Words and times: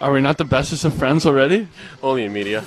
Are 0.00 0.12
we 0.12 0.22
not 0.22 0.38
the 0.38 0.46
bestest 0.46 0.86
of 0.86 0.94
friends 0.94 1.26
already? 1.26 1.68
Only 2.02 2.24
in 2.24 2.32
media. 2.32 2.64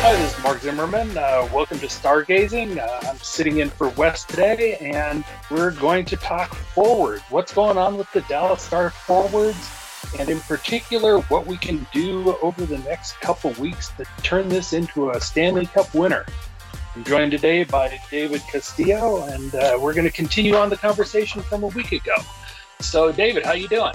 Hi, 0.00 0.16
this 0.16 0.36
is 0.36 0.42
Mark 0.42 0.58
Zimmerman. 0.58 1.16
Uh, 1.16 1.48
welcome 1.54 1.78
to 1.78 1.86
Stargazing. 1.86 2.78
Uh, 2.78 3.08
I'm 3.08 3.16
sitting 3.18 3.58
in 3.58 3.70
for 3.70 3.90
Wes 3.90 4.24
today, 4.24 4.74
and 4.80 5.22
we're 5.52 5.70
going 5.70 6.04
to 6.06 6.16
talk 6.16 6.52
forward. 6.52 7.20
What's 7.30 7.54
going 7.54 7.78
on 7.78 7.96
with 7.96 8.10
the 8.10 8.22
Dallas 8.22 8.60
Star 8.60 8.90
forwards, 8.90 9.70
and 10.18 10.28
in 10.28 10.40
particular, 10.40 11.20
what 11.20 11.46
we 11.46 11.58
can 11.58 11.86
do 11.92 12.36
over 12.42 12.66
the 12.66 12.78
next 12.78 13.20
couple 13.20 13.52
weeks 13.52 13.90
to 13.98 14.04
turn 14.24 14.48
this 14.48 14.72
into 14.72 15.10
a 15.10 15.20
Stanley 15.20 15.66
Cup 15.66 15.94
winner. 15.94 16.26
I'm 16.94 17.04
joined 17.04 17.30
today 17.30 17.64
by 17.64 17.98
David 18.10 18.42
Castillo, 18.50 19.24
and 19.24 19.54
uh, 19.54 19.78
we're 19.80 19.94
going 19.94 20.04
to 20.04 20.12
continue 20.12 20.56
on 20.56 20.68
the 20.68 20.76
conversation 20.76 21.40
from 21.40 21.64
a 21.64 21.68
week 21.68 21.92
ago. 21.92 22.14
So, 22.80 23.10
David, 23.10 23.46
how 23.46 23.52
you 23.52 23.66
doing? 23.66 23.94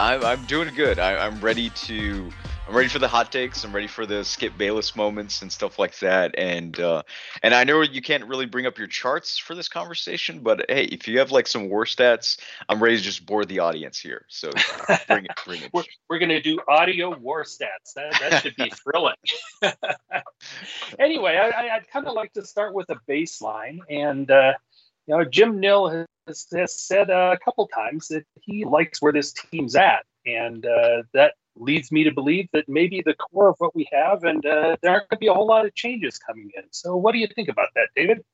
I'm, 0.00 0.24
I'm 0.24 0.44
doing 0.46 0.74
good. 0.74 0.98
I, 0.98 1.24
I'm 1.24 1.40
ready 1.40 1.70
to 1.70 2.30
I'm 2.72 2.78
ready 2.78 2.88
for 2.88 3.00
the 3.00 3.08
hot 3.08 3.30
takes. 3.30 3.64
I'm 3.64 3.74
ready 3.74 3.86
for 3.86 4.06
the 4.06 4.24
Skip 4.24 4.56
Bayless 4.56 4.96
moments 4.96 5.42
and 5.42 5.52
stuff 5.52 5.78
like 5.78 5.98
that. 5.98 6.34
And 6.38 6.80
uh, 6.80 7.02
and 7.42 7.52
I 7.52 7.64
know 7.64 7.82
you 7.82 8.00
can't 8.00 8.24
really 8.24 8.46
bring 8.46 8.64
up 8.64 8.78
your 8.78 8.86
charts 8.86 9.36
for 9.36 9.54
this 9.54 9.68
conversation, 9.68 10.38
but 10.38 10.64
hey, 10.70 10.84
if 10.84 11.06
you 11.06 11.18
have 11.18 11.30
like 11.30 11.46
some 11.46 11.68
war 11.68 11.84
stats, 11.84 12.40
I'm 12.70 12.82
ready 12.82 12.96
to 12.96 13.02
just 13.02 13.26
bore 13.26 13.44
the 13.44 13.58
audience 13.58 13.98
here. 13.98 14.24
So 14.28 14.50
bring 15.06 15.26
it, 15.26 15.32
bring 15.44 15.62
it. 15.64 15.70
we're, 15.74 15.82
we're 16.08 16.18
going 16.18 16.30
to 16.30 16.40
do 16.40 16.60
audio 16.66 17.14
war 17.14 17.44
stats. 17.44 17.92
That, 17.94 18.18
that 18.20 18.42
should 18.42 18.56
be 18.56 18.70
thrilling. 18.70 19.16
anyway, 20.98 21.36
I, 21.36 21.76
would 21.76 21.88
kind 21.90 22.06
of 22.06 22.14
like 22.14 22.32
to 22.32 22.46
start 22.46 22.72
with 22.72 22.88
a 22.88 22.96
baseline, 23.06 23.80
and 23.90 24.30
uh, 24.30 24.54
you 25.06 25.18
know, 25.18 25.24
Jim 25.26 25.60
Nill 25.60 26.06
has, 26.26 26.46
has 26.50 26.80
said 26.80 27.10
a 27.10 27.36
couple 27.44 27.68
times 27.68 28.08
that 28.08 28.24
he 28.40 28.64
likes 28.64 29.02
where 29.02 29.12
this 29.12 29.34
team's 29.34 29.76
at, 29.76 30.06
and 30.24 30.64
uh, 30.64 31.02
that 31.12 31.34
leads 31.56 31.92
me 31.92 32.04
to 32.04 32.10
believe 32.10 32.48
that 32.52 32.68
maybe 32.68 33.02
the 33.04 33.14
core 33.14 33.48
of 33.48 33.56
what 33.58 33.74
we 33.74 33.88
have, 33.92 34.24
and 34.24 34.44
uh, 34.44 34.76
there 34.82 34.92
aren't 34.92 35.08
going 35.08 35.16
to 35.16 35.18
be 35.18 35.26
a 35.26 35.34
whole 35.34 35.46
lot 35.46 35.66
of 35.66 35.74
changes 35.74 36.18
coming 36.18 36.50
in. 36.56 36.64
So, 36.70 36.96
what 36.96 37.12
do 37.12 37.18
you 37.18 37.26
think 37.26 37.48
about 37.48 37.68
that, 37.74 37.88
David? 37.94 38.24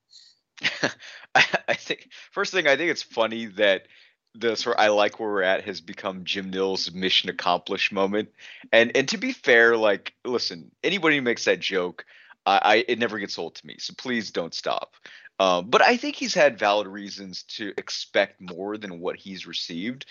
I, 1.34 1.44
I 1.68 1.74
think 1.74 2.08
first 2.32 2.52
thing 2.52 2.66
I 2.66 2.76
think 2.76 2.90
it's 2.90 3.02
funny 3.02 3.46
that 3.46 3.86
the 4.34 4.56
sort 4.56 4.76
of 4.76 4.82
I 4.82 4.88
like 4.88 5.18
where 5.18 5.28
we're 5.28 5.42
at 5.42 5.64
has 5.64 5.80
become 5.80 6.24
Jim 6.24 6.50
Nill's 6.50 6.92
mission 6.92 7.30
accomplished 7.30 7.92
moment. 7.92 8.30
And 8.72 8.92
and 8.96 9.08
to 9.08 9.18
be 9.18 9.32
fair, 9.32 9.76
like 9.76 10.14
listen, 10.24 10.70
anybody 10.82 11.16
who 11.16 11.22
makes 11.22 11.44
that 11.44 11.60
joke, 11.60 12.04
I, 12.46 12.60
I 12.62 12.84
it 12.88 12.98
never 12.98 13.18
gets 13.18 13.38
old 13.38 13.54
to 13.56 13.66
me. 13.66 13.76
So 13.78 13.94
please 13.96 14.30
don't 14.30 14.54
stop. 14.54 14.94
Um, 15.40 15.70
but 15.70 15.82
I 15.82 15.96
think 15.96 16.16
he's 16.16 16.34
had 16.34 16.58
valid 16.58 16.88
reasons 16.88 17.44
to 17.44 17.72
expect 17.78 18.40
more 18.40 18.76
than 18.76 18.98
what 18.98 19.14
he's 19.16 19.46
received, 19.46 20.06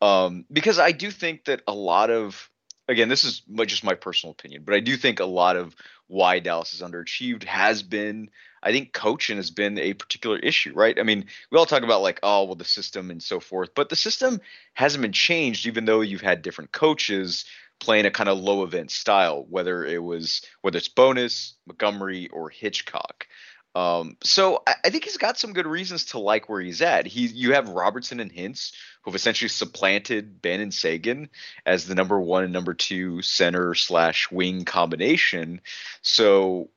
um, 0.00 0.44
because 0.52 0.80
I 0.80 0.90
do 0.90 1.12
think 1.12 1.44
that 1.44 1.62
a 1.68 1.72
lot 1.72 2.10
of 2.10 2.50
again, 2.92 3.08
this 3.08 3.24
is 3.24 3.42
just 3.66 3.84
my 3.84 3.94
personal 3.94 4.32
opinion, 4.32 4.62
but 4.64 4.74
I 4.74 4.80
do 4.80 4.96
think 4.96 5.20
a 5.20 5.24
lot 5.24 5.56
of 5.56 5.74
why 6.06 6.38
Dallas 6.38 6.74
is 6.74 6.82
underachieved 6.82 7.44
has 7.44 7.82
been, 7.82 8.30
I 8.62 8.70
think, 8.70 8.92
coaching 8.92 9.36
has 9.36 9.50
been 9.50 9.78
a 9.78 9.94
particular 9.94 10.38
issue, 10.38 10.72
right? 10.74 10.98
I 10.98 11.02
mean, 11.02 11.24
we 11.50 11.58
all 11.58 11.66
talk 11.66 11.82
about 11.82 12.02
like, 12.02 12.20
oh, 12.22 12.44
well, 12.44 12.54
the 12.54 12.64
system 12.64 13.10
and 13.10 13.22
so 13.22 13.40
forth, 13.40 13.70
but 13.74 13.88
the 13.88 13.96
system 13.96 14.40
hasn't 14.74 15.02
been 15.02 15.12
changed, 15.12 15.66
even 15.66 15.84
though 15.84 16.02
you've 16.02 16.20
had 16.20 16.42
different 16.42 16.72
coaches 16.72 17.44
playing 17.80 18.06
a 18.06 18.10
kind 18.10 18.28
of 18.28 18.38
low 18.38 18.62
event 18.62 18.90
style, 18.90 19.44
whether 19.48 19.84
it 19.84 20.02
was 20.02 20.42
whether 20.60 20.78
it's 20.78 20.88
Bowness, 20.88 21.54
Montgomery, 21.66 22.28
or 22.28 22.48
Hitchcock. 22.48 23.26
Um, 23.74 24.16
so 24.22 24.62
I, 24.66 24.74
I, 24.84 24.90
think 24.90 25.04
he's 25.04 25.16
got 25.16 25.38
some 25.38 25.54
good 25.54 25.66
reasons 25.66 26.06
to 26.06 26.18
like 26.18 26.48
where 26.48 26.60
he's 26.60 26.82
at. 26.82 27.06
He 27.06 27.26
you 27.26 27.54
have 27.54 27.70
Robertson 27.70 28.20
and 28.20 28.32
Hintz, 28.32 28.72
who've 29.02 29.14
essentially 29.14 29.48
supplanted 29.48 30.42
Benn 30.42 30.60
and 30.60 30.74
Seguin 30.74 31.30
as 31.64 31.86
the 31.86 31.94
number 31.94 32.20
one 32.20 32.44
and 32.44 32.52
number 32.52 32.74
two 32.74 33.22
center 33.22 33.74
slash 33.74 34.30
wing 34.30 34.66
combination. 34.66 35.62
So 36.02 36.68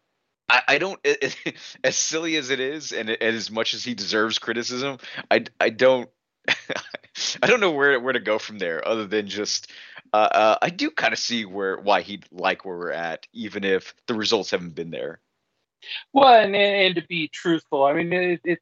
I, 0.48 0.62
I 0.70 0.78
don't 0.78 1.00
it, 1.04 1.38
it, 1.46 1.56
as 1.84 1.98
silly 1.98 2.38
as 2.38 2.50
it 2.50 2.62
is, 2.62 2.94
and, 2.94 3.10
and 3.10 3.22
as 3.22 3.52
much 3.52 3.74
as 3.74 3.84
he 3.84 3.94
deserves 3.94 4.40
criticism, 4.40 5.00
I 5.30 5.46
I 5.60 5.72
don't 5.72 6.10
I 6.48 7.48
don't 7.48 7.60
know 7.60 7.72
where 7.72 8.00
where 8.00 8.14
to 8.14 8.20
go 8.22 8.40
from 8.40 8.58
there 8.58 8.88
other 8.88 9.06
than 9.06 9.28
just 9.28 9.70
uh, 10.14 10.30
uh, 10.32 10.58
I 10.62 10.70
do 10.70 10.92
kind 10.92 11.12
of 11.12 11.20
see 11.20 11.44
where 11.44 11.78
why 11.78 12.02
he'd 12.02 12.26
like 12.32 12.64
where 12.64 12.78
we're 12.78 12.92
at, 12.92 13.28
even 13.34 13.66
if 13.66 13.94
the 14.08 14.14
results 14.14 14.52
haven't 14.52 14.76
been 14.76 14.92
there. 14.92 15.20
Well, 16.14 16.34
and, 16.34 16.56
and 16.56 16.96
to 16.96 17.04
be 17.08 17.28
truthful, 17.28 17.84
I 17.84 17.94
mean, 17.94 18.14
it, 18.14 18.42
it 18.44 18.60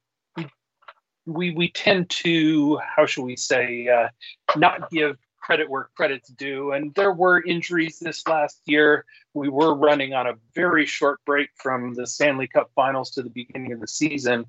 we 1.25 1.51
we 1.51 1.69
tend 1.69 2.09
to 2.09 2.77
how 2.77 3.05
should 3.05 3.23
we 3.23 3.35
say 3.35 3.87
uh, 3.87 4.09
not 4.57 4.89
give 4.89 5.17
credit 5.39 5.69
where 5.69 5.89
credit's 5.95 6.29
due. 6.29 6.71
And 6.71 6.93
there 6.95 7.11
were 7.11 7.43
injuries 7.43 7.99
this 7.99 8.25
last 8.27 8.61
year. 8.65 9.05
We 9.33 9.49
were 9.49 9.75
running 9.75 10.13
on 10.13 10.25
a 10.25 10.33
very 10.55 10.85
short 10.85 11.19
break 11.25 11.49
from 11.55 11.93
the 11.93 12.07
Stanley 12.07 12.47
Cup 12.47 12.71
Finals 12.75 13.11
to 13.11 13.23
the 13.23 13.29
beginning 13.29 13.73
of 13.73 13.81
the 13.81 13.87
season, 13.87 14.45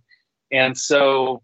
and 0.50 0.76
so 0.76 1.42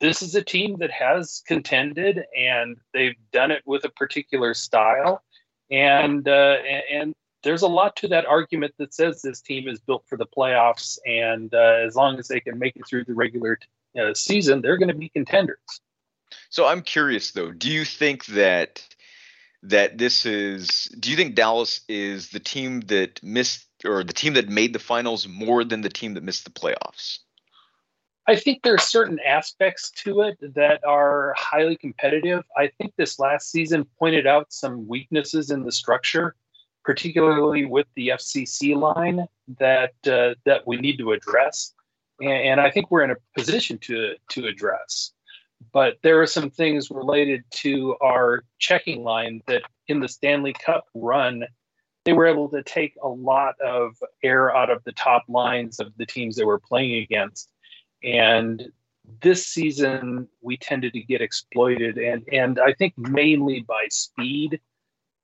this 0.00 0.20
is 0.20 0.34
a 0.34 0.42
team 0.42 0.78
that 0.78 0.90
has 0.90 1.42
contended, 1.46 2.24
and 2.36 2.76
they've 2.92 3.14
done 3.32 3.52
it 3.52 3.62
with 3.64 3.84
a 3.84 3.90
particular 3.90 4.52
style. 4.52 5.22
And 5.70 6.28
uh, 6.28 6.56
and 6.90 7.14
there's 7.42 7.62
a 7.62 7.68
lot 7.68 7.96
to 7.96 8.08
that 8.08 8.26
argument 8.26 8.74
that 8.78 8.94
says 8.94 9.22
this 9.22 9.40
team 9.40 9.68
is 9.68 9.80
built 9.80 10.04
for 10.08 10.16
the 10.16 10.26
playoffs, 10.26 10.98
and 11.06 11.52
uh, 11.54 11.84
as 11.86 11.96
long 11.96 12.18
as 12.18 12.28
they 12.28 12.40
can 12.40 12.58
make 12.58 12.76
it 12.76 12.86
through 12.86 13.04
the 13.04 13.14
regular 13.14 13.58
uh, 14.00 14.14
season, 14.14 14.60
they're 14.60 14.78
going 14.78 14.88
to 14.88 14.94
be 14.94 15.08
contenders. 15.08 15.58
So 16.50 16.66
I'm 16.66 16.82
curious 16.82 17.32
though, 17.32 17.50
do 17.50 17.70
you 17.70 17.84
think 17.84 18.26
that 18.26 18.86
that 19.64 19.98
this 19.98 20.26
is 20.26 20.84
do 20.98 21.10
you 21.10 21.16
think 21.16 21.34
Dallas 21.34 21.82
is 21.88 22.30
the 22.30 22.40
team 22.40 22.80
that 22.82 23.22
missed 23.22 23.66
or 23.84 24.02
the 24.02 24.12
team 24.12 24.34
that 24.34 24.48
made 24.48 24.72
the 24.72 24.78
finals 24.78 25.28
more 25.28 25.64
than 25.64 25.82
the 25.82 25.88
team 25.88 26.14
that 26.14 26.22
missed 26.22 26.44
the 26.44 26.50
playoffs? 26.50 27.18
I 28.26 28.36
think 28.36 28.62
there 28.62 28.74
are 28.74 28.78
certain 28.78 29.18
aspects 29.18 29.90
to 30.04 30.22
it 30.22 30.38
that 30.54 30.84
are 30.84 31.34
highly 31.36 31.76
competitive. 31.76 32.44
I 32.56 32.68
think 32.68 32.94
this 32.96 33.18
last 33.18 33.50
season 33.50 33.84
pointed 33.98 34.28
out 34.28 34.52
some 34.52 34.86
weaknesses 34.86 35.50
in 35.50 35.64
the 35.64 35.72
structure 35.72 36.36
particularly 36.84 37.64
with 37.64 37.86
the 37.94 38.08
FCC 38.08 38.76
line 38.76 39.26
that 39.58 39.94
uh, 40.06 40.34
that 40.44 40.66
we 40.66 40.76
need 40.76 40.98
to 40.98 41.12
address, 41.12 41.74
and, 42.20 42.60
I 42.60 42.70
think 42.70 42.90
we're 42.90 43.04
in 43.04 43.10
a 43.10 43.16
position 43.36 43.78
to 43.78 44.14
to 44.30 44.46
address. 44.46 45.12
But 45.72 45.98
there 46.02 46.20
are 46.20 46.26
some 46.26 46.50
things 46.50 46.90
related 46.90 47.44
to 47.62 47.96
our 48.00 48.44
checking 48.58 49.04
line 49.04 49.42
that 49.46 49.62
in 49.86 50.00
the 50.00 50.08
Stanley 50.08 50.52
Cup 50.52 50.86
run, 50.94 51.44
they 52.04 52.12
were 52.12 52.26
able 52.26 52.48
to 52.50 52.62
take 52.64 52.94
a 53.02 53.08
lot 53.08 53.54
of 53.60 53.96
air 54.24 54.54
out 54.54 54.70
of 54.70 54.82
the 54.84 54.92
top 54.92 55.24
lines 55.28 55.78
of 55.78 55.92
the 55.96 56.06
teams 56.06 56.36
that 56.36 56.46
we're 56.46 56.58
playing 56.58 57.02
against, 57.02 57.50
and 58.02 58.72
this 59.20 59.46
season 59.46 60.28
we 60.40 60.56
tended 60.56 60.92
to 60.92 61.00
get 61.00 61.20
exploited 61.20 61.98
and 61.98 62.22
and 62.32 62.60
I 62.60 62.72
think 62.72 62.96
mainly 62.96 63.60
by 63.60 63.86
speed 63.90 64.60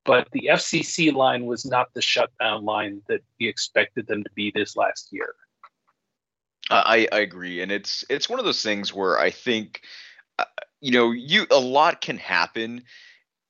but 0.08 0.26
the 0.32 0.48
FCC 0.50 1.12
line 1.12 1.44
was 1.44 1.66
not 1.66 1.92
the 1.92 2.00
shutdown 2.00 2.64
line 2.64 3.02
that 3.08 3.20
we 3.38 3.46
expected 3.46 4.06
them 4.06 4.24
to 4.24 4.30
be 4.34 4.50
this 4.54 4.74
last 4.74 5.08
year. 5.12 5.34
I, 6.70 7.06
I 7.12 7.18
agree, 7.18 7.60
and 7.60 7.70
it's 7.70 8.06
it's 8.08 8.28
one 8.28 8.38
of 8.38 8.46
those 8.46 8.62
things 8.62 8.92
where 8.92 9.18
I 9.18 9.30
think, 9.30 9.82
uh, 10.38 10.44
you 10.80 10.92
know, 10.92 11.10
you 11.10 11.46
a 11.50 11.60
lot 11.60 12.00
can 12.00 12.16
happen 12.16 12.84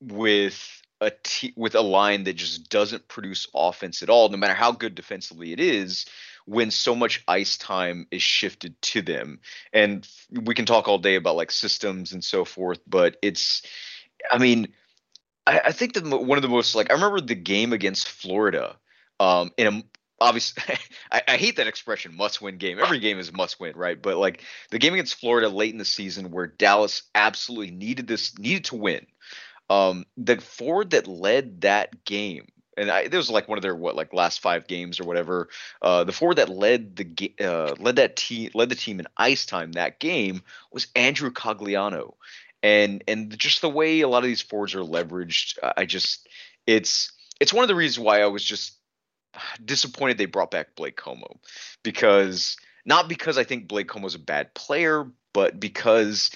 with 0.01 0.83
a 1.01 1.13
t- 1.23 1.55
with 1.57 1.77
a 1.77 1.81
line 1.81 2.25
that 2.25 2.35
just 2.35 2.69
doesn't 2.69 3.07
produce 3.07 3.47
offense 3.55 4.03
at 4.03 4.11
all, 4.11 4.29
no 4.29 4.37
matter 4.37 4.55
how 4.55 4.73
good 4.73 4.97
defensively 4.97 5.53
it 5.53 5.61
is. 5.61 6.07
When 6.45 6.73
so 6.73 6.95
much 6.97 7.23
ice 7.29 7.57
time 7.57 8.09
is 8.11 8.23
shifted 8.23 8.81
to 8.83 9.03
them, 9.03 9.39
and 9.73 10.09
we 10.33 10.55
can 10.55 10.67
talk 10.67 10.89
all 10.89 10.99
day 10.99 11.15
about 11.15 11.37
like 11.37 11.53
systems 11.53 12.13
and 12.13 12.25
so 12.25 12.45
forth, 12.45 12.81
but 12.87 13.17
it's, 13.23 13.63
I 14.33 14.39
mean, 14.39 14.69
I, 15.49 15.61
I 15.67 15.73
think 15.73 15.95
that 15.95 16.05
one 16.05 16.37
of 16.37 16.43
the 16.43 16.49
most 16.49 16.75
like 16.75 16.91
I 16.91 16.95
remember 16.95 17.21
the 17.21 17.35
game 17.35 17.73
against 17.73 18.09
Florida. 18.09 18.77
Um, 19.21 19.51
in 19.57 19.67
a 19.67 19.83
obviously 20.21 20.63
I, 21.13 21.23
I, 21.27 21.37
hate 21.37 21.57
that 21.57 21.67
expression 21.67 22.17
must 22.17 22.41
win 22.41 22.59
game 22.59 22.79
every 22.79 23.01
game 23.01 23.19
is 23.19 23.33
must 23.33 23.59
win 23.59 23.77
right 23.77 24.01
but 24.01 24.17
like 24.17 24.45
the 24.71 24.79
game 24.79 24.93
against 24.93 25.17
florida 25.17 25.49
late 25.49 25.73
in 25.73 25.79
the 25.79 25.85
season 25.85 26.31
where 26.31 26.47
dallas 26.47 27.03
absolutely 27.15 27.73
needed 27.73 28.07
this 28.07 28.39
needed 28.39 28.65
to 28.67 28.77
win 28.77 29.07
um 29.71 30.05
the 30.17 30.41
forward 30.41 30.91
that 30.91 31.07
led 31.07 31.63
that 31.63 32.05
game 32.05 32.47
and 32.77 32.91
I, 32.93 33.01
it 33.01 33.15
was 33.15 33.29
like 33.29 33.49
one 33.49 33.59
of 33.59 33.63
their 33.63 33.75
what 33.75 33.97
like 33.97 34.15
last 34.15 34.41
five 34.41 34.67
games 34.67 35.01
or 35.01 35.05
whatever 35.05 35.49
uh 35.83 36.05
the 36.05 36.13
forward 36.13 36.37
that 36.37 36.49
led 36.49 36.97
the 36.97 37.33
uh 37.41 37.75
led 37.79 37.97
that 37.97 38.17
team 38.17 38.51
led 38.55 38.69
the 38.69 38.75
team 38.75 39.01
in 39.01 39.07
ice 39.17 39.47
time 39.47 39.73
that 39.73 39.99
game 39.99 40.43
was 40.73 40.89
andrew 40.95 41.31
cogliano 41.31 42.15
and 42.63 43.05
and 43.07 43.37
just 43.39 43.61
the 43.61 43.69
way 43.69 44.01
a 44.01 44.09
lot 44.09 44.19
of 44.19 44.29
these 44.29 44.43
forwards 44.43 44.75
are 44.75 44.81
leveraged, 44.81 45.59
I 45.77 45.85
just 45.85 46.29
it's 46.67 47.13
it's 47.41 47.53
one 47.53 47.65
of 47.65 47.69
the 47.69 47.75
reasons 47.75 48.05
why 48.05 48.23
I 48.23 48.27
was 48.27 48.45
just 48.45 48.79
disappointed 49.65 50.19
they 50.19 50.27
brought 50.27 50.51
back 50.51 50.75
Blake 50.75 50.97
Comeau. 50.97 51.39
Because 51.83 52.57
not 52.85 53.09
because 53.09 53.39
I 53.39 53.45
think 53.45 53.69
Blake 53.69 53.89
Comeau's 53.89 54.15
a 54.15 54.21
bad 54.21 54.55
player, 54.55 55.07
but 55.33 55.61
because 55.61 56.31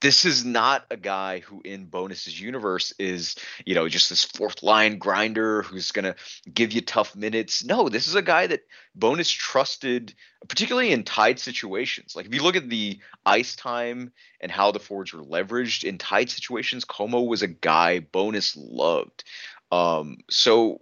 this 0.00 0.24
is 0.24 0.44
not 0.44 0.84
a 0.90 0.96
guy 0.96 1.40
who 1.40 1.60
in 1.64 1.86
Bowness's 1.86 2.40
universe 2.40 2.92
is 2.98 3.36
you 3.64 3.74
know 3.74 3.88
just 3.88 4.08
this 4.08 4.24
fourth 4.24 4.62
line 4.62 4.98
grinder 4.98 5.62
who's 5.62 5.92
going 5.92 6.04
to 6.04 6.14
give 6.52 6.72
you 6.72 6.80
tough 6.80 7.14
minutes. 7.14 7.64
No 7.64 7.88
this 7.88 8.08
is 8.08 8.14
a 8.14 8.22
guy 8.22 8.46
that 8.46 8.62
Bowness 8.94 9.30
trusted 9.30 10.14
particularly 10.48 10.92
in 10.92 11.04
tied 11.04 11.38
situations. 11.38 12.16
Like 12.16 12.26
if 12.26 12.34
you 12.34 12.42
look 12.42 12.56
at 12.56 12.68
the 12.68 12.98
ice 13.26 13.56
time 13.56 14.12
and 14.40 14.50
how 14.50 14.72
the 14.72 14.80
forwards 14.80 15.12
were 15.12 15.22
leveraged 15.22 15.84
in 15.84 15.98
tied 15.98 16.30
situations 16.30 16.84
Comeau 16.84 17.26
was 17.26 17.42
a 17.42 17.48
guy 17.48 18.00
Bowness 18.00 18.56
loved. 18.56 19.24
Um, 19.70 20.18
so 20.28 20.80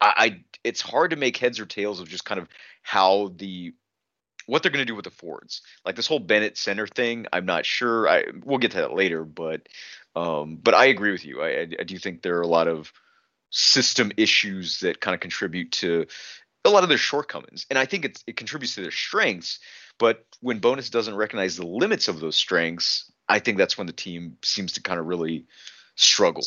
I, 0.00 0.12
I 0.16 0.44
it's 0.64 0.80
hard 0.80 1.10
to 1.10 1.16
make 1.16 1.36
heads 1.36 1.60
or 1.60 1.66
tails 1.66 2.00
of 2.00 2.08
just 2.08 2.24
kind 2.24 2.40
of 2.40 2.48
how 2.82 3.32
the 3.36 3.74
what 4.46 4.62
they're 4.62 4.72
going 4.72 4.84
to 4.84 4.90
do 4.90 4.94
with 4.94 5.04
the 5.04 5.10
Fords. 5.10 5.62
Like 5.84 5.96
this 5.96 6.06
whole 6.06 6.18
Bennett 6.18 6.56
center 6.56 6.86
thing, 6.86 7.26
I'm 7.32 7.46
not 7.46 7.66
sure. 7.66 8.08
I 8.08 8.24
we'll 8.44 8.58
get 8.58 8.72
to 8.72 8.78
that 8.78 8.94
later, 8.94 9.24
but 9.24 9.68
um, 10.14 10.58
but 10.62 10.74
I 10.74 10.86
agree 10.86 11.12
with 11.12 11.24
you. 11.24 11.42
I, 11.42 11.68
I 11.78 11.84
do 11.84 11.98
think 11.98 12.22
there 12.22 12.38
are 12.38 12.42
a 12.42 12.46
lot 12.46 12.68
of 12.68 12.92
system 13.50 14.12
issues 14.16 14.80
that 14.80 15.00
kind 15.00 15.14
of 15.14 15.20
contribute 15.20 15.72
to 15.72 16.06
a 16.64 16.70
lot 16.70 16.82
of 16.82 16.88
their 16.88 16.98
shortcomings, 16.98 17.66
and 17.70 17.78
I 17.78 17.86
think 17.86 18.04
it 18.26 18.36
contributes 18.36 18.74
to 18.76 18.82
their 18.82 18.90
strengths. 18.90 19.58
But 19.98 20.24
when 20.40 20.58
Bowness 20.58 20.90
doesn't 20.90 21.14
recognize 21.14 21.56
the 21.56 21.66
limits 21.66 22.08
of 22.08 22.18
those 22.18 22.36
strengths, 22.36 23.10
I 23.28 23.38
think 23.38 23.58
that's 23.58 23.76
when 23.76 23.86
the 23.86 23.92
team 23.92 24.38
seems 24.42 24.72
to 24.72 24.82
kind 24.82 24.98
of 24.98 25.06
really 25.06 25.46
struggle. 25.96 26.44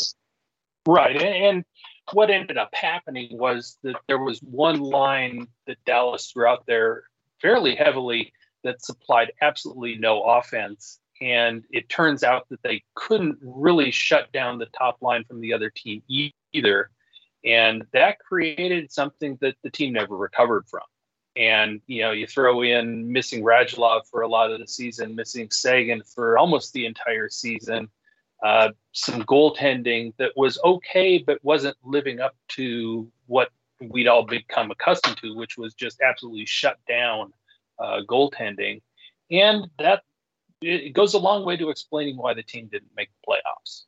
Right, 0.88 1.22
and 1.22 1.64
what 2.12 2.30
ended 2.30 2.58
up 2.58 2.74
happening 2.74 3.30
was 3.32 3.78
that 3.84 3.96
there 4.08 4.20
was 4.20 4.40
one 4.40 4.80
line 4.80 5.48
that 5.68 5.78
Dallas 5.86 6.32
threw 6.32 6.46
out 6.46 6.66
there 6.68 7.04
fairly 7.42 7.76
heavily 7.76 8.34
that 8.64 8.84
supplied 8.84 9.32
absolutely 9.42 9.96
no 9.98 10.24
offense. 10.24 11.00
And 11.22 11.64
it 11.72 11.88
turns 11.88 12.24
out 12.24 12.50
that 12.50 12.62
they 12.64 12.84
couldn't 12.96 13.38
really 13.42 13.92
shut 13.92 14.32
down 14.34 14.58
the 14.58 14.66
top 14.78 15.02
line 15.02 15.24
from 15.24 15.40
the 15.40 15.54
other 15.54 15.70
team 15.70 16.04
either. 16.54 16.90
And 17.46 17.86
that 17.94 18.20
created 18.20 18.92
something 18.92 19.38
that 19.42 19.56
the 19.64 19.70
team 19.70 19.94
never 19.94 20.18
recovered 20.18 20.66
from. 20.68 20.82
And, 21.38 21.82
you 21.86 22.02
know, 22.02 22.12
you 22.12 22.28
throw 22.28 22.62
in 22.62 23.12
missing 23.12 23.44
Radulov 23.44 24.08
for 24.10 24.22
a 24.22 24.28
lot 24.28 24.52
of 24.52 24.60
the 24.60 24.68
season, 24.68 25.16
missing 25.16 25.50
Seguin 25.52 26.02
for 26.04 26.38
almost 26.38 26.74
the 26.74 26.86
entire 26.86 27.30
season, 27.30 27.90
uh, 28.44 28.70
some 28.94 29.24
goaltending 29.24 30.14
that 30.18 30.32
was 30.36 30.58
okay, 30.64 31.18
but 31.18 31.44
wasn't 31.44 31.78
living 31.84 32.20
up 32.20 32.36
to 32.50 33.10
what 33.28 33.50
we'd 33.82 34.08
all 34.08 34.26
become 34.26 34.72
accustomed 34.72 35.18
to, 35.18 35.36
which 35.36 35.58
was 35.58 35.74
just 35.74 36.02
absolutely 36.02 36.46
shut 36.46 36.78
down 36.88 37.34
uh, 37.80 38.02
goaltending, 38.08 38.82
and 39.30 39.68
that 39.80 40.04
it 40.62 40.94
goes 40.94 41.14
a 41.14 41.20
long 41.20 41.46
way 41.46 41.58
to 41.58 41.70
explaining 41.70 42.18
why 42.18 42.34
the 42.34 42.44
team 42.44 42.68
didn't 42.72 42.92
make 42.96 43.10
the 43.10 43.32
playoffs. 43.32 43.84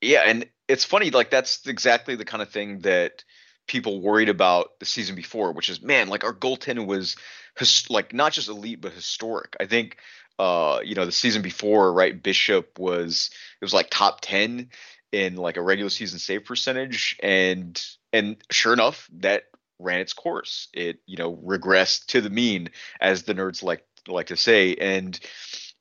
Yeah, 0.00 0.22
and 0.26 0.46
it's 0.68 0.84
funny, 0.84 1.10
like 1.10 1.30
that's 1.30 1.66
exactly 1.66 2.16
the 2.16 2.24
kind 2.24 2.42
of 2.42 2.50
thing 2.50 2.80
that 2.80 3.24
people 3.66 4.00
worried 4.00 4.28
about 4.28 4.78
the 4.80 4.86
season 4.86 5.14
before, 5.14 5.52
which 5.52 5.68
is 5.68 5.82
man, 5.82 6.08
like 6.08 6.24
our 6.24 6.34
goaltending 6.34 6.86
was 6.86 7.16
his, 7.58 7.88
like 7.90 8.14
not 8.14 8.32
just 8.32 8.48
elite 8.48 8.80
but 8.80 8.92
historic. 8.92 9.56
I 9.60 9.66
think 9.66 9.98
uh, 10.38 10.80
you 10.84 10.94
know, 10.94 11.04
the 11.04 11.12
season 11.12 11.42
before, 11.42 11.92
right, 11.92 12.22
Bishop 12.22 12.78
was 12.78 13.30
it 13.60 13.64
was 13.64 13.74
like 13.74 13.88
top 13.90 14.20
10 14.22 14.70
in 15.12 15.36
like 15.36 15.56
a 15.56 15.62
regular 15.62 15.90
season 15.90 16.18
save 16.18 16.44
percentage 16.44 17.16
and 17.22 17.82
and 18.12 18.36
sure 18.50 18.72
enough 18.72 19.08
that 19.14 19.44
ran 19.78 20.00
its 20.00 20.12
course. 20.12 20.68
It 20.74 21.00
you 21.06 21.16
know 21.16 21.34
regressed 21.36 22.06
to 22.06 22.20
the 22.20 22.30
mean 22.30 22.70
as 23.00 23.22
the 23.22 23.34
nerds 23.34 23.62
like 23.62 23.84
like 24.06 24.26
to 24.26 24.36
say. 24.36 24.74
And 24.74 25.18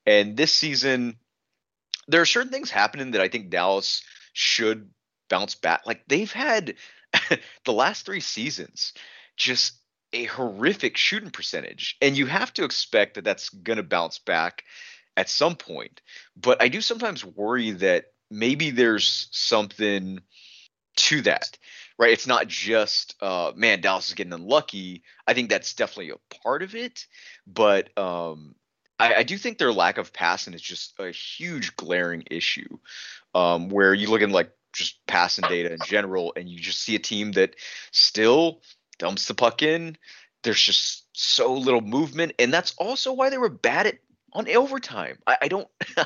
and 0.06 0.38
this 0.38 0.54
season 0.54 1.18
there 2.08 2.22
are 2.22 2.26
certain 2.26 2.52
things 2.52 2.72
happening 2.72 3.12
that 3.12 3.22
i 3.22 3.28
think 3.28 3.50
dallas 3.50 4.02
should 4.32 4.90
bounce 5.30 5.56
back. 5.56 5.82
Like 5.86 6.04
they've 6.08 6.32
had 6.32 6.76
the 7.66 7.74
last 7.74 8.06
three 8.06 8.20
seasons 8.20 8.94
just 9.36 9.80
a 10.14 10.26
horrific 10.26 10.98
shooting 10.98 11.32
percentage. 11.32 11.98
And 12.02 12.18
you 12.18 12.26
have 12.28 12.54
to 12.54 12.64
expect 12.64 13.16
that 13.16 13.24
that's 13.24 13.50
going 13.50 13.78
to 13.78 13.84
bounce 13.84 14.20
back 14.20 14.64
at 15.16 15.30
some 15.30 15.56
point. 15.56 16.02
But 16.36 16.62
i 16.62 16.68
do 16.68 16.82
sometimes 16.82 17.26
worry 17.26 17.72
that 17.72 18.06
maybe 18.30 18.72
there's 18.72 19.28
something 19.32 20.20
to 20.96 21.22
that 21.22 21.58
right? 21.98 22.14
It's 22.14 22.28
not 22.28 22.48
just 22.48 23.16
uh 23.22 23.52
man 23.56 23.82
dallas 23.82 24.10
is 24.10 24.16
getting 24.16 24.34
unlucky. 24.34 25.04
I 25.26 25.34
think 25.34 25.50
that's 25.50 25.74
definitely 25.74 26.12
a 26.12 26.36
part 26.44 26.64
of 26.64 26.76
it. 26.76 27.06
But 27.46 27.96
um 27.98 28.56
I, 29.00 29.16
I 29.16 29.24
do 29.24 29.38
think 29.38 29.58
their 29.58 29.74
lack 29.74 29.98
of 29.98 30.14
passing 30.14 30.54
is 30.54 30.62
just 30.62 30.94
a 31.00 31.12
huge 31.12 31.76
glaring 31.76 32.24
issue 32.30 32.78
um 33.34 33.70
where 33.70 33.94
you 33.94 34.10
look 34.10 34.22
at 34.22 34.30
like 34.30 34.52
just 34.74 35.00
passing 35.08 35.46
data 35.48 35.74
in 35.74 35.80
general 35.86 36.34
and 36.36 36.48
you 36.48 36.60
just 36.60 36.82
see 36.82 36.96
a 36.96 37.00
team 37.00 37.32
that 37.34 37.56
still 37.92 38.62
dumps 39.00 39.28
the 39.28 39.34
puck 39.34 39.64
in. 39.64 39.98
There's 40.44 40.62
just 40.62 41.08
so 41.14 41.54
little 41.54 41.82
movement. 41.82 42.34
And 42.38 42.54
that's 42.54 42.76
also 42.78 43.12
why 43.12 43.30
they 43.30 43.40
were 43.40 43.50
bad 43.50 43.88
at 43.88 43.98
on 44.34 44.50
overtime. 44.50 45.18
I, 45.26 45.38
I 45.44 45.48
don't 45.48 45.68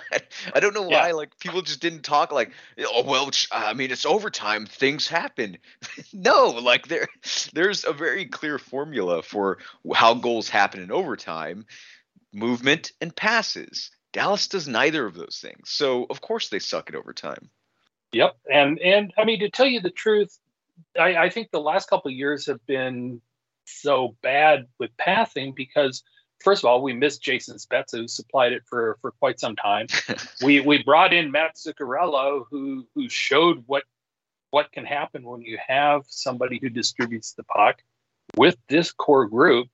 I 0.53 0.59
don't 0.59 0.73
know 0.73 0.83
why 0.83 1.07
yeah. 1.07 1.13
like 1.13 1.37
people 1.39 1.61
just 1.61 1.81
didn't 1.81 2.03
talk 2.03 2.31
like 2.31 2.51
oh 2.79 3.03
well 3.03 3.29
I 3.51 3.73
mean 3.73 3.91
it's 3.91 4.05
overtime 4.05 4.65
things 4.65 5.07
happen. 5.07 5.57
no, 6.13 6.47
like 6.47 6.87
there 6.87 7.07
there's 7.53 7.85
a 7.85 7.93
very 7.93 8.25
clear 8.25 8.57
formula 8.57 9.21
for 9.23 9.57
how 9.93 10.13
goals 10.13 10.49
happen 10.49 10.81
in 10.81 10.91
overtime, 10.91 11.65
movement 12.33 12.91
and 13.01 13.15
passes. 13.15 13.91
Dallas 14.13 14.47
does 14.47 14.67
neither 14.67 15.05
of 15.05 15.15
those 15.15 15.39
things. 15.41 15.69
So 15.69 16.05
of 16.09 16.21
course 16.21 16.49
they 16.49 16.59
suck 16.59 16.89
at 16.89 16.95
overtime. 16.95 17.49
Yep. 18.13 18.35
And 18.51 18.79
and 18.79 19.13
I 19.17 19.25
mean 19.25 19.39
to 19.39 19.49
tell 19.49 19.67
you 19.67 19.81
the 19.81 19.89
truth, 19.89 20.37
I, 20.99 21.15
I 21.15 21.29
think 21.29 21.51
the 21.51 21.61
last 21.61 21.89
couple 21.89 22.11
years 22.11 22.47
have 22.47 22.65
been 22.65 23.21
so 23.65 24.15
bad 24.21 24.67
with 24.79 24.95
passing 24.97 25.53
because 25.55 26.03
first 26.43 26.63
of 26.63 26.67
all, 26.67 26.81
we 26.81 26.93
missed 26.93 27.21
Jason 27.21 27.57
Spezza, 27.57 27.97
who 27.97 28.07
supplied 28.07 28.53
it 28.53 28.63
for 28.65 28.97
for 29.01 29.11
quite 29.11 29.39
some 29.39 29.55
time. 29.55 29.87
we 30.43 30.59
we 30.59 30.83
brought 30.83 31.13
in 31.13 31.31
Matt 31.31 31.55
Zuccarello, 31.55 32.45
who 32.49 32.85
who 32.95 33.09
showed 33.09 33.63
what 33.67 33.83
what 34.49 34.71
can 34.71 34.85
happen 34.85 35.23
when 35.23 35.41
you 35.41 35.57
have 35.65 36.03
somebody 36.07 36.59
who 36.61 36.69
distributes 36.69 37.33
the 37.33 37.43
puck 37.43 37.81
with 38.35 38.55
this 38.67 38.91
core 38.91 39.27
group, 39.27 39.67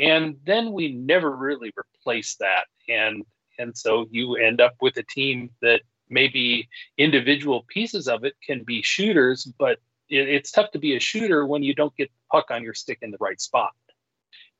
and 0.00 0.36
then 0.44 0.72
we 0.72 0.92
never 0.92 1.34
really 1.34 1.72
replaced 1.76 2.38
that, 2.38 2.66
and 2.88 3.24
and 3.58 3.76
so 3.76 4.06
you 4.10 4.36
end 4.36 4.60
up 4.60 4.74
with 4.80 4.96
a 4.96 5.02
team 5.02 5.50
that 5.60 5.82
maybe 6.08 6.68
individual 6.98 7.64
pieces 7.68 8.06
of 8.08 8.24
it 8.24 8.34
can 8.44 8.64
be 8.64 8.82
shooters, 8.82 9.50
but 9.58 9.78
it, 10.10 10.28
it's 10.28 10.50
tough 10.50 10.70
to 10.70 10.78
be 10.78 10.94
a 10.94 11.00
shooter 11.00 11.46
when 11.46 11.62
you 11.62 11.74
don't 11.74 11.96
get 11.96 12.08
the 12.10 12.20
puck 12.30 12.50
on 12.50 12.62
your 12.62 12.74
stick 12.74 12.98
in 13.00 13.10
the 13.10 13.16
right 13.18 13.40
spot 13.40 13.72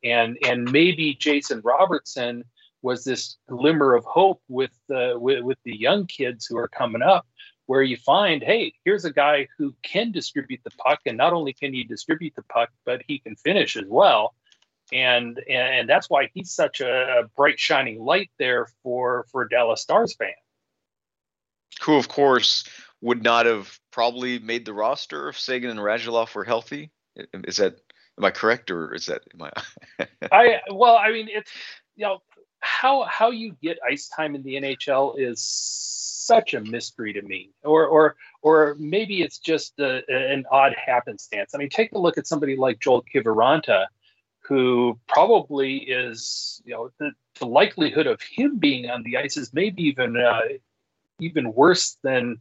and 0.04 0.36
and 0.46 0.70
maybe 0.70 1.14
Jason 1.14 1.60
Robertson 1.64 2.44
was 2.82 3.04
this 3.04 3.36
glimmer 3.48 3.94
of 3.94 4.04
hope 4.04 4.42
with 4.48 4.72
the 4.88 5.14
with, 5.16 5.42
with 5.42 5.58
the 5.64 5.76
young 5.76 6.06
kids 6.06 6.46
who 6.46 6.58
are 6.58 6.68
coming 6.68 7.02
up 7.02 7.26
where 7.66 7.82
you 7.82 7.96
find 7.96 8.42
hey 8.42 8.74
here's 8.84 9.04
a 9.04 9.12
guy 9.12 9.48
who 9.58 9.74
can 9.82 10.10
distribute 10.12 10.60
the 10.64 10.70
puck 10.72 11.00
and 11.06 11.16
not 11.16 11.32
only 11.32 11.52
can 11.52 11.72
he 11.72 11.84
distribute 11.84 12.34
the 12.34 12.42
puck 12.42 12.70
but 12.84 13.02
he 13.06 13.18
can 13.18 13.36
finish 13.36 13.76
as 13.76 13.86
well. 13.86 14.34
And 14.92 15.40
and 15.48 15.88
that's 15.88 16.10
why 16.10 16.30
he's 16.34 16.50
such 16.50 16.80
a, 16.80 17.28
bright 17.36 17.58
shining 17.58 18.00
light 18.00 18.30
there 18.38 18.68
for 18.82 19.26
for 19.30 19.46
Dallas 19.46 19.80
Stars 19.80 20.14
fan 20.14 20.32
who 21.80 21.96
of 21.96 22.08
course 22.08 22.64
would 23.00 23.22
not 23.22 23.46
have 23.46 23.78
probably 23.90 24.38
made 24.38 24.64
the 24.64 24.72
roster 24.72 25.28
if 25.28 25.38
Sagan 25.38 25.70
and 25.70 25.80
Radulov 25.80 26.34
were 26.34 26.44
healthy. 26.44 26.90
Is 27.34 27.56
that 27.56 27.80
Am 28.18 28.24
I 28.24 28.30
correct, 28.30 28.70
or 28.70 28.94
is 28.94 29.06
that 29.06 29.22
am 29.34 29.42
I? 29.42 30.06
I 30.32 30.60
well, 30.70 30.96
I 30.96 31.10
mean, 31.10 31.28
it's 31.30 31.50
you 31.96 32.04
know 32.04 32.22
how 32.60 33.04
how 33.04 33.30
you 33.30 33.56
get 33.62 33.78
ice 33.88 34.08
time 34.08 34.34
in 34.34 34.42
the 34.42 34.54
NHL 34.54 35.14
is 35.18 35.42
such 35.42 36.54
a 36.54 36.60
mystery 36.60 37.12
to 37.12 37.22
me, 37.22 37.50
or 37.64 37.86
or 37.86 38.16
or 38.42 38.76
maybe 38.78 39.22
it's 39.22 39.38
just 39.38 39.78
a, 39.78 40.02
an 40.08 40.44
odd 40.50 40.74
happenstance. 40.74 41.54
I 41.54 41.58
mean, 41.58 41.70
take 41.70 41.92
a 41.92 41.98
look 41.98 42.18
at 42.18 42.26
somebody 42.26 42.56
like 42.56 42.80
Joel 42.80 43.04
Kiviranta, 43.12 43.86
who 44.40 44.98
probably 45.08 45.78
is 45.78 46.60
you 46.64 46.74
know 46.74 46.90
the, 46.98 47.12
the 47.38 47.46
likelihood 47.46 48.06
of 48.06 48.20
him 48.20 48.58
being 48.58 48.90
on 48.90 49.02
the 49.02 49.16
ice 49.16 49.36
is 49.36 49.52
maybe 49.52 49.82
even 49.84 50.16
uh, 50.16 50.40
even 51.18 51.52
worse 51.52 51.96
than 52.02 52.38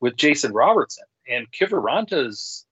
with 0.00 0.16
Jason 0.16 0.52
Robertson. 0.52 1.04
And 1.28 1.50
Kiviranta's 1.50 2.66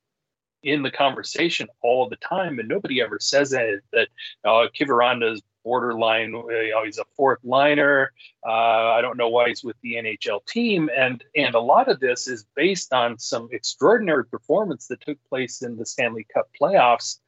in 0.63 0.83
the 0.83 0.91
conversation 0.91 1.69
all 1.83 2.09
the 2.09 2.17
time, 2.17 2.59
and 2.59 2.69
nobody 2.69 3.01
ever 3.01 3.19
says 3.19 3.51
that 3.51 3.81
that 3.93 4.09
uh, 4.45 4.67
Kiviranta 4.79 5.33
is 5.33 5.43
borderline. 5.65 6.31
You 6.31 6.71
know, 6.71 6.85
he's 6.85 6.99
a 6.99 7.05
fourth 7.17 7.41
liner. 7.45 8.13
Uh, 8.47 8.51
I 8.51 9.01
don't 9.01 9.17
know 9.17 9.29
why 9.29 9.49
he's 9.49 9.65
with 9.65 9.77
the 9.83 9.95
NHL 9.95 10.45
team, 10.47 10.91
and 10.97 11.23
and 11.37 11.55
a 11.55 11.61
lot 11.61 11.89
of 11.89 12.01
this 12.01 12.29
is 12.29 12.47
based 12.55 12.93
on 12.93 13.19
some 13.19 13.49
extraordinary 13.53 14.25
performance 14.25 14.87
that 14.89 15.01
took 15.01 15.19
place 15.29 15.63
in 15.63 15.77
the 15.77 15.87
Stanley 15.87 16.27
Cup 16.33 16.49
playoffs. 16.61 17.19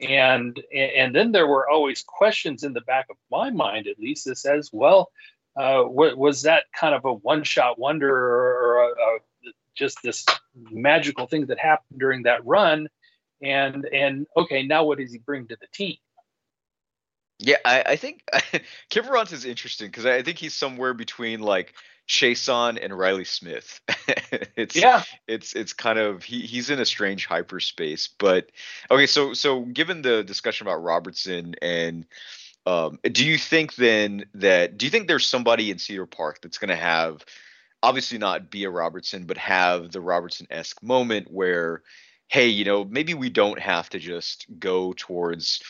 And 0.00 0.60
and 0.72 1.14
then 1.14 1.32
there 1.32 1.48
were 1.48 1.68
always 1.68 2.04
questions 2.06 2.62
in 2.62 2.72
the 2.72 2.82
back 2.82 3.06
of 3.10 3.16
my 3.30 3.50
mind, 3.50 3.88
at 3.88 3.98
least, 3.98 4.26
that 4.26 4.38
says, 4.38 4.70
well, 4.72 5.10
uh, 5.56 5.82
was 5.86 6.42
that 6.42 6.64
kind 6.72 6.94
of 6.94 7.04
a 7.04 7.12
one-shot 7.12 7.80
wonder 7.80 8.08
or, 8.08 8.80
a, 8.80 8.86
a, 8.86 9.18
just 9.78 9.98
this 10.02 10.24
magical 10.70 11.26
thing 11.26 11.46
that 11.46 11.58
happened 11.58 12.00
during 12.00 12.24
that 12.24 12.44
run? 12.44 12.88
And 13.42 13.86
and 13.92 14.26
okay, 14.36 14.64
now 14.64 14.84
what 14.84 14.98
does 14.98 15.12
he 15.12 15.18
bring 15.18 15.46
to 15.48 15.56
the 15.60 15.68
team? 15.72 15.96
Yeah, 17.38 17.56
I, 17.64 17.82
I 17.86 17.96
think 17.96 18.24
Kiviranta 18.90 19.32
is 19.32 19.44
interesting 19.44 19.88
because 19.88 20.06
I 20.06 20.22
think 20.22 20.38
he's 20.38 20.54
somewhere 20.54 20.92
between 20.92 21.40
like 21.40 21.72
Chiasson 22.08 22.82
and 22.82 22.96
Reilly 22.96 23.24
Smith. 23.24 23.80
it's 24.56 24.74
yeah, 24.74 25.04
it's 25.28 25.52
it's 25.52 25.72
kind 25.72 26.00
of 26.00 26.24
he 26.24 26.40
he's 26.40 26.70
in 26.70 26.80
a 26.80 26.86
strange 26.86 27.26
hyperspace. 27.26 28.08
But 28.18 28.50
okay, 28.90 29.06
so 29.06 29.34
so 29.34 29.60
given 29.60 30.02
the 30.02 30.24
discussion 30.24 30.66
about 30.66 30.82
Robertson 30.82 31.54
and 31.62 32.06
um, 32.66 32.98
do 33.02 33.24
you 33.24 33.38
think 33.38 33.76
then 33.76 34.24
that 34.34 34.76
do 34.76 34.86
you 34.86 34.90
think 34.90 35.06
there's 35.06 35.26
somebody 35.26 35.70
in 35.70 35.78
Cedar 35.78 36.06
Park 36.06 36.40
that's 36.42 36.58
going 36.58 36.68
to 36.68 36.76
have 36.76 37.24
obviously 37.82 38.18
not 38.18 38.50
be 38.50 38.64
a 38.64 38.70
Robertson, 38.70 39.24
but 39.24 39.38
have 39.38 39.92
the 39.92 40.00
Robertson 40.00 40.46
esque 40.50 40.82
moment 40.82 41.30
where, 41.30 41.82
hey, 42.28 42.48
you 42.48 42.64
know, 42.64 42.84
maybe 42.84 43.14
we 43.14 43.30
don't 43.30 43.58
have 43.58 43.88
to 43.90 43.98
just 43.98 44.46
go 44.58 44.92
towards 44.96 45.62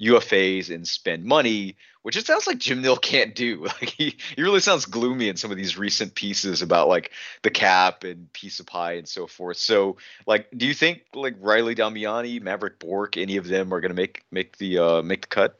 UFAs 0.00 0.74
and 0.74 0.86
spend 0.86 1.24
money, 1.24 1.76
which 2.02 2.16
it 2.16 2.26
sounds 2.26 2.46
like 2.46 2.58
Jim 2.58 2.82
Nill 2.82 2.96
can't 2.96 3.34
do. 3.34 3.66
Like 3.80 3.90
he, 3.90 4.16
he 4.36 4.42
really 4.42 4.60
sounds 4.60 4.86
gloomy 4.86 5.28
in 5.28 5.36
some 5.36 5.50
of 5.50 5.56
these 5.56 5.78
recent 5.78 6.14
pieces 6.14 6.62
about 6.62 6.88
like 6.88 7.12
the 7.42 7.50
cap 7.50 8.04
and 8.04 8.32
piece 8.32 8.60
of 8.60 8.66
pie 8.66 8.94
and 8.94 9.08
so 9.08 9.26
forth. 9.26 9.56
So 9.56 9.96
like, 10.26 10.48
do 10.56 10.66
you 10.66 10.74
think 10.74 11.02
like 11.14 11.36
Riley 11.40 11.74
Damiani, 11.74 12.42
Mavrik 12.42 12.78
Bourque, 12.78 13.16
any 13.16 13.36
of 13.36 13.46
them 13.46 13.72
are 13.72 13.80
going 13.80 13.90
to 13.90 13.96
make 13.96 14.24
make 14.30 14.58
the 14.58 14.78
uh, 14.78 15.02
make 15.02 15.22
the 15.22 15.28
cut? 15.28 15.58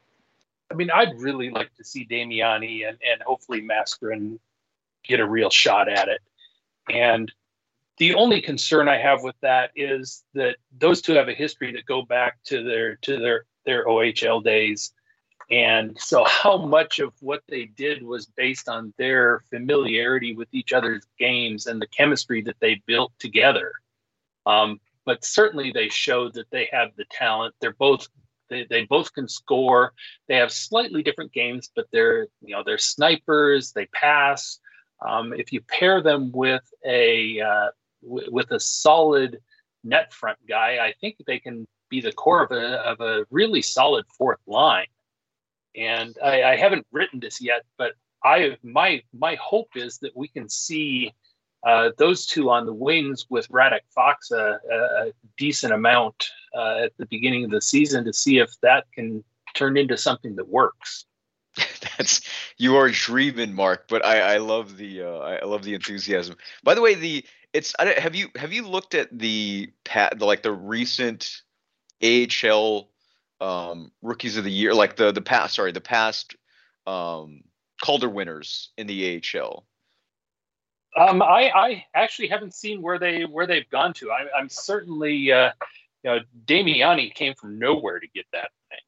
I 0.71 0.75
mean, 0.75 0.91
I'd 0.91 1.19
really 1.19 1.51
like 1.51 1.75
to 1.77 1.85
see 1.85 2.07
Damiani 2.07 2.89
and 2.89 2.99
and 3.03 3.23
hopefully 3.23 3.63
Mascherin 3.63 4.39
get 5.07 5.21
a 5.21 5.29
real 5.29 5.51
shot 5.51 5.89
at 5.89 6.09
it. 6.09 6.21
And 6.89 7.33
the 7.99 8.15
only 8.15 8.41
concern 8.41 8.89
I 8.89 8.99
have 8.99 9.23
with 9.23 9.37
that 9.41 9.71
is 9.77 10.25
that 10.35 10.57
those 10.77 11.01
two 11.01 11.15
have 11.15 11.29
a 11.29 11.35
history 11.35 11.73
that 11.73 11.87
go 11.87 12.03
back 12.03 12.39
to 12.47 12.63
their 12.63 12.97
to 12.97 13.19
their 13.19 13.45
their 13.65 13.87
OHL 13.87 14.43
days. 14.43 14.93
And 15.51 15.99
so, 15.99 16.25
how 16.25 16.57
much 16.59 16.99
of 16.99 17.13
what 17.21 17.43
they 17.49 17.67
did 17.67 18.03
was 18.03 18.27
based 18.27 18.69
on 18.69 18.93
their 18.99 19.45
familiarity 19.51 20.35
with 20.35 20.49
each 20.53 20.73
other's 20.73 21.07
games 21.19 21.67
and 21.67 21.81
the 21.81 21.87
chemistry 21.87 22.43
that 22.43 22.57
they 22.61 22.83
built 22.87 23.13
together? 23.19 23.73
Um, 24.47 24.81
but 25.07 25.25
certainly, 25.25 25.71
they 25.71 25.89
showed 25.89 26.35
that 26.35 26.51
they 26.51 26.69
have 26.73 26.91
the 26.97 27.05
talent. 27.11 27.55
They're 27.61 27.75
both 27.75 28.09
they, 28.51 28.67
they 28.69 28.85
both 28.85 29.13
can 29.13 29.29
score. 29.29 29.93
They 30.29 30.37
have 30.37 30.53
slightly 30.53 31.03
different 31.03 31.33
games, 31.33 31.71
but 31.75 31.87
they're 31.93 32.27
you 32.41 32.55
know 32.55 32.63
they're 32.65 32.79
snipers. 32.79 33.73
They 33.73 33.87
pass. 33.87 34.59
Um, 35.05 35.33
if 35.33 35.53
you 35.53 35.61
pair 35.61 36.03
them 36.03 36.33
with 36.33 36.65
a 36.85 37.41
uh, 37.41 37.69
w- 38.03 38.29
with 38.31 38.51
a 38.51 38.61
solid 38.61 39.41
net 39.83 40.13
front 40.13 40.39
guy, 40.49 40.79
I 40.85 40.95
think 41.01 41.17
they 41.27 41.39
can 41.39 41.67
be 41.91 42.01
the 42.01 42.13
core 42.13 42.43
of 42.43 42.51
a, 42.51 42.81
of 42.81 43.01
a 43.01 43.27
really 43.31 43.63
solid 43.63 44.05
fourth 44.17 44.41
line. 44.47 44.87
And 45.77 46.17
I, 46.23 46.43
I 46.43 46.57
haven't 46.57 46.87
written 46.93 47.21
this 47.21 47.41
yet, 47.41 47.65
but 47.77 47.93
I 48.25 48.57
my 48.63 49.03
my 49.13 49.37
hope 49.37 49.71
is 49.77 49.99
that 49.99 50.17
we 50.17 50.29
can 50.29 50.49
see 50.49 51.13
uh, 51.67 51.91
those 51.99 52.27
two 52.27 52.51
on 52.51 52.67
the 52.67 52.73
wings 52.73 53.27
with 53.31 53.49
Radek 53.49 53.81
Faksa, 53.97 54.59
a, 54.71 55.13
decent 55.37 55.73
amount 55.73 56.31
uh, 56.55 56.85
at 56.85 56.93
the 56.99 57.07
beginning 57.07 57.45
of 57.45 57.51
the 57.51 57.61
season 57.61 58.05
to 58.05 58.13
see 58.13 58.39
if 58.39 58.51
that 58.61 58.85
can 58.95 59.25
turn 59.55 59.77
into 59.77 59.97
something 59.97 60.37
that 60.37 60.49
works. 60.49 61.07
That's 61.99 62.23
you 62.57 62.77
are 62.77 62.91
dreaming, 62.91 63.55
Mark. 63.55 63.87
But 63.89 64.05
I, 64.05 64.35
I 64.35 64.37
love 64.39 64.77
the 64.77 65.03
uh, 65.03 65.19
I 65.19 65.45
love 65.45 65.63
the 65.63 65.75
enthusiasm. 65.75 66.37
By 66.63 66.75
the 66.75 66.81
way, 66.81 66.95
the 66.95 67.25
it's 67.53 67.75
I, 67.79 67.95
have 67.99 68.15
you 68.15 68.29
have 68.37 68.53
you 68.53 68.67
looked 68.67 68.95
at 68.95 69.17
the 69.17 69.71
pat 69.85 70.21
like 70.21 70.43
the 70.43 70.53
recent 70.53 71.43
AHL 72.03 72.89
um, 73.41 73.93
rookies 74.03 74.37
of 74.37 74.45
the 74.45 74.51
year, 74.51 74.75
like 74.75 74.97
the 74.97 75.13
the 75.13 75.23
past 75.23 75.55
sorry 75.55 75.73
the 75.73 75.81
past 75.81 76.35
um, 76.87 77.43
Calder 77.83 78.09
winners 78.09 78.71
in 78.77 78.87
the 78.87 79.23
AHL. 79.35 79.65
Um, 80.97 81.23
I, 81.23 81.51
I 81.55 81.85
actually 81.95 82.29
haven't 82.29 82.55
seen 82.55 82.81
where 82.81 82.99
they 82.99 83.23
where 83.23 83.47
they've 83.47 83.69
gone 83.69 83.95
to. 83.95 84.11
I, 84.13 84.39
am 84.39 84.49
certainly, 84.49 85.33
uh, 85.33 85.51
you 86.03 86.11
know, 86.11 86.19
Damiani 86.47 87.13
came 87.13 87.35
from 87.35 87.59
nowhere 87.59 87.99
to 87.99 88.07
get 88.15 88.27
that 88.33 88.51
thing. 88.71 88.79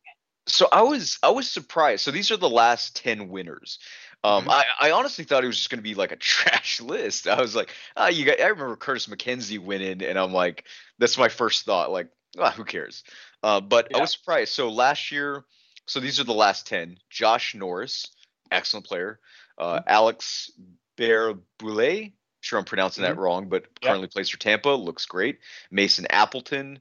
So 0.49 0.69
I 0.71 0.83
was 0.83 1.19
I 1.23 1.31
was 1.31 1.51
surprised. 1.51 2.05
So 2.05 2.11
these 2.11 2.31
are 2.31 2.37
the 2.37 2.49
last 2.49 2.97
ten 2.97 3.29
winners. 3.29 3.79
Um, 4.25 4.43
mm-hmm. 4.43 4.51
I, 4.51 4.65
I 4.81 4.91
honestly 4.93 5.25
thought 5.25 5.45
it 5.45 5.49
was 5.49 5.57
just 5.57 5.71
going 5.71 5.79
to 5.79 5.83
be 5.83 5.95
like 5.95 6.13
a 6.13 6.17
trash 6.17 6.81
list. 6.81 7.29
I 7.29 7.41
was 7.41 7.55
like, 7.55 7.73
ah, 7.97 8.09
you 8.09 8.25
got. 8.25 8.41
I 8.41 8.47
remember 8.47 8.77
Curtis 8.77 9.07
McKenzie 9.07 9.59
winning, 9.59 10.03
and 10.03 10.19
I'm 10.19 10.33
like, 10.33 10.65
that's 10.99 11.19
my 11.19 11.29
first 11.29 11.65
thought. 11.65 11.91
Like, 11.91 12.09
ah, 12.39 12.51
who 12.51 12.65
cares? 12.65 13.05
Uh, 13.43 13.61
but 13.61 13.89
yeah. 13.91 13.99
I 13.99 14.01
was 14.01 14.13
surprised. 14.13 14.53
So 14.53 14.71
last 14.71 15.13
year, 15.13 15.45
so 15.87 16.01
these 16.01 16.19
are 16.21 16.25
the 16.25 16.35
last 16.35 16.67
10. 16.67 16.99
Josh 17.11 17.55
Norris, 17.55 18.09
excellent 18.51 18.87
player. 18.87 19.21
Uh, 19.59 19.77
mm-hmm. 19.77 19.89
Alex 19.89 20.51
Barré-Boulet, 20.99 22.13
sure 22.41 22.59
I'm 22.59 22.65
pronouncing 22.65 23.05
mm-hmm. 23.05 23.15
that 23.15 23.21
wrong, 23.21 23.49
but 23.49 23.67
yeah. 23.81 23.89
currently 23.89 24.09
plays 24.09 24.29
for 24.29 24.39
Tampa, 24.39 24.71
looks 24.71 25.07
great. 25.07 25.39
Mason 25.71 26.07
Appleton 26.11 26.81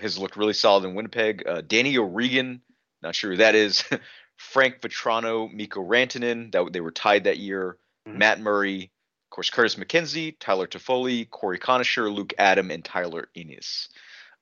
has 0.00 0.18
looked 0.18 0.36
really 0.36 0.52
solid 0.52 0.84
in 0.84 0.94
Winnipeg. 0.94 1.46
Uh, 1.46 1.60
Danny 1.60 1.96
O'Regan, 1.96 2.62
not 3.04 3.14
sure 3.14 3.32
who 3.32 3.36
that 3.36 3.54
is. 3.54 3.84
Frank 4.36 4.80
Vatrano, 4.80 5.52
Mikko 5.52 5.80
Rantanen, 5.80 6.50
that 6.52 6.72
they 6.72 6.80
were 6.80 6.90
tied 6.90 7.24
that 7.24 7.38
year. 7.38 7.78
Mm-hmm. 8.08 8.18
Matt 8.18 8.40
Murray, 8.40 8.84
of 8.84 9.30
course, 9.30 9.50
Curtis 9.50 9.76
McKenzie, 9.76 10.36
Tyler 10.40 10.66
Toffoli, 10.66 11.30
Cory 11.30 11.58
Conacher, 11.58 12.12
Luke 12.12 12.34
Adam, 12.38 12.70
and 12.70 12.84
Tyler 12.84 13.28
Ennis. 13.36 13.88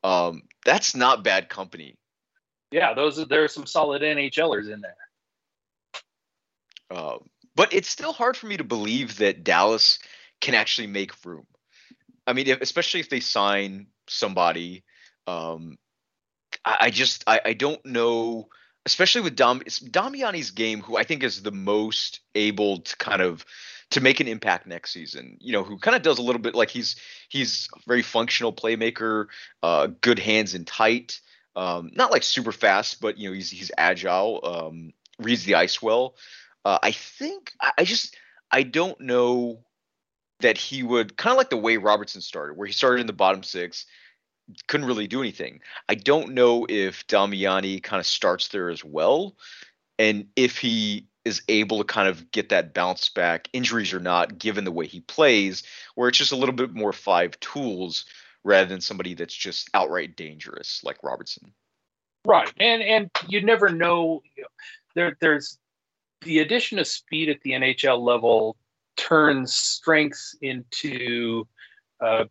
Um, 0.03 0.43
that's 0.65 0.97
not 0.97 1.25
bad 1.25 1.49
company. 1.49 1.97
Yeah, 2.71 2.95
those 2.95 3.19
are, 3.19 3.27
there 3.27 3.45
are 3.45 3.49
some 3.49 3.67
solid 3.67 4.03
NHLers 4.03 4.73
in 4.73 4.81
there. 4.81 4.97
Uh, 6.91 7.19
but 7.55 7.73
it's 7.75 7.89
still 7.89 8.13
hard 8.13 8.37
for 8.37 8.47
me 8.47 8.57
to 8.57 8.65
believe 8.65 9.19
that 9.19 9.45
Dallas 9.45 9.99
can 10.41 10.55
actually 10.55 10.87
make 10.87 11.25
room. 11.25 11.47
I 12.27 12.33
mean, 12.33 12.47
if, 12.49 12.61
especially 12.61 13.01
if 13.01 13.11
they 13.11 13.21
sign 13.21 13.89
somebody. 14.09 14.85
Um, 15.27 15.79
I, 16.65 16.77
I 16.81 16.91
just 16.91 17.25
I, 17.27 17.41
I 17.45 17.53
don't 17.55 17.85
know 17.85 18.49
especially 18.87 19.21
with 19.21 19.37
Dom 19.37 19.61
Damiani's 19.61 20.51
game, 20.51 20.81
who 20.81 20.97
I 20.97 21.05
think 21.05 21.23
is 21.23 21.43
the 21.43 21.53
most 21.53 22.21
able 22.35 22.81
to 22.81 22.97
kind 22.97 23.23
of 23.23 23.45
to 23.91 24.01
make 24.01 24.21
an 24.21 24.29
impact 24.29 24.67
next 24.67 24.93
season. 24.93 25.37
You 25.41 25.53
know, 25.53 25.63
who 25.63 25.79
kind 25.79 25.97
of 25.97 26.03
does 26.03 26.19
a 26.19 26.23
little 26.23 26.41
bit 26.41 26.55
like 26.55 26.71
he's 26.71 26.97
he's 27.29 27.69
very 27.87 28.03
functional 28.03 28.53
playmaker, 28.53 29.27
uh, 29.63 29.89
good 30.01 30.19
hands 30.19 30.55
and 30.55 30.67
tight. 30.67 31.21
Um, 31.55 31.91
not 31.95 32.11
like 32.11 32.23
super 32.23 32.53
fast, 32.53 33.01
but 33.01 33.19
you 33.19 33.29
know 33.29 33.35
he's 33.35 33.51
he's 33.51 33.71
agile, 33.77 34.41
um, 34.43 34.93
reads 35.19 35.45
the 35.45 35.57
ice 35.57 35.81
well. 35.83 36.17
Uh, 36.65 36.79
I 36.83 36.93
think 36.93 37.53
I, 37.61 37.73
I 37.79 37.85
just 37.85 38.17
I 38.51 38.63
don't 38.63 39.01
know 39.01 39.61
that 40.41 40.59
he 40.59 40.83
would 40.83 41.17
kind 41.17 41.33
of 41.33 41.39
like 41.39 41.51
the 41.51 41.57
way 41.57 41.77
Robertson 41.77 42.21
started, 42.21 42.57
where 42.57 42.67
he 42.67 42.73
started 42.73 43.01
in 43.01 43.07
the 43.07 43.13
bottom 43.13 43.43
six, 43.43 43.87
couldn't 44.67 44.87
really 44.87 45.07
do 45.07 45.21
anything. 45.21 45.61
I 45.89 45.95
don't 45.95 46.33
know 46.33 46.67
if 46.69 47.07
Damiani 47.07 47.83
kind 47.83 48.01
of 48.01 48.07
starts 48.07 48.49
there 48.49 48.71
as 48.71 48.85
well, 48.85 49.37
and 49.99 50.27
if 50.37 50.59
he 50.59 51.07
is 51.25 51.43
able 51.49 51.79
to 51.79 51.85
kind 51.85 52.09
of 52.09 52.31
get 52.33 52.49
that 52.49 52.75
bounce 52.75 53.09
back, 53.09 53.49
injuries 53.53 53.93
or 53.93 54.01
not, 54.01 54.39
given 54.39 54.65
the 54.65 54.73
way 54.73 54.87
he 54.87 55.01
plays, 55.01 55.63
where 55.95 56.09
it's 56.09 56.19
just 56.19 56.33
a 56.33 56.37
little 56.37 56.55
bit 56.55 56.75
more 56.75 56.93
five 56.93 57.39
tools 57.41 58.05
rather 58.45 58.69
than 58.69 58.81
somebody 58.81 59.15
that's 59.15 59.35
just 59.35 59.71
outright 59.75 60.17
dangerous 60.17 60.81
like 60.83 61.03
Robertson. 61.03 61.53
Right, 62.25 62.53
and 62.59 62.83
and 62.83 63.11
you 63.29 63.43
never 63.43 63.69
know. 63.69 64.23
There, 64.95 65.17
there's 65.21 65.59
the 66.23 66.41
addition 66.41 66.79
of 66.79 66.87
speed 66.87 67.29
at 67.29 67.41
the 67.43 67.51
NHL 67.51 68.01
level 68.01 68.57
turns 68.97 69.55
strengths 69.55 70.37
into 70.41 71.47
uh, 72.01 72.25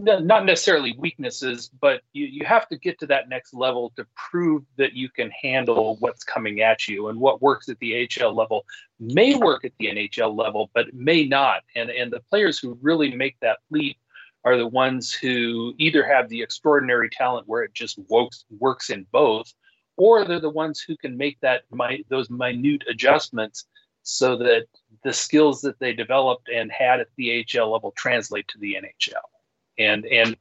not 0.00 0.44
necessarily 0.44 0.94
weaknesses, 0.98 1.70
but 1.80 2.02
you, 2.12 2.26
you 2.26 2.44
have 2.44 2.68
to 2.68 2.76
get 2.76 2.98
to 3.00 3.06
that 3.06 3.28
next 3.28 3.54
level 3.54 3.92
to 3.96 4.06
prove 4.16 4.64
that 4.76 4.94
you 4.94 5.08
can 5.08 5.30
handle 5.30 5.96
what's 6.00 6.24
coming 6.24 6.60
at 6.60 6.88
you. 6.88 7.08
And 7.08 7.20
what 7.20 7.42
works 7.42 7.68
at 7.68 7.78
the 7.78 8.08
AHL 8.20 8.34
level 8.34 8.64
may 8.98 9.34
work 9.34 9.64
at 9.64 9.72
the 9.78 9.86
NHL 9.86 10.36
level, 10.36 10.70
but 10.74 10.92
may 10.92 11.24
not. 11.24 11.62
And, 11.76 11.90
and 11.90 12.12
the 12.12 12.20
players 12.30 12.58
who 12.58 12.78
really 12.80 13.14
make 13.14 13.36
that 13.40 13.58
leap 13.70 13.96
are 14.44 14.56
the 14.56 14.66
ones 14.66 15.12
who 15.12 15.74
either 15.78 16.04
have 16.04 16.28
the 16.28 16.42
extraordinary 16.42 17.08
talent 17.08 17.46
where 17.46 17.62
it 17.62 17.74
just 17.74 17.98
works, 18.08 18.44
works 18.58 18.90
in 18.90 19.06
both, 19.12 19.52
or 19.96 20.24
they're 20.24 20.40
the 20.40 20.50
ones 20.50 20.80
who 20.80 20.96
can 20.96 21.16
make 21.16 21.38
that 21.40 21.62
my, 21.70 22.02
those 22.08 22.28
minute 22.28 22.82
adjustments 22.88 23.66
so 24.02 24.36
that 24.36 24.66
the 25.04 25.12
skills 25.12 25.60
that 25.60 25.78
they 25.78 25.92
developed 25.92 26.48
and 26.48 26.72
had 26.72 26.98
at 26.98 27.08
the 27.16 27.46
AHL 27.56 27.70
level 27.70 27.92
translate 27.96 28.48
to 28.48 28.58
the 28.58 28.74
NHL. 28.74 29.31
And 29.78 30.04
and 30.06 30.36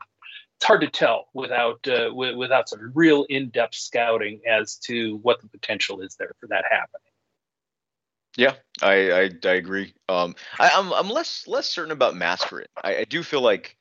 it's 0.58 0.66
hard 0.66 0.82
to 0.82 0.88
tell 0.88 1.28
without 1.34 1.88
uh, 1.88 2.10
w- 2.10 2.38
without 2.38 2.70
some 2.70 2.92
real 2.94 3.26
in-depth 3.30 3.76
scouting 3.76 4.42
as 4.48 4.76
to 4.78 5.18
what 5.18 5.42
the 5.42 5.48
potential 5.48 6.02
is 6.02 6.16
there 6.16 6.34
for 6.40 6.48
that 6.48 6.66
happening. 6.70 7.02
Yeah, 8.38 8.54
I 8.82 9.12
I, 9.12 9.30
I 9.44 9.54
agree. 9.54 9.94
Um, 10.08 10.36
I, 10.60 10.70
am 10.70 10.94
I'm, 10.94 11.06
I'm 11.06 11.10
less 11.10 11.48
less 11.48 11.70
certain 11.70 11.92
about 11.92 12.16
Mascherin. 12.16 12.68
I, 12.84 12.98
I 12.98 13.04
do 13.06 13.24
feel 13.24 13.42
like 13.42 13.78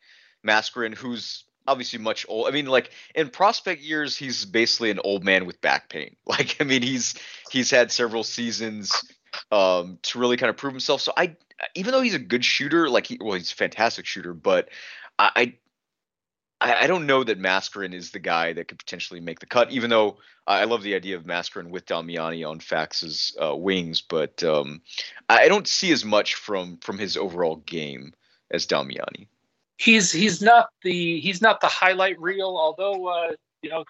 Mascherin, 0.47 0.95
who's 0.95 1.45
obviously 1.67 1.99
much 1.99 2.27
old. 2.29 2.49
I 2.49 2.51
mean, 2.51 2.67
like 2.67 2.91
in 3.15 3.29
prospect 3.29 3.81
years, 3.81 4.17
he's 4.17 4.45
basically 4.45 4.91
an 4.91 5.01
old 5.05 5.25
man 5.25 5.47
with 5.47 5.61
back 5.61 5.89
pain. 5.89 6.17
Like, 6.27 6.57
I 6.61 6.65
mean, 6.65 6.83
he's 6.83 7.15
he's 7.51 7.71
had 7.71 7.91
several 7.91 8.23
seasons 8.23 8.93
um, 9.51 9.99
to 10.03 10.19
really 10.19 10.37
kind 10.37 10.49
of 10.51 10.57
prove 10.57 10.73
himself. 10.73 11.01
So 11.01 11.13
I, 11.17 11.37
even 11.75 11.93
though 11.93 12.03
he's 12.03 12.15
a 12.15 12.21
good 12.21 12.45
shooter, 12.45 12.89
like 12.89 13.07
he, 13.07 13.19
well, 13.21 13.35
he's 13.35 13.53
a 13.53 13.57
fantastic 13.57 14.07
shooter, 14.07 14.33
but 14.33 14.69
I, 15.21 15.55
I, 16.61 16.75
I 16.85 16.87
don't 16.87 17.07
know 17.07 17.25
that 17.25 17.41
Mascherin 17.41 17.95
is 17.95 18.11
the 18.11 18.19
guy 18.19 18.53
that 18.53 18.69
could 18.69 18.79
potentially 18.79 19.21
make 19.21 19.41
the 19.41 19.47
cut. 19.47 19.71
Even 19.71 19.91
though 19.91 20.19
I 20.47 20.65
love 20.65 20.83
the 20.83 20.95
idea 20.95 21.17
of 21.17 21.25
Mascherin 21.25 21.71
with 21.71 21.87
Damiani 21.87 22.49
on 22.49 22.61
Faksa's 22.61 23.37
uh, 23.43 23.55
wings, 23.55 24.01
but 24.01 24.43
um, 24.45 24.83
I 25.29 25.49
don't 25.49 25.69
see 25.69 25.93
as 25.93 26.05
much 26.05 26.35
from 26.35 26.79
from 26.79 26.99
his 26.99 27.17
overall 27.17 27.57
game 27.57 28.15
as 28.51 28.67
Damiani 28.67 29.29
he's 29.81 30.13
he's 30.13 30.43
not 30.43 30.69
the 30.83 31.21
he's 31.21 31.41
not 31.41 31.61
the 31.61 31.67
highlight 31.67 32.21
reel. 32.21 32.57
Although 32.57 33.07
uh, 33.07 33.33
you 33.63 33.71
know, 33.71 33.85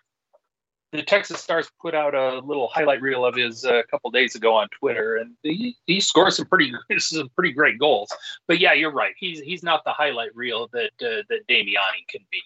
the 0.92 1.02
Texas 1.02 1.40
Stars 1.40 1.70
put 1.80 1.94
out 1.94 2.14
a 2.14 2.40
little 2.40 2.68
highlight 2.68 3.00
reel 3.00 3.24
of 3.24 3.36
his 3.36 3.64
uh, 3.64 3.78
a 3.78 3.84
couple 3.84 4.10
days 4.10 4.34
ago 4.34 4.56
on 4.56 4.68
Twitter, 4.68 5.16
and 5.16 5.34
he, 5.42 5.76
he 5.86 6.00
scores 6.00 6.36
some 6.36 6.46
pretty 6.46 6.72
some 6.98 7.28
pretty 7.36 7.52
great 7.52 7.78
goals. 7.78 8.08
But 8.48 8.58
yeah, 8.58 8.72
you're 8.72 8.92
right. 8.92 9.14
He's 9.18 9.40
he's 9.40 9.62
not 9.62 9.84
the 9.84 9.92
highlight 9.92 10.34
reel 10.34 10.68
that 10.72 10.90
uh, 11.00 11.22
that 11.28 11.46
Damiani 11.48 12.06
can 12.08 12.22
be. 12.30 12.42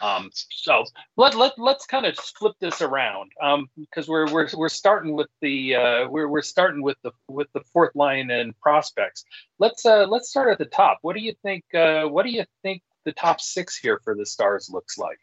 Um, 0.00 0.30
so 0.32 0.84
let 1.16 1.36
let 1.36 1.52
let's 1.58 1.86
kind 1.86 2.06
of 2.06 2.16
flip 2.16 2.54
this 2.60 2.82
around 2.82 3.30
because 3.76 4.08
um, 4.08 4.12
we're 4.12 4.30
we're 4.32 4.48
we're 4.54 4.68
starting 4.68 5.14
with 5.14 5.28
the 5.40 5.76
uh, 5.76 6.08
we're 6.08 6.28
we're 6.28 6.42
starting 6.42 6.82
with 6.82 6.96
the 7.02 7.12
with 7.28 7.48
the 7.52 7.62
fourth 7.72 7.94
line 7.94 8.30
and 8.30 8.58
prospects. 8.60 9.24
Let's 9.58 9.86
uh, 9.86 10.06
let's 10.08 10.28
start 10.28 10.50
at 10.50 10.58
the 10.58 10.66
top. 10.66 10.98
What 11.02 11.14
do 11.14 11.22
you 11.22 11.34
think? 11.42 11.64
Uh, 11.74 12.04
what 12.04 12.24
do 12.24 12.30
you 12.30 12.44
think 12.62 12.82
the 13.04 13.12
top 13.12 13.40
six 13.40 13.76
here 13.76 14.00
for 14.02 14.14
the 14.14 14.26
Stars 14.26 14.70
looks 14.72 14.98
like? 14.98 15.18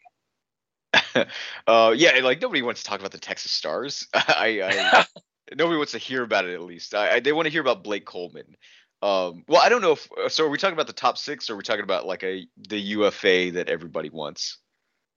uh, 1.66 1.94
yeah, 1.96 2.20
like 2.22 2.40
nobody 2.40 2.62
wants 2.62 2.82
to 2.82 2.88
talk 2.88 3.00
about 3.00 3.12
the 3.12 3.18
Texas 3.18 3.52
Stars. 3.52 4.06
I, 4.14 4.62
I 4.62 5.04
nobody 5.56 5.76
wants 5.76 5.92
to 5.92 5.98
hear 5.98 6.22
about 6.22 6.44
it. 6.44 6.54
At 6.54 6.62
least 6.62 6.94
I, 6.94 7.16
I, 7.16 7.20
they 7.20 7.32
want 7.32 7.46
to 7.46 7.52
hear 7.52 7.60
about 7.60 7.84
Blake 7.84 8.04
Coleman. 8.04 8.56
Um, 9.02 9.44
well, 9.48 9.62
I 9.62 9.68
don't 9.68 9.80
know 9.80 9.92
if 9.92 10.32
so. 10.32 10.46
Are 10.46 10.50
we 10.50 10.58
talking 10.58 10.74
about 10.74 10.86
the 10.86 10.92
top 10.92 11.16
six, 11.16 11.48
or 11.48 11.54
are 11.54 11.56
we 11.56 11.62
talking 11.62 11.84
about 11.84 12.06
like 12.06 12.22
a 12.22 12.46
the 12.68 12.78
UFA 12.78 13.52
that 13.52 13.68
everybody 13.68 14.10
wants? 14.10 14.58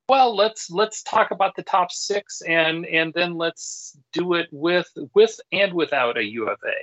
well 0.10 0.36
let's 0.36 0.70
let's 0.70 1.04
talk 1.04 1.32
about 1.32 1.56
the 1.56 1.64
top 1.64 1.92
six 1.92 2.42
and 2.42 2.86
and 2.86 3.14
then 3.14 3.36
let's 3.38 3.98
do 4.12 4.34
it 4.34 4.48
with 4.52 4.90
with 5.14 5.40
and 5.52 5.74
without 5.74 6.18
a 6.18 6.24
ufa 6.24 6.74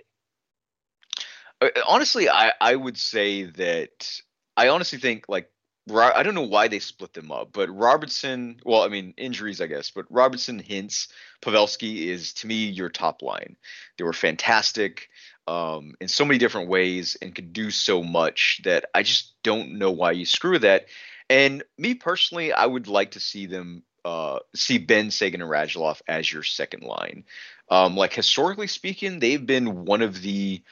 uh, 1.60 1.68
honestly 1.86 2.28
i 2.28 2.52
i 2.60 2.74
would 2.74 2.96
say 2.96 3.44
that 3.44 4.20
i 4.56 4.68
honestly 4.68 4.98
think 4.98 5.26
like 5.28 5.50
I 5.88 6.22
don't 6.22 6.34
know 6.34 6.42
why 6.42 6.68
they 6.68 6.78
split 6.78 7.14
them 7.14 7.32
up, 7.32 7.50
but 7.52 7.68
Robertson, 7.68 8.60
well, 8.64 8.82
I 8.82 8.88
mean, 8.88 9.14
injuries, 9.16 9.60
I 9.60 9.66
guess, 9.66 9.90
but 9.90 10.06
Robertson, 10.10 10.62
Hintz 10.62 11.08
Pavelski 11.42 12.06
is 12.06 12.32
to 12.34 12.46
me 12.46 12.66
your 12.66 12.88
top 12.88 13.22
line. 13.22 13.56
They 13.96 14.04
were 14.04 14.12
fantastic 14.12 15.08
um, 15.48 15.94
in 16.00 16.08
so 16.08 16.24
many 16.24 16.38
different 16.38 16.68
ways 16.68 17.16
and 17.20 17.34
could 17.34 17.52
do 17.52 17.70
so 17.70 18.02
much 18.02 18.60
that 18.64 18.84
I 18.94 19.02
just 19.02 19.34
don't 19.42 19.78
know 19.78 19.90
why 19.90 20.12
you 20.12 20.24
screw 20.24 20.58
that. 20.60 20.86
And 21.28 21.64
me 21.78 21.94
personally, 21.94 22.52
I 22.52 22.66
would 22.66 22.86
like 22.86 23.12
to 23.12 23.20
see 23.20 23.46
them 23.46 23.82
uh, 24.04 24.38
see 24.54 24.78
Benn 24.78 25.10
Seguin 25.10 25.42
and 25.42 25.50
Radulov 25.50 26.00
as 26.08 26.32
your 26.32 26.42
second 26.42 26.82
line. 26.82 27.24
Um, 27.68 27.96
like 27.96 28.14
historically 28.14 28.66
speaking, 28.66 29.18
they've 29.18 29.44
been 29.44 29.84
one 29.84 30.02
of 30.02 30.22
the 30.22 30.62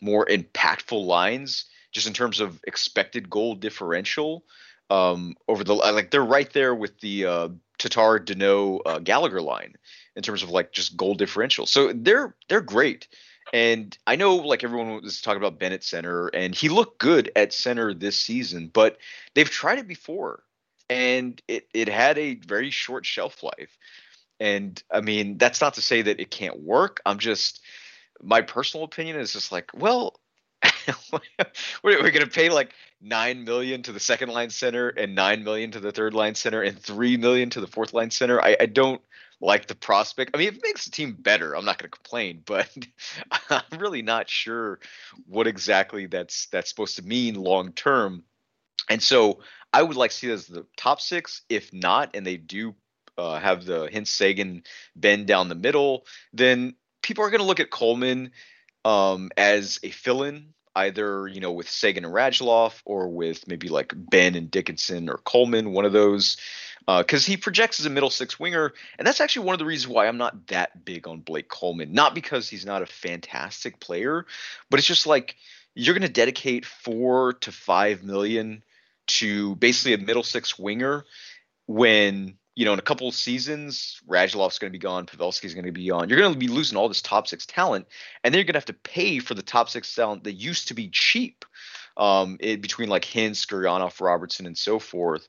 more 0.00 0.26
impactful 0.26 1.04
lines 1.06 1.66
just 1.92 2.06
in 2.06 2.12
terms 2.12 2.40
of 2.40 2.60
expected 2.66 3.30
goal 3.30 3.54
differential. 3.54 4.44
Um, 4.90 5.36
over 5.48 5.64
the 5.64 5.74
like, 5.74 6.10
they're 6.10 6.24
right 6.24 6.52
there 6.52 6.74
with 6.74 6.98
the 7.00 7.26
uh, 7.26 7.48
Tatar, 7.78 8.18
Danault, 8.18 8.80
uh, 8.84 8.98
Gallagher 8.98 9.40
line 9.40 9.74
in 10.16 10.22
terms 10.22 10.42
of 10.42 10.50
like 10.50 10.72
just 10.72 10.96
goal 10.96 11.14
differential. 11.14 11.66
So 11.66 11.92
they're 11.94 12.34
they're 12.48 12.60
great. 12.60 13.08
And 13.52 13.96
I 14.06 14.16
know 14.16 14.36
like 14.36 14.64
everyone 14.64 15.02
was 15.02 15.20
talking 15.20 15.40
about 15.40 15.58
Bennett 15.58 15.84
center, 15.84 16.28
and 16.28 16.54
he 16.54 16.68
looked 16.68 16.98
good 16.98 17.30
at 17.36 17.52
center 17.52 17.92
this 17.92 18.16
season, 18.16 18.70
but 18.72 18.98
they've 19.34 19.48
tried 19.48 19.78
it 19.78 19.88
before, 19.88 20.42
and 20.88 21.40
it 21.48 21.68
it 21.74 21.88
had 21.88 22.18
a 22.18 22.36
very 22.36 22.70
short 22.70 23.04
shelf 23.04 23.42
life. 23.42 23.76
And 24.40 24.82
I 24.90 25.00
mean, 25.00 25.38
that's 25.38 25.60
not 25.60 25.74
to 25.74 25.82
say 25.82 26.02
that 26.02 26.20
it 26.20 26.30
can't 26.30 26.60
work. 26.60 27.00
I'm 27.04 27.18
just 27.18 27.62
my 28.22 28.42
personal 28.42 28.84
opinion 28.84 29.16
is 29.16 29.32
just 29.32 29.52
like, 29.52 29.70
well, 29.74 30.20
we're, 31.82 32.02
we're 32.02 32.10
going 32.10 32.24
to 32.24 32.30
pay 32.30 32.48
like 32.50 32.72
nine 33.00 33.44
million 33.44 33.82
to 33.82 33.92
the 33.92 34.00
second 34.00 34.28
line 34.28 34.50
center 34.50 34.88
and 34.88 35.14
nine 35.14 35.44
million 35.44 35.70
to 35.72 35.80
the 35.80 35.92
third 35.92 36.14
line 36.14 36.34
center 36.34 36.62
and 36.62 36.78
three 36.78 37.16
million 37.16 37.50
to 37.50 37.60
the 37.60 37.66
fourth 37.66 37.92
line 37.92 38.10
center. 38.10 38.40
I, 38.40 38.56
I 38.60 38.66
don't 38.66 39.00
like 39.40 39.66
the 39.66 39.74
prospect. 39.74 40.30
I 40.34 40.38
mean, 40.38 40.48
if 40.48 40.56
it 40.56 40.62
makes 40.62 40.84
the 40.84 40.92
team 40.92 41.16
better, 41.18 41.54
I'm 41.54 41.64
not 41.64 41.78
going 41.78 41.90
to 41.90 41.96
complain, 41.96 42.42
but 42.46 42.70
I'm 43.50 43.78
really 43.78 44.02
not 44.02 44.30
sure 44.30 44.78
what 45.26 45.46
exactly 45.46 46.06
that's 46.06 46.46
that's 46.46 46.70
supposed 46.70 46.96
to 46.96 47.02
mean 47.02 47.34
long 47.34 47.72
term. 47.72 48.22
And 48.88 49.02
so 49.02 49.40
I 49.72 49.82
would 49.82 49.96
like 49.96 50.10
to 50.10 50.16
see 50.16 50.30
it 50.30 50.34
as 50.34 50.46
the 50.46 50.66
top 50.76 51.00
six. 51.00 51.42
If 51.48 51.72
not, 51.72 52.14
and 52.14 52.26
they 52.26 52.36
do 52.36 52.74
uh, 53.18 53.38
have 53.38 53.64
the 53.64 53.88
Hintz 53.88 54.08
Seguin 54.08 54.62
Benn 54.96 55.26
down 55.26 55.48
the 55.48 55.54
middle, 55.54 56.06
then 56.32 56.74
people 57.02 57.24
are 57.24 57.30
going 57.30 57.40
to 57.40 57.46
look 57.46 57.60
at 57.60 57.70
Coleman 57.70 58.30
um, 58.84 59.30
as 59.36 59.80
a 59.82 59.90
fill-in 59.90 60.54
either 60.74 61.26
you 61.28 61.40
know 61.40 61.52
with 61.52 61.68
Seguin 61.68 62.04
and 62.04 62.14
Radulov 62.14 62.80
or 62.84 63.08
with 63.08 63.46
maybe 63.46 63.68
like 63.68 63.92
Benn 63.94 64.34
and 64.34 64.50
Dickinson 64.50 65.08
or 65.08 65.18
Coleman, 65.18 65.72
one 65.72 65.84
of 65.84 65.92
those 65.92 66.36
because 66.86 67.26
uh, 67.26 67.30
he 67.30 67.36
projects 67.36 67.78
as 67.78 67.86
a 67.86 67.90
middle 67.90 68.10
six 68.10 68.40
winger, 68.40 68.72
and 68.98 69.06
that's 69.06 69.20
actually 69.20 69.46
one 69.46 69.54
of 69.54 69.58
the 69.58 69.64
reasons 69.64 69.92
why 69.92 70.08
I'm 70.08 70.16
not 70.16 70.48
that 70.48 70.84
big 70.84 71.06
on 71.06 71.20
Blake 71.20 71.48
Coleman. 71.48 71.92
Not 71.92 72.14
because 72.14 72.48
he's 72.48 72.66
not 72.66 72.82
a 72.82 72.86
fantastic 72.86 73.78
player, 73.78 74.26
but 74.68 74.78
it's 74.78 74.88
just 74.88 75.06
like 75.06 75.36
you're 75.74 75.94
going 75.94 76.06
to 76.06 76.12
dedicate 76.12 76.66
four 76.66 77.34
to 77.34 77.52
five 77.52 78.02
million 78.02 78.62
to 79.06 79.54
basically 79.56 79.94
a 79.94 79.98
middle 79.98 80.22
six 80.22 80.58
winger 80.58 81.04
when 81.66 82.36
you 82.54 82.64
know 82.64 82.72
in 82.72 82.78
a 82.78 82.82
couple 82.82 83.08
of 83.08 83.14
seasons 83.14 84.00
Radulov's 84.08 84.58
going 84.58 84.70
to 84.70 84.78
be 84.78 84.82
gone, 84.82 85.06
Pavelski's 85.06 85.54
going 85.54 85.66
to 85.66 85.72
be 85.72 85.88
gone. 85.88 86.08
You're 86.08 86.18
going 86.18 86.32
to 86.32 86.38
be 86.38 86.48
losing 86.48 86.76
all 86.76 86.88
this 86.88 87.02
top 87.02 87.26
six 87.28 87.46
talent, 87.46 87.86
and 88.22 88.32
then 88.32 88.38
you're 88.38 88.44
going 88.44 88.54
to 88.54 88.58
have 88.58 88.66
to 88.66 88.72
pay 88.72 89.18
for 89.18 89.34
the 89.34 89.42
top 89.42 89.68
six 89.68 89.94
talent 89.94 90.24
that 90.24 90.32
used 90.32 90.68
to 90.68 90.74
be 90.74 90.88
cheap 90.88 91.44
um, 91.96 92.36
between 92.36 92.88
like 92.88 93.04
Hintz, 93.04 93.46
Gurianov, 93.46 94.00
Robertson, 94.00 94.46
and 94.46 94.56
so 94.56 94.78
forth. 94.78 95.26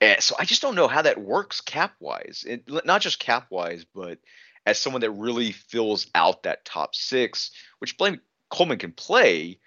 And 0.00 0.22
so 0.22 0.36
I 0.38 0.44
just 0.44 0.62
don't 0.62 0.76
know 0.76 0.88
how 0.88 1.02
that 1.02 1.20
works 1.20 1.60
cap 1.60 1.94
wise. 1.98 2.44
Not 2.68 3.00
just 3.00 3.18
cap 3.18 3.46
wise, 3.50 3.84
but 3.84 4.18
as 4.64 4.78
someone 4.78 5.00
that 5.00 5.10
really 5.10 5.52
fills 5.52 6.06
out 6.14 6.44
that 6.44 6.64
top 6.64 6.94
six, 6.94 7.50
which 7.78 7.96
Blake 7.96 8.20
Coleman 8.50 8.78
can 8.78 8.92
play. 8.92 9.58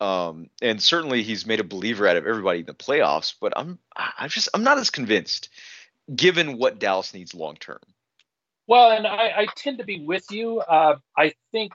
Um, 0.00 0.50
and 0.60 0.82
certainly 0.82 1.22
he's 1.22 1.46
made 1.46 1.60
a 1.60 1.64
believer 1.64 2.06
out 2.06 2.16
of 2.16 2.26
everybody 2.26 2.60
in 2.60 2.66
the 2.66 2.74
playoffs, 2.74 3.34
but 3.40 3.54
I'm 3.56 3.78
I'm 3.96 4.28
just 4.28 4.48
I'm 4.52 4.62
not 4.62 4.78
as 4.78 4.90
convinced 4.90 5.48
given 6.14 6.58
what 6.58 6.78
Dallas 6.78 7.14
needs 7.14 7.34
long 7.34 7.56
term. 7.56 7.80
Well, 8.66 8.90
and 8.90 9.06
I, 9.06 9.32
I, 9.36 9.46
tend 9.56 9.78
to 9.78 9.84
be 9.84 10.04
with 10.04 10.30
you. 10.30 10.58
Uh, 10.58 10.96
I 11.16 11.34
think 11.52 11.72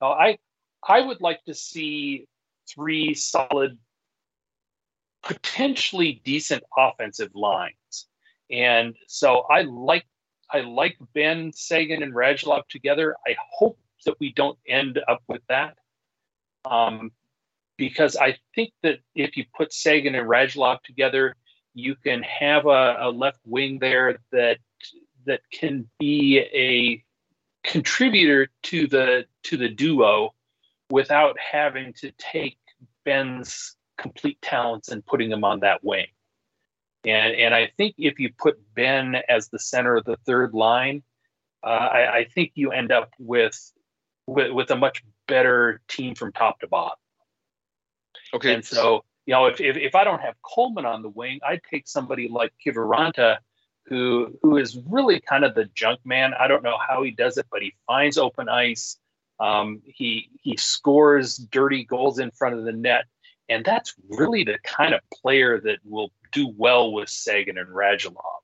uh, 0.00 0.10
I 0.10 0.38
I 0.86 1.00
would 1.00 1.20
like 1.20 1.44
to 1.44 1.54
see 1.54 2.26
three 2.68 3.14
solid 3.14 3.78
potentially 5.22 6.20
decent 6.24 6.64
offensive 6.76 7.34
lines. 7.34 8.06
And 8.50 8.94
so 9.06 9.40
I 9.50 9.62
like 9.62 10.04
I 10.50 10.60
like 10.60 10.96
Benn 11.14 11.52
Seguin 11.52 12.02
and 12.02 12.12
Radulov 12.12 12.66
together. 12.68 13.16
I 13.26 13.36
hope 13.52 13.78
that 14.04 14.18
we 14.20 14.32
don't 14.32 14.58
end 14.68 15.00
up 15.08 15.22
with 15.28 15.42
that. 15.48 15.78
Um, 16.64 17.12
because 17.78 18.16
I 18.16 18.36
think 18.54 18.72
that 18.82 18.98
if 19.14 19.36
you 19.36 19.44
put 19.56 19.72
Seguin 19.72 20.14
and 20.14 20.28
Radulov 20.28 20.82
together, 20.82 21.36
you 21.74 21.94
can 21.96 22.22
have 22.22 22.66
a, 22.66 22.96
a 23.00 23.10
left 23.10 23.40
wing 23.44 23.78
there 23.78 24.18
that 24.30 24.58
that 25.26 25.40
can 25.52 25.88
be 25.98 26.38
a 26.38 27.02
contributor 27.68 28.48
to 28.64 28.86
the 28.86 29.24
to 29.44 29.56
the 29.56 29.68
duo 29.68 30.34
without 30.90 31.36
having 31.38 31.92
to 31.94 32.12
take 32.18 32.58
Benn's 33.04 33.76
complete 33.96 34.40
talents 34.42 34.88
and 34.88 35.04
putting 35.04 35.30
them 35.30 35.44
on 35.44 35.60
that 35.60 35.82
wing. 35.84 36.06
And 37.04 37.34
and 37.34 37.54
I 37.54 37.70
think 37.76 37.94
if 37.98 38.18
you 38.18 38.30
put 38.36 38.60
Benn 38.74 39.16
as 39.28 39.48
the 39.48 39.58
center 39.58 39.96
of 39.96 40.04
the 40.04 40.16
third 40.24 40.54
line, 40.54 41.02
uh, 41.64 41.66
I, 41.66 42.16
I, 42.18 42.24
think 42.24 42.52
you 42.54 42.70
end 42.70 42.92
up 42.92 43.10
with, 43.18 43.72
with 44.26 44.52
with 44.52 44.70
a 44.70 44.76
much 44.76 45.02
better 45.26 45.80
team 45.88 46.14
from 46.14 46.32
top 46.32 46.60
to 46.60 46.68
bottom. 46.68 46.98
Okay. 48.34 48.54
And 48.54 48.64
so, 48.64 49.04
you 49.26 49.34
know, 49.34 49.46
if, 49.46 49.60
if, 49.60 49.76
if 49.76 49.94
I 49.94 50.04
don't 50.04 50.20
have 50.20 50.34
Coleman 50.42 50.86
on 50.86 51.02
the 51.02 51.08
wing, 51.08 51.40
I'd 51.46 51.62
take 51.70 51.86
somebody 51.86 52.28
like 52.28 52.52
Kiviranta, 52.64 53.38
who 53.86 54.38
who 54.42 54.56
is 54.56 54.78
really 54.88 55.20
kind 55.20 55.44
of 55.44 55.54
the 55.54 55.66
junk 55.74 56.00
man. 56.04 56.34
I 56.38 56.48
don't 56.48 56.62
know 56.62 56.78
how 56.88 57.02
he 57.02 57.10
does 57.10 57.36
it, 57.36 57.46
but 57.50 57.62
he 57.62 57.74
finds 57.86 58.18
open 58.18 58.48
ice. 58.48 58.98
Um, 59.40 59.82
he 59.84 60.30
he 60.40 60.56
scores 60.56 61.36
dirty 61.36 61.84
goals 61.84 62.18
in 62.18 62.30
front 62.30 62.56
of 62.56 62.64
the 62.64 62.72
net, 62.72 63.04
and 63.48 63.64
that's 63.64 63.94
really 64.08 64.44
the 64.44 64.58
kind 64.64 64.94
of 64.94 65.00
player 65.12 65.60
that 65.60 65.78
will 65.84 66.12
do 66.32 66.52
well 66.56 66.92
with 66.92 67.08
Seguin 67.08 67.58
and 67.58 67.68
Radulov. 67.68 68.40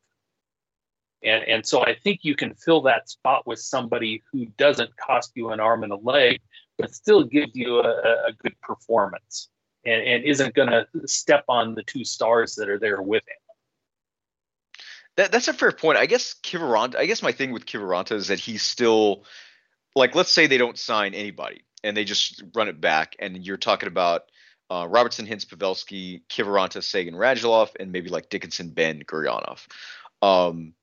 And 1.22 1.44
and 1.44 1.66
so 1.66 1.84
I 1.84 1.94
think 1.94 2.20
you 2.22 2.36
can 2.36 2.54
fill 2.54 2.82
that 2.82 3.08
spot 3.08 3.46
with 3.46 3.58
somebody 3.58 4.22
who 4.32 4.46
doesn't 4.58 4.96
cost 4.96 5.32
you 5.34 5.50
an 5.50 5.60
arm 5.60 5.82
and 5.82 5.92
a 5.92 5.96
leg, 5.96 6.40
but 6.78 6.94
still 6.94 7.24
gives 7.24 7.52
you 7.54 7.78
a, 7.78 7.90
a 8.28 8.32
good 8.42 8.60
performance 8.60 9.48
and, 9.88 10.02
and 10.02 10.24
isn't 10.24 10.54
going 10.54 10.68
to 10.68 10.86
step 11.06 11.44
on 11.48 11.74
the 11.74 11.82
two 11.82 12.04
stars 12.04 12.54
that 12.56 12.68
are 12.68 12.78
there 12.78 13.00
with 13.02 13.22
him. 13.22 14.82
That, 15.16 15.32
that's 15.32 15.48
a 15.48 15.52
fair 15.52 15.72
point. 15.72 15.98
I 15.98 16.06
guess 16.06 16.36
Kiviranta. 16.42 16.96
I 16.96 17.06
guess 17.06 17.22
my 17.22 17.32
thing 17.32 17.52
with 17.52 17.66
Kiviranta 17.66 18.12
is 18.12 18.28
that 18.28 18.38
he's 18.38 18.62
still 18.62 19.24
like, 19.96 20.14
let's 20.14 20.30
say 20.30 20.46
they 20.46 20.58
don't 20.58 20.78
sign 20.78 21.14
anybody 21.14 21.64
and 21.82 21.96
they 21.96 22.04
just 22.04 22.42
run 22.54 22.68
it 22.68 22.80
back, 22.80 23.16
and 23.18 23.44
you're 23.44 23.56
talking 23.56 23.88
about 23.88 24.22
uh, 24.70 24.86
Robertson, 24.88 25.26
Hintz, 25.26 25.46
Pavelski, 25.46 26.22
Kiviranta, 26.28 26.82
Seguin, 26.82 27.14
Radulov, 27.14 27.70
and 27.78 27.92
maybe 27.92 28.10
like 28.10 28.28
Dickinson, 28.28 28.70
Benn, 28.70 29.02
Gurianov. 29.04 29.66
Um, 30.20 30.74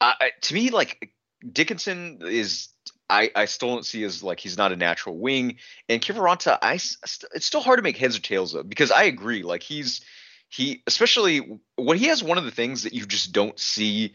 I, 0.00 0.30
to 0.42 0.54
me, 0.54 0.70
like 0.70 1.12
Dickinson 1.52 2.20
is 2.22 2.68
I, 3.08 3.30
I 3.34 3.44
still 3.44 3.68
don't 3.68 3.86
see 3.86 4.02
as 4.04 4.22
like 4.22 4.40
he's 4.40 4.58
not 4.58 4.72
a 4.72 4.76
natural 4.76 5.16
wing. 5.16 5.56
And 5.88 6.00
Kiviranta, 6.00 6.58
I 6.60 6.74
it's 6.74 7.46
still 7.46 7.60
hard 7.60 7.78
to 7.78 7.82
make 7.82 7.96
heads 7.96 8.16
or 8.16 8.20
tails 8.20 8.54
of 8.54 8.68
because 8.68 8.90
I 8.90 9.04
agree. 9.04 9.42
Like 9.42 9.62
he's 9.62 10.00
he 10.48 10.82
especially 10.86 11.60
when 11.76 11.98
he 11.98 12.06
has 12.06 12.22
one 12.22 12.38
of 12.38 12.44
the 12.44 12.50
things 12.50 12.82
that 12.82 12.92
you 12.92 13.06
just 13.06 13.32
don't 13.32 13.58
see 13.58 14.12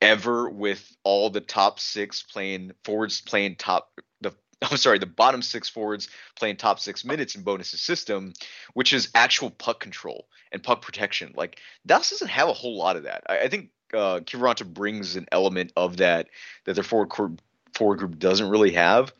ever 0.00 0.48
with 0.48 0.96
all 1.04 1.30
the 1.30 1.40
top 1.40 1.78
six 1.78 2.22
playing 2.22 2.72
forwards 2.84 3.20
playing 3.20 3.56
top 3.56 3.90
the 4.20 4.32
I'm 4.62 4.76
sorry, 4.76 4.98
the 4.98 5.06
bottom 5.06 5.42
six 5.42 5.68
forwards 5.68 6.08
playing 6.36 6.56
top 6.56 6.80
six 6.80 7.04
minutes 7.04 7.34
in 7.34 7.42
Bowness 7.42 7.70
system, 7.70 8.34
which 8.74 8.92
is 8.92 9.08
actual 9.14 9.50
puck 9.50 9.80
control 9.80 10.26
and 10.52 10.62
puck 10.62 10.82
protection. 10.82 11.32
Like 11.34 11.58
Dallas 11.86 12.10
doesn't 12.10 12.28
have 12.28 12.48
a 12.48 12.52
whole 12.52 12.76
lot 12.76 12.96
of 12.96 13.04
that. 13.04 13.24
I, 13.28 13.38
I 13.40 13.48
think 13.48 13.70
uh, 13.94 14.20
Kiviranta 14.20 14.72
brings 14.72 15.16
an 15.16 15.26
element 15.32 15.72
of 15.76 15.96
that 15.96 16.28
that 16.64 16.74
their 16.74 16.84
forward 16.84 17.08
court 17.08 17.32
forward 17.80 17.98
group 17.98 18.18
doesn't 18.18 18.50
really 18.50 18.72
have. 18.72 19.10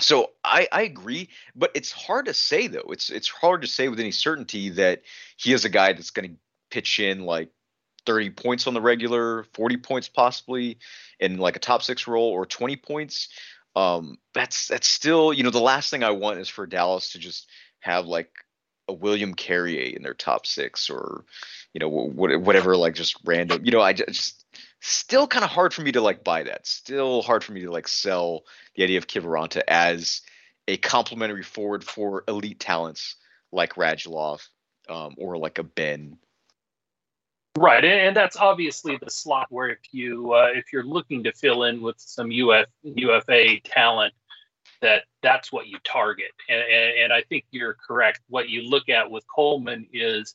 So 0.00 0.32
I, 0.42 0.66
I 0.72 0.82
agree, 0.82 1.28
but 1.54 1.70
it's 1.76 1.92
hard 1.92 2.26
to 2.26 2.34
say 2.34 2.66
though. 2.66 2.90
It's 2.90 3.10
it's 3.10 3.28
hard 3.28 3.62
to 3.62 3.68
say 3.68 3.88
with 3.88 4.00
any 4.00 4.10
certainty 4.10 4.70
that 4.70 5.02
he 5.36 5.52
is 5.52 5.64
a 5.64 5.68
guy 5.68 5.92
that's 5.92 6.10
going 6.10 6.30
to 6.30 6.36
pitch 6.68 6.98
in 6.98 7.24
like 7.24 7.48
30 8.04 8.30
points 8.30 8.66
on 8.66 8.74
the 8.74 8.80
regular, 8.80 9.44
40 9.54 9.76
points 9.76 10.08
possibly 10.08 10.78
in 11.20 11.38
like 11.38 11.54
a 11.54 11.60
top 11.60 11.82
six 11.82 12.08
role 12.08 12.28
or 12.28 12.44
20 12.44 12.76
points. 12.76 13.28
Um, 13.76 14.18
that's 14.34 14.66
that's 14.66 14.88
still 14.88 15.32
you 15.32 15.44
know 15.44 15.50
the 15.50 15.60
last 15.60 15.88
thing 15.88 16.02
I 16.02 16.10
want 16.10 16.40
is 16.40 16.48
for 16.48 16.66
Dallas 16.66 17.12
to 17.12 17.20
just 17.20 17.48
have 17.78 18.06
like 18.06 18.32
a 18.88 18.92
William 18.92 19.32
Carrier 19.32 19.94
in 19.94 20.02
their 20.02 20.14
top 20.14 20.44
six 20.44 20.90
or 20.90 21.24
you 21.72 21.78
know 21.78 21.88
whatever 21.88 22.76
like 22.76 22.94
just 22.94 23.16
random 23.24 23.64
you 23.64 23.70
know 23.70 23.80
I 23.80 23.92
just 23.92 24.44
still 24.86 25.26
kind 25.26 25.44
of 25.44 25.50
hard 25.50 25.74
for 25.74 25.82
me 25.82 25.92
to 25.92 26.00
like 26.00 26.22
buy 26.22 26.44
that. 26.44 26.66
Still 26.66 27.22
hard 27.22 27.42
for 27.42 27.52
me 27.52 27.62
to 27.62 27.70
like 27.70 27.88
sell 27.88 28.44
the 28.74 28.84
idea 28.84 28.98
of 28.98 29.06
Kiviranta 29.06 29.62
as 29.66 30.22
a 30.68 30.76
complementary 30.76 31.42
forward 31.42 31.84
for 31.84 32.24
elite 32.28 32.60
talents 32.60 33.16
like 33.52 33.74
Radulov 33.74 34.46
um, 34.88 35.14
or 35.18 35.38
like 35.38 35.58
a 35.58 35.62
Benn. 35.62 36.18
Right, 37.58 37.84
and 37.84 38.14
that's 38.14 38.36
obviously 38.36 38.98
the 39.02 39.10
slot 39.10 39.46
where 39.48 39.70
if 39.70 39.78
you 39.90 40.34
uh, 40.34 40.50
if 40.54 40.72
you're 40.72 40.84
looking 40.84 41.24
to 41.24 41.32
fill 41.32 41.64
in 41.64 41.80
with 41.80 41.96
some 41.98 42.30
UF, 42.30 42.66
UFA 42.82 43.60
talent, 43.64 44.12
that 44.82 45.04
that's 45.22 45.50
what 45.50 45.66
you 45.66 45.78
target. 45.82 46.32
And, 46.50 46.60
and, 46.60 46.98
and 47.04 47.12
I 47.14 47.22
think 47.22 47.46
you're 47.50 47.74
correct. 47.74 48.20
What 48.28 48.50
you 48.50 48.68
look 48.68 48.90
at 48.90 49.10
with 49.10 49.24
Coleman 49.34 49.86
is 49.90 50.34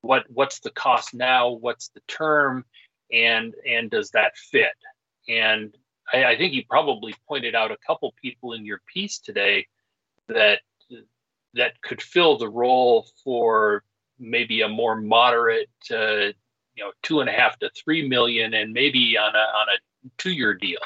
what 0.00 0.24
what's 0.28 0.60
the 0.60 0.70
cost 0.70 1.12
now, 1.12 1.50
what's 1.50 1.88
the 1.88 2.00
term, 2.08 2.64
and 3.12 3.54
and 3.68 3.90
does 3.90 4.10
that 4.10 4.36
fit? 4.36 4.72
And 5.28 5.76
I, 6.12 6.24
I 6.24 6.36
think 6.36 6.52
you 6.52 6.64
probably 6.68 7.14
pointed 7.28 7.54
out 7.54 7.70
a 7.70 7.76
couple 7.86 8.14
people 8.20 8.52
in 8.54 8.64
your 8.64 8.80
piece 8.92 9.18
today 9.18 9.66
that 10.28 10.60
that 11.54 11.80
could 11.82 12.00
fill 12.00 12.38
the 12.38 12.48
role 12.48 13.06
for 13.22 13.84
maybe 14.18 14.62
a 14.62 14.68
more 14.68 14.96
moderate, 14.96 15.68
uh, 15.90 16.32
you 16.74 16.84
know, 16.84 16.92
two 17.02 17.20
and 17.20 17.28
a 17.28 17.32
half 17.32 17.58
to 17.58 17.70
three 17.70 18.08
million, 18.08 18.54
and 18.54 18.72
maybe 18.72 19.16
on 19.18 19.34
a 19.34 19.38
on 19.38 19.66
a 19.68 20.08
two 20.18 20.32
year 20.32 20.54
deal. 20.54 20.80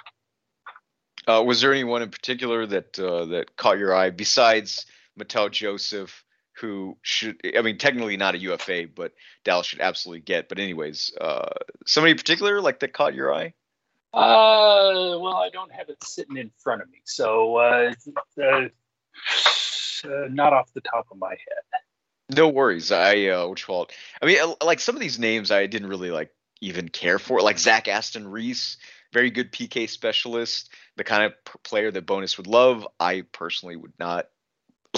Uh, 1.27 1.43
was 1.45 1.61
there 1.61 1.73
anyone 1.73 2.03
in 2.03 2.11
particular 2.11 2.67
that 2.67 2.99
uh, 2.99 3.25
that 3.27 3.57
caught 3.57 3.79
your 3.79 3.95
eye 3.95 4.11
besides 4.11 4.87
Mateo 5.17 5.49
Joseph, 5.49 6.25
who 6.61 6.97
should 7.03 7.41
I 7.57 7.63
mean 7.63 7.79
technically 7.79 8.17
not 8.17 8.35
a 8.35 8.39
UFA, 8.39 8.87
but 8.95 9.13
Dallas 9.45 9.67
should 9.67 9.81
absolutely 9.81 10.21
get. 10.21 10.49
But 10.49 10.59
anyways, 10.59 11.13
uh, 11.21 11.51
somebody 11.87 12.13
in 12.13 12.19
particular 12.19 12.61
like 12.61 12.81
that 12.81 12.93
caught 12.93 13.15
your 13.15 13.35
eye? 13.35 13.55
Uh, 14.13 15.19
well, 15.21 15.37
I 15.37 15.51
don't 15.53 15.73
have 15.73 15.89
it 15.89 16.03
sitting 16.03 16.37
in 16.37 16.51
front 16.59 16.83
of 16.83 16.89
me, 16.91 17.01
so 17.05 17.57
uh, 17.57 17.93
uh, 18.41 18.45
uh 18.45 18.69
not 20.31 20.53
off 20.53 20.73
the 20.73 20.81
top 20.81 21.07
of 21.11 21.19
my 21.19 21.31
head. 21.31 21.81
No 22.35 22.49
worries. 22.49 22.91
I 22.91 23.27
uh, 23.27 23.49
which 23.49 23.65
fault? 23.65 23.93
I 24.21 24.27
mean, 24.27 24.39
like 24.63 24.81
some 24.81 24.97
of 24.97 25.01
these 25.01 25.19
names, 25.19 25.51
I 25.51 25.67
didn't 25.67 25.89
really 25.89 26.11
like 26.11 26.31
even 26.61 26.89
care 26.89 27.19
for, 27.19 27.41
like 27.41 27.59
Zach 27.59 27.89
Aston 27.89 28.27
Reese, 28.27 28.79
very 29.13 29.31
good 29.31 29.53
PK 29.53 29.89
specialist, 29.89 30.71
the 30.97 31.05
kind 31.05 31.25
of 31.25 31.63
player 31.63 31.91
that 31.91 32.07
Bowness 32.07 32.39
would 32.39 32.47
love. 32.47 32.87
I 32.99 33.23
personally 33.33 33.77
would 33.77 33.93
not 33.99 34.27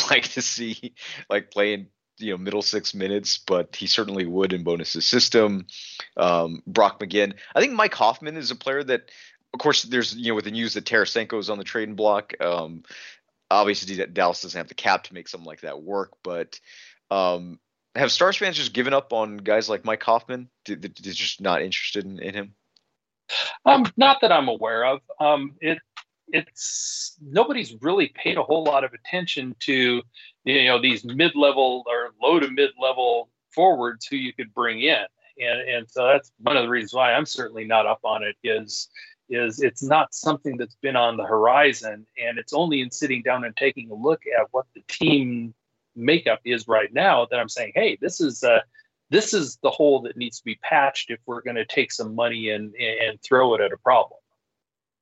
like 0.11 0.29
to 0.31 0.43
see 0.43 0.95
like 1.29 1.51
playing 1.51 1.89
you 2.19 2.33
know 2.33 2.39
middle 2.39 2.63
six 2.63 2.95
minutes, 2.95 3.39
but 3.39 3.77
he 3.77 3.87
certainly 3.87 4.27
would 4.27 4.53
in 4.53 4.65
Bowness's 4.65 5.07
system. 5.07 5.67
Um, 6.17 6.63
Brock 6.67 7.01
McGinn, 7.01 7.35
I 7.55 7.61
think 7.61 7.73
Mike 7.73 7.95
Hoffman 7.95 8.37
is 8.37 8.51
a 8.51 8.57
player 8.57 8.83
that, 8.85 9.11
of 9.55 9.61
course, 9.61 9.83
there's 9.83 10.15
you 10.15 10.29
know 10.29 10.35
with 10.35 10.45
the 10.45 10.51
news 10.51 10.75
that 10.75 10.85
Tarasenko 10.85 11.39
is 11.39 11.51
on 11.51 11.59
the 11.59 11.65
trading 11.65 11.95
block. 11.95 12.35
Um, 12.41 12.83
obviously, 13.51 13.97
that 13.97 14.15
Dallas 14.15 14.43
doesn't 14.43 14.59
have 14.59 14.69
the 14.69 14.75
cap 14.75 15.05
to 15.05 15.15
make 15.15 15.29
something 15.29 15.47
like 15.47 15.63
that 15.63 15.83
work, 15.83 16.13
but 16.23 16.61
um, 17.11 17.59
have 17.95 18.13
Stars 18.13 18.37
fans 18.37 18.57
just 18.57 18.73
given 18.73 18.95
up 18.95 19.13
on 19.13 19.39
guys 19.39 19.69
like 19.69 19.85
Mike 19.85 20.03
Hoffman? 20.03 20.49
Did, 20.65 20.81
did 20.81 21.15
just 21.15 21.41
not 21.41 21.63
interested 21.63 22.05
in, 22.05 22.19
in 22.21 22.35
him? 22.35 22.55
Um, 23.65 23.85
not 23.97 24.19
that 24.23 24.33
I'm 24.33 24.49
aware 24.49 24.85
of. 24.87 25.01
Um, 25.21 25.55
it 25.61 25.79
it's 26.33 27.17
nobody's 27.23 27.75
really 27.81 28.09
paid 28.15 28.37
a 28.37 28.43
whole 28.43 28.65
lot 28.65 28.85
of 28.85 28.93
attention 28.93 29.55
to 29.61 30.03
you 30.45 30.65
know 30.65 30.81
these 30.81 31.05
mid-level 31.05 31.85
or 31.87 32.11
low 32.23 32.39
to 32.41 32.51
mid-level 32.51 33.31
forwards 33.55 34.07
who 34.07 34.17
you 34.17 34.33
could 34.33 34.53
bring 34.55 34.81
in. 34.81 35.05
And 35.41 35.61
and 35.69 35.91
so 35.91 36.07
that's 36.07 36.31
one 36.39 36.57
of 36.57 36.63
the 36.65 36.69
reasons 36.69 36.95
why 36.95 37.13
i'm 37.13 37.27
certainly 37.27 37.65
not 37.65 37.87
up 37.87 38.01
on 38.05 38.23
it 38.23 38.37
is 38.43 38.89
is 39.31 39.61
it's 39.61 39.83
not 39.83 40.15
something 40.15 40.57
that's 40.57 40.77
been 40.77 40.97
on 40.97 41.17
the 41.17 41.25
horizon 41.25 42.07
and 42.19 42.39
it's 42.39 42.53
only 42.53 42.81
in 42.81 42.91
sitting 42.91 43.23
down 43.23 43.45
and 43.45 43.57
taking 43.57 43.91
a 43.91 43.95
look 43.95 44.23
at 44.39 44.47
what 44.51 44.67
the 44.75 44.83
team 44.89 45.55
makeup 45.95 46.41
is 46.45 46.67
right 46.67 46.93
now 46.93 47.27
that 47.31 47.39
i'm 47.39 47.49
saying 47.49 47.73
hey 47.75 47.97
this 48.01 48.21
is 48.21 48.43
uh 48.43 48.61
this 49.11 49.33
is 49.33 49.59
the 49.63 49.71
hole 49.71 50.03
that 50.03 50.17
needs 50.17 50.39
to 50.39 50.45
be 50.45 50.59
patched 50.63 51.11
if 51.11 51.19
we're 51.27 51.43
going 51.43 51.57
to 51.57 51.65
take 51.67 51.93
some 51.93 52.15
money 52.15 52.51
and 52.51 52.75
and 52.75 53.21
throw 53.23 53.55
it 53.55 53.61
at 53.61 53.73
a 53.73 53.77
problem 53.79 54.19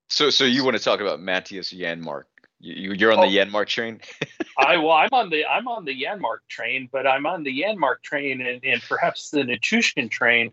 so, 0.09 0.31
so 0.31 0.45
you 0.45 0.65
want 0.65 0.77
to 0.77 0.83
talk 0.83 1.01
about 1.01 1.21
Mattias 1.21 1.77
Janmark? 1.77 2.25
You, 2.59 2.93
you're 2.93 3.13
on 3.13 3.19
oh, 3.19 3.31
the 3.31 3.37
Janmark 3.37 3.67
train. 3.67 4.01
I 4.59 4.79
well, 4.79 4.93
I'm 4.93 5.11
on 5.13 5.29
the 5.29 5.45
I'm 5.45 5.69
on 5.69 5.85
the 5.85 6.03
Janmark 6.03 6.39
train, 6.49 6.89
but 6.91 7.07
I'm 7.07 7.27
on 7.27 7.43
the 7.43 7.63
Janmark 7.63 8.03
train 8.03 8.41
and, 8.41 8.65
and 8.65 8.83
perhaps 8.83 9.31
the 9.31 9.41
Nichushkin 9.41 10.11
train 10.11 10.53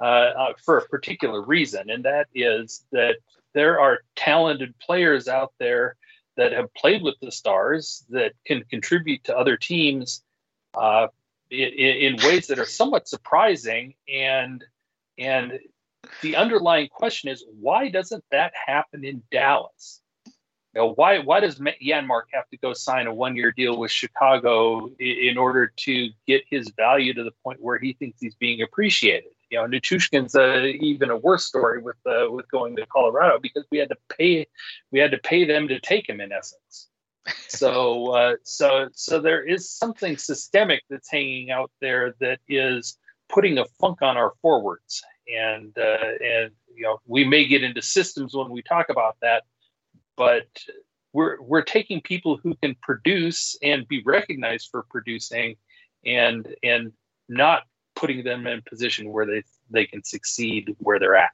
uh, 0.00 0.04
uh, 0.04 0.52
for 0.64 0.78
a 0.78 0.88
particular 0.88 1.40
reason, 1.40 1.90
and 1.90 2.04
that 2.04 2.26
is 2.34 2.84
that 2.90 3.16
there 3.52 3.78
are 3.78 4.00
talented 4.16 4.74
players 4.80 5.28
out 5.28 5.52
there 5.58 5.96
that 6.36 6.52
have 6.52 6.74
played 6.74 7.02
with 7.02 7.14
the 7.20 7.30
Stars 7.30 8.04
that 8.10 8.32
can 8.44 8.64
contribute 8.64 9.22
to 9.24 9.36
other 9.36 9.56
teams 9.56 10.24
uh, 10.74 11.06
in, 11.50 11.68
in 11.68 12.16
ways 12.16 12.48
that 12.48 12.58
are 12.58 12.66
somewhat 12.66 13.08
surprising 13.08 13.94
and 14.08 14.64
and 15.16 15.60
the 16.22 16.36
underlying 16.36 16.88
question 16.88 17.30
is 17.30 17.44
why 17.60 17.88
doesn't 17.88 18.24
that 18.30 18.52
happen 18.66 19.04
in 19.04 19.22
Dallas? 19.30 20.00
You 20.26 20.82
know, 20.82 20.92
why 20.94 21.18
why 21.18 21.40
does 21.40 21.58
Janmark 21.58 22.24
have 22.32 22.48
to 22.50 22.56
go 22.56 22.72
sign 22.72 23.06
a 23.06 23.14
one 23.14 23.36
year 23.36 23.52
deal 23.52 23.78
with 23.78 23.90
Chicago 23.90 24.90
in 24.98 25.38
order 25.38 25.72
to 25.76 26.10
get 26.26 26.42
his 26.50 26.70
value 26.70 27.14
to 27.14 27.22
the 27.22 27.32
point 27.44 27.60
where 27.60 27.78
he 27.78 27.92
thinks 27.92 28.20
he's 28.20 28.34
being 28.34 28.62
appreciated? 28.62 29.30
you 29.54 29.60
know, 29.60 29.66
Nichushkin's 29.66 30.34
a, 30.34 30.66
even 30.66 31.10
a 31.10 31.16
worse 31.16 31.44
story 31.44 31.80
with 31.80 31.96
uh, 32.06 32.30
with 32.30 32.50
going 32.50 32.74
to 32.76 32.86
Colorado 32.86 33.38
because 33.38 33.64
we 33.70 33.78
had 33.78 33.88
to 33.88 33.96
pay 34.18 34.46
we 34.90 34.98
had 34.98 35.12
to 35.12 35.18
pay 35.18 35.44
them 35.44 35.68
to 35.68 35.78
take 35.78 36.08
him 36.08 36.20
in 36.20 36.32
essence. 36.32 36.88
so 37.48 38.10
uh, 38.12 38.34
so 38.42 38.88
so 38.92 39.20
there 39.20 39.44
is 39.44 39.70
something 39.70 40.16
systemic 40.16 40.82
that's 40.90 41.10
hanging 41.10 41.50
out 41.52 41.70
there 41.80 42.14
that 42.20 42.40
is 42.48 42.98
putting 43.28 43.58
a 43.58 43.64
funk 43.80 44.02
on 44.02 44.16
our 44.16 44.32
forwards, 44.42 45.02
and 45.28 45.76
uh, 45.78 46.24
and 46.24 46.50
you 46.74 46.82
know 46.82 47.00
we 47.06 47.24
may 47.24 47.46
get 47.46 47.62
into 47.62 47.82
systems 47.82 48.34
when 48.34 48.50
we 48.50 48.62
talk 48.62 48.88
about 48.88 49.16
that, 49.22 49.44
but 50.16 50.46
we're 51.12 51.40
we're 51.40 51.62
taking 51.62 52.00
people 52.00 52.38
who 52.42 52.54
can 52.62 52.76
produce 52.82 53.56
and 53.62 53.86
be 53.88 54.02
recognized 54.04 54.68
for 54.70 54.84
producing, 54.90 55.56
and 56.04 56.54
and 56.62 56.92
not 57.28 57.62
putting 57.94 58.24
them 58.24 58.46
in 58.46 58.58
a 58.58 58.62
position 58.62 59.10
where 59.10 59.26
they 59.26 59.42
they 59.70 59.86
can 59.86 60.02
succeed 60.02 60.74
where 60.78 60.98
they're 60.98 61.16
at. 61.16 61.30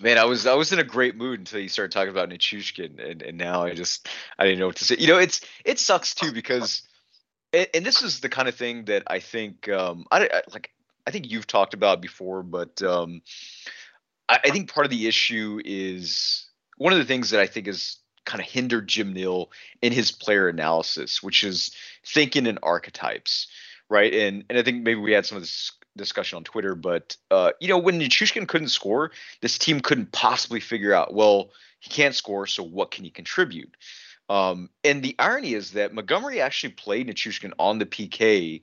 Man, 0.00 0.18
I 0.18 0.24
was 0.24 0.46
I 0.46 0.54
was 0.54 0.72
in 0.72 0.80
a 0.80 0.84
great 0.84 1.16
mood 1.16 1.38
until 1.38 1.60
you 1.60 1.68
started 1.68 1.92
talking 1.92 2.10
about 2.10 2.28
Nichushkin, 2.28 2.98
and, 2.98 3.22
and 3.22 3.38
now 3.38 3.62
I 3.62 3.74
just 3.74 4.08
I 4.38 4.44
didn't 4.44 4.58
know 4.58 4.66
what 4.66 4.76
to 4.76 4.84
say. 4.84 4.96
You 4.98 5.06
know, 5.06 5.18
it's 5.18 5.40
it 5.64 5.78
sucks 5.78 6.14
too 6.14 6.32
because, 6.32 6.82
and, 7.52 7.68
and 7.74 7.86
this 7.86 8.02
is 8.02 8.20
the 8.20 8.28
kind 8.28 8.48
of 8.48 8.56
thing 8.56 8.86
that 8.86 9.04
I 9.06 9.20
think 9.20 9.68
um 9.68 10.06
I, 10.10 10.24
I 10.24 10.42
like 10.52 10.70
I 11.06 11.10
think 11.10 11.30
you've 11.30 11.46
talked 11.46 11.74
about 11.74 12.00
before, 12.00 12.42
but 12.42 12.82
um 12.82 13.22
I, 14.28 14.40
I 14.44 14.50
think 14.50 14.72
part 14.72 14.86
of 14.86 14.90
the 14.90 15.06
issue 15.06 15.60
is 15.64 16.46
one 16.76 16.92
of 16.92 16.98
the 16.98 17.04
things 17.04 17.30
that 17.30 17.40
I 17.40 17.46
think 17.46 17.68
is 17.68 17.98
kind 18.24 18.40
of 18.40 18.48
hindered 18.48 18.88
Jim 18.88 19.12
Nill 19.12 19.50
in 19.82 19.92
his 19.92 20.10
player 20.10 20.48
analysis, 20.48 21.22
which 21.22 21.44
is 21.44 21.72
thinking 22.04 22.46
in 22.46 22.58
archetypes 22.62 23.48
right? 23.88 24.12
And 24.12 24.44
and 24.48 24.58
I 24.58 24.62
think 24.62 24.82
maybe 24.82 25.00
we 25.00 25.12
had 25.12 25.26
some 25.26 25.36
of 25.36 25.42
this 25.42 25.72
discussion 25.96 26.36
on 26.36 26.44
Twitter, 26.44 26.74
but 26.74 27.16
uh, 27.30 27.52
you 27.60 27.68
know, 27.68 27.78
when 27.78 28.00
Nichushkin 28.00 28.48
couldn't 28.48 28.68
score, 28.68 29.12
this 29.40 29.58
team 29.58 29.80
couldn't 29.80 30.12
possibly 30.12 30.60
figure 30.60 30.92
out, 30.92 31.14
well, 31.14 31.50
he 31.80 31.90
can't 31.90 32.14
score, 32.14 32.46
so 32.46 32.62
what 32.62 32.90
can 32.90 33.04
he 33.04 33.10
contribute? 33.10 33.76
Um, 34.28 34.70
and 34.82 35.02
the 35.02 35.14
irony 35.18 35.54
is 35.54 35.72
that 35.72 35.92
Montgomery 35.92 36.40
actually 36.40 36.72
played 36.72 37.08
Nichushkin 37.08 37.52
on 37.58 37.78
the 37.78 37.86
PK 37.86 38.62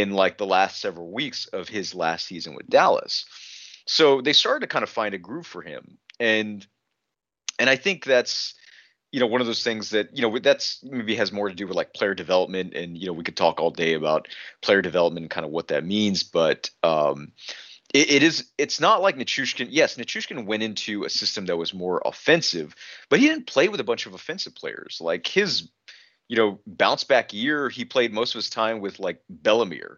in 0.00 0.12
like 0.12 0.38
the 0.38 0.46
last 0.46 0.80
several 0.80 1.10
weeks 1.10 1.46
of 1.46 1.68
his 1.68 1.94
last 1.94 2.26
season 2.26 2.54
with 2.54 2.68
Dallas. 2.68 3.26
So 3.86 4.20
they 4.20 4.32
started 4.32 4.60
to 4.60 4.72
kind 4.72 4.82
of 4.82 4.88
find 4.90 5.14
a 5.14 5.18
groove 5.18 5.46
for 5.46 5.62
him. 5.62 5.98
And 6.18 6.66
and 7.58 7.68
I 7.68 7.76
think 7.76 8.04
that's 8.04 8.54
you 9.12 9.20
know, 9.20 9.26
one 9.26 9.42
of 9.42 9.46
those 9.46 9.62
things 9.62 9.90
that, 9.90 10.16
you 10.16 10.22
know, 10.22 10.38
that's 10.38 10.82
maybe 10.82 11.14
has 11.16 11.32
more 11.32 11.50
to 11.50 11.54
do 11.54 11.66
with 11.66 11.76
like 11.76 11.92
player 11.92 12.14
development. 12.14 12.74
And, 12.74 12.96
you 12.96 13.06
know, 13.06 13.12
we 13.12 13.22
could 13.22 13.36
talk 13.36 13.60
all 13.60 13.70
day 13.70 13.92
about 13.92 14.26
player 14.62 14.80
development 14.80 15.24
and 15.24 15.30
kind 15.30 15.44
of 15.44 15.52
what 15.52 15.68
that 15.68 15.84
means. 15.84 16.22
But 16.22 16.70
um, 16.82 17.32
it, 17.92 18.10
it 18.10 18.22
is, 18.22 18.50
it's 18.56 18.80
not 18.80 19.02
like 19.02 19.16
Nichushkin. 19.16 19.68
Yes, 19.70 19.96
Nichushkin 19.96 20.46
went 20.46 20.62
into 20.62 21.04
a 21.04 21.10
system 21.10 21.44
that 21.46 21.58
was 21.58 21.74
more 21.74 22.00
offensive, 22.06 22.74
but 23.10 23.20
he 23.20 23.28
didn't 23.28 23.46
play 23.46 23.68
with 23.68 23.80
a 23.80 23.84
bunch 23.84 24.06
of 24.06 24.14
offensive 24.14 24.54
players. 24.54 24.96
Like 24.98 25.26
his, 25.26 25.68
you 26.32 26.38
know, 26.38 26.60
bounce 26.66 27.04
back 27.04 27.34
year, 27.34 27.68
he 27.68 27.84
played 27.84 28.10
most 28.10 28.34
of 28.34 28.38
his 28.38 28.48
time 28.48 28.80
with 28.80 28.98
like 28.98 29.20
Bellemare 29.30 29.96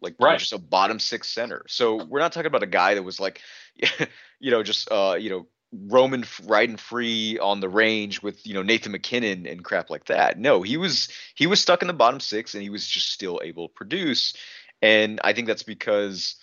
like 0.00 0.16
right. 0.18 0.36
just 0.40 0.52
a 0.52 0.58
bottom 0.58 0.98
six 0.98 1.28
center. 1.28 1.64
So 1.68 2.04
we're 2.04 2.18
not 2.18 2.32
talking 2.32 2.48
about 2.48 2.64
a 2.64 2.66
guy 2.66 2.94
that 2.94 3.04
was 3.04 3.20
like, 3.20 3.40
you 4.40 4.50
know, 4.50 4.64
just 4.64 4.90
uh, 4.90 5.16
you 5.16 5.30
know, 5.30 5.46
roaming 5.72 6.24
riding 6.44 6.76
free 6.76 7.38
on 7.38 7.60
the 7.60 7.68
range 7.68 8.20
with 8.20 8.44
you 8.44 8.52
know 8.52 8.62
Nathan 8.62 8.90
MacKinnon 8.90 9.46
and 9.46 9.64
crap 9.64 9.88
like 9.88 10.06
that. 10.06 10.40
No, 10.40 10.62
he 10.62 10.76
was 10.76 11.08
he 11.36 11.46
was 11.46 11.60
stuck 11.60 11.82
in 11.82 11.88
the 11.88 11.94
bottom 11.94 12.18
six 12.18 12.54
and 12.54 12.64
he 12.64 12.70
was 12.70 12.84
just 12.84 13.12
still 13.12 13.40
able 13.44 13.68
to 13.68 13.74
produce. 13.74 14.34
And 14.82 15.20
I 15.22 15.34
think 15.34 15.46
that's 15.46 15.62
because 15.62 16.34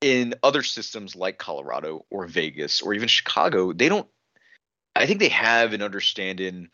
in 0.00 0.34
other 0.42 0.64
systems 0.64 1.14
like 1.14 1.38
Colorado 1.38 2.06
or 2.10 2.26
Vegas 2.26 2.82
or 2.82 2.92
even 2.92 3.06
Chicago, 3.06 3.72
they 3.72 3.88
don't. 3.88 4.08
I 4.96 5.06
think 5.06 5.20
they 5.20 5.28
have 5.28 5.74
an 5.74 5.80
understanding. 5.80 6.70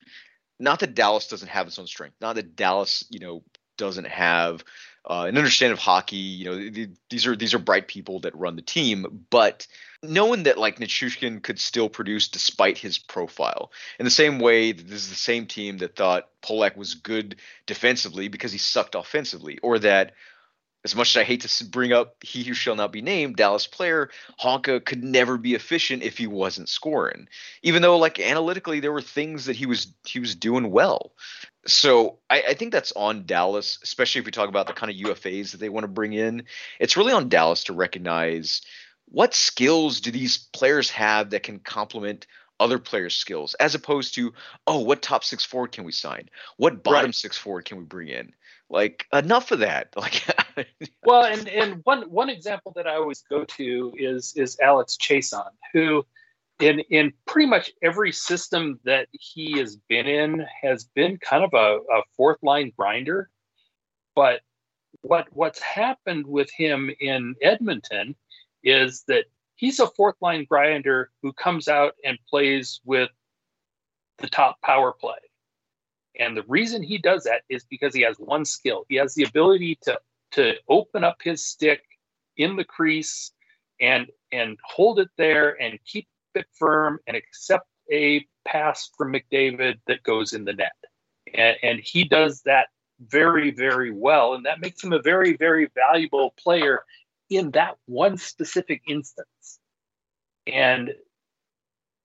Not 0.59 0.81
that 0.81 0.94
Dallas 0.94 1.29
doesn't 1.29 1.49
have 1.49 1.66
its 1.66 1.79
own 1.79 1.87
strength. 1.87 2.16
Not 2.21 2.35
that 2.37 2.57
Dallas, 2.57 3.05
you 3.11 3.21
know, 3.21 3.42
doesn't 3.77 4.09
have 4.09 4.64
uh, 5.09 5.25
an 5.29 5.38
understanding 5.38 5.73
of 5.73 5.79
hockey. 5.79 6.16
You 6.16 6.44
know, 6.44 6.88
these 7.09 7.27
are 7.27 7.35
these 7.35 7.55
are 7.55 7.59
bright 7.59 7.88
people 7.88 8.21
that 8.21 8.37
run 8.37 8.57
the 8.57 8.62
team, 8.62 9.25
but 9.31 9.66
knowing 10.03 10.42
that 10.42 10.59
like 10.59 10.79
Nichushkin 10.79 11.42
could 11.42 11.59
still 11.59 11.88
produce 11.88 12.29
despite 12.29 12.77
his 12.77 12.99
profile, 12.99 13.73
in 13.99 14.05
the 14.05 14.11
same 14.11 14.38
way 14.38 14.73
that 14.73 14.87
this 14.87 15.05
is 15.05 15.09
the 15.09 15.14
same 15.14 15.47
team 15.47 15.79
that 15.79 15.97
thought 15.97 16.29
Polak 16.42 16.77
was 16.77 16.94
good 16.94 17.37
defensively 17.66 18.29
because 18.29 18.53
he 18.53 18.59
sucked 18.59 18.94
offensively, 18.94 19.59
or 19.62 19.79
that 19.79 20.12
as 20.84 20.94
much 20.94 21.16
as 21.16 21.20
I 21.20 21.24
hate 21.24 21.40
to 21.42 21.64
bring 21.64 21.92
up 21.92 22.22
he 22.22 22.44
who 22.44 22.54
shall 22.54 22.76
not 22.76 22.92
be 22.92 23.02
named, 23.02 23.36
Dallas 23.36 23.66
player, 23.66 24.10
Honka 24.40 24.84
could 24.84 25.02
never 25.02 25.36
be 25.36 25.54
efficient 25.54 26.02
if 26.02 26.16
he 26.16 26.26
wasn't 26.26 26.68
scoring. 26.68 27.28
Even 27.62 27.82
though 27.82 27.98
like 27.98 28.20
analytically 28.20 28.80
there 28.80 28.92
were 28.92 29.02
things 29.02 29.46
that 29.46 29.56
he 29.56 29.66
was 29.66 29.92
he 30.06 30.20
was 30.20 30.34
doing 30.34 30.70
well. 30.70 31.12
So 31.66 32.18
I, 32.30 32.42
I 32.50 32.54
think 32.54 32.72
that's 32.72 32.92
on 32.92 33.26
Dallas, 33.26 33.78
especially 33.82 34.20
if 34.20 34.24
we 34.24 34.30
talk 34.30 34.48
about 34.48 34.66
the 34.66 34.72
kind 34.72 34.90
of 34.90 35.10
UFAs 35.10 35.50
that 35.50 35.58
they 35.58 35.68
want 35.68 35.84
to 35.84 35.88
bring 35.88 36.12
in. 36.12 36.44
It's 36.78 36.96
really 36.96 37.12
on 37.12 37.28
Dallas 37.28 37.64
to 37.64 37.72
recognize 37.72 38.62
what 39.06 39.34
skills 39.34 40.00
do 40.00 40.10
these 40.10 40.38
players 40.38 40.90
have 40.90 41.30
that 41.30 41.42
can 41.42 41.58
complement 41.58 42.26
other 42.60 42.78
players' 42.78 43.16
skills, 43.16 43.54
as 43.54 43.74
opposed 43.74 44.14
to, 44.14 44.32
oh, 44.66 44.80
what 44.80 45.02
top 45.02 45.24
six 45.24 45.44
forward 45.44 45.72
can 45.72 45.84
we 45.84 45.92
sign? 45.92 46.28
What 46.56 46.82
bottom 46.82 47.06
right. 47.06 47.14
six 47.14 47.36
forward 47.36 47.64
can 47.64 47.78
we 47.78 47.84
bring 47.84 48.08
in? 48.08 48.32
Like 48.68 49.06
enough 49.12 49.52
of 49.52 49.60
that. 49.60 49.92
Like 49.96 50.24
well, 51.05 51.25
and 51.25 51.49
and 51.49 51.81
one 51.85 52.03
one 52.11 52.31
example 52.31 52.73
that 52.77 52.87
I 52.87 52.97
always 52.97 53.23
go 53.23 53.44
to 53.44 53.92
is 53.97 54.35
is 54.37 54.59
Alex 54.61 54.97
Chiasson, 54.97 55.51
who 55.73 56.05
in 56.61 56.81
in 56.90 57.12
pretty 57.27 57.49
much 57.49 57.73
every 57.83 58.12
system 58.12 58.81
that 58.85 59.09
he 59.12 59.59
has 59.59 59.77
been 59.88 60.07
in 60.07 60.47
has 60.62 60.85
been 60.94 61.18
kind 61.18 61.44
of 61.44 61.55
a, 61.55 61.79
a 61.92 62.03
fourth 62.16 62.38
line 62.42 62.73
grinder. 62.77 63.31
But 64.14 64.40
what 65.03 65.29
what's 65.33 65.61
happened 65.61 66.27
with 66.27 66.51
him 66.51 66.90
in 67.01 67.35
Edmonton 67.42 68.16
is 68.62 69.05
that 69.09 69.27
he's 69.57 69.81
a 69.81 69.87
fourth 69.87 70.16
line 70.21 70.47
grinder 70.49 71.11
who 71.23 71.33
comes 71.33 71.68
out 71.68 71.94
and 72.05 72.18
plays 72.29 72.81
with 72.85 73.11
the 74.18 74.29
top 74.29 74.61
power 74.62 74.92
play. 74.92 75.18
And 76.18 76.37
the 76.37 76.42
reason 76.49 76.83
he 76.83 76.99
does 76.99 77.25
that 77.25 77.42
is 77.49 77.64
because 77.64 77.94
he 77.94 78.03
has 78.03 78.16
one 78.18 78.44
skill. 78.44 78.85
He 78.88 78.97
has 78.97 79.14
the 79.14 79.23
ability 79.23 79.79
to 79.83 80.01
to 80.32 80.54
open 80.68 81.04
up 81.04 81.18
his 81.22 81.44
stick 81.44 81.82
in 82.36 82.56
the 82.56 82.64
crease 82.64 83.32
and 83.80 84.06
and 84.32 84.58
hold 84.64 84.98
it 84.98 85.08
there 85.16 85.60
and 85.60 85.78
keep 85.84 86.06
it 86.34 86.46
firm 86.54 86.98
and 87.06 87.16
accept 87.16 87.66
a 87.90 88.26
pass 88.46 88.90
from 88.96 89.12
McDavid 89.12 89.78
that 89.86 90.02
goes 90.02 90.32
in 90.32 90.44
the 90.44 90.52
net. 90.52 90.72
And, 91.34 91.56
and 91.62 91.80
he 91.80 92.04
does 92.04 92.42
that 92.42 92.68
very, 93.00 93.50
very 93.50 93.90
well. 93.90 94.34
And 94.34 94.44
that 94.46 94.60
makes 94.60 94.82
him 94.82 94.92
a 94.92 95.00
very, 95.00 95.36
very 95.36 95.70
valuable 95.74 96.34
player 96.38 96.84
in 97.30 97.50
that 97.52 97.76
one 97.86 98.16
specific 98.16 98.82
instance. 98.88 99.60
And 100.46 100.94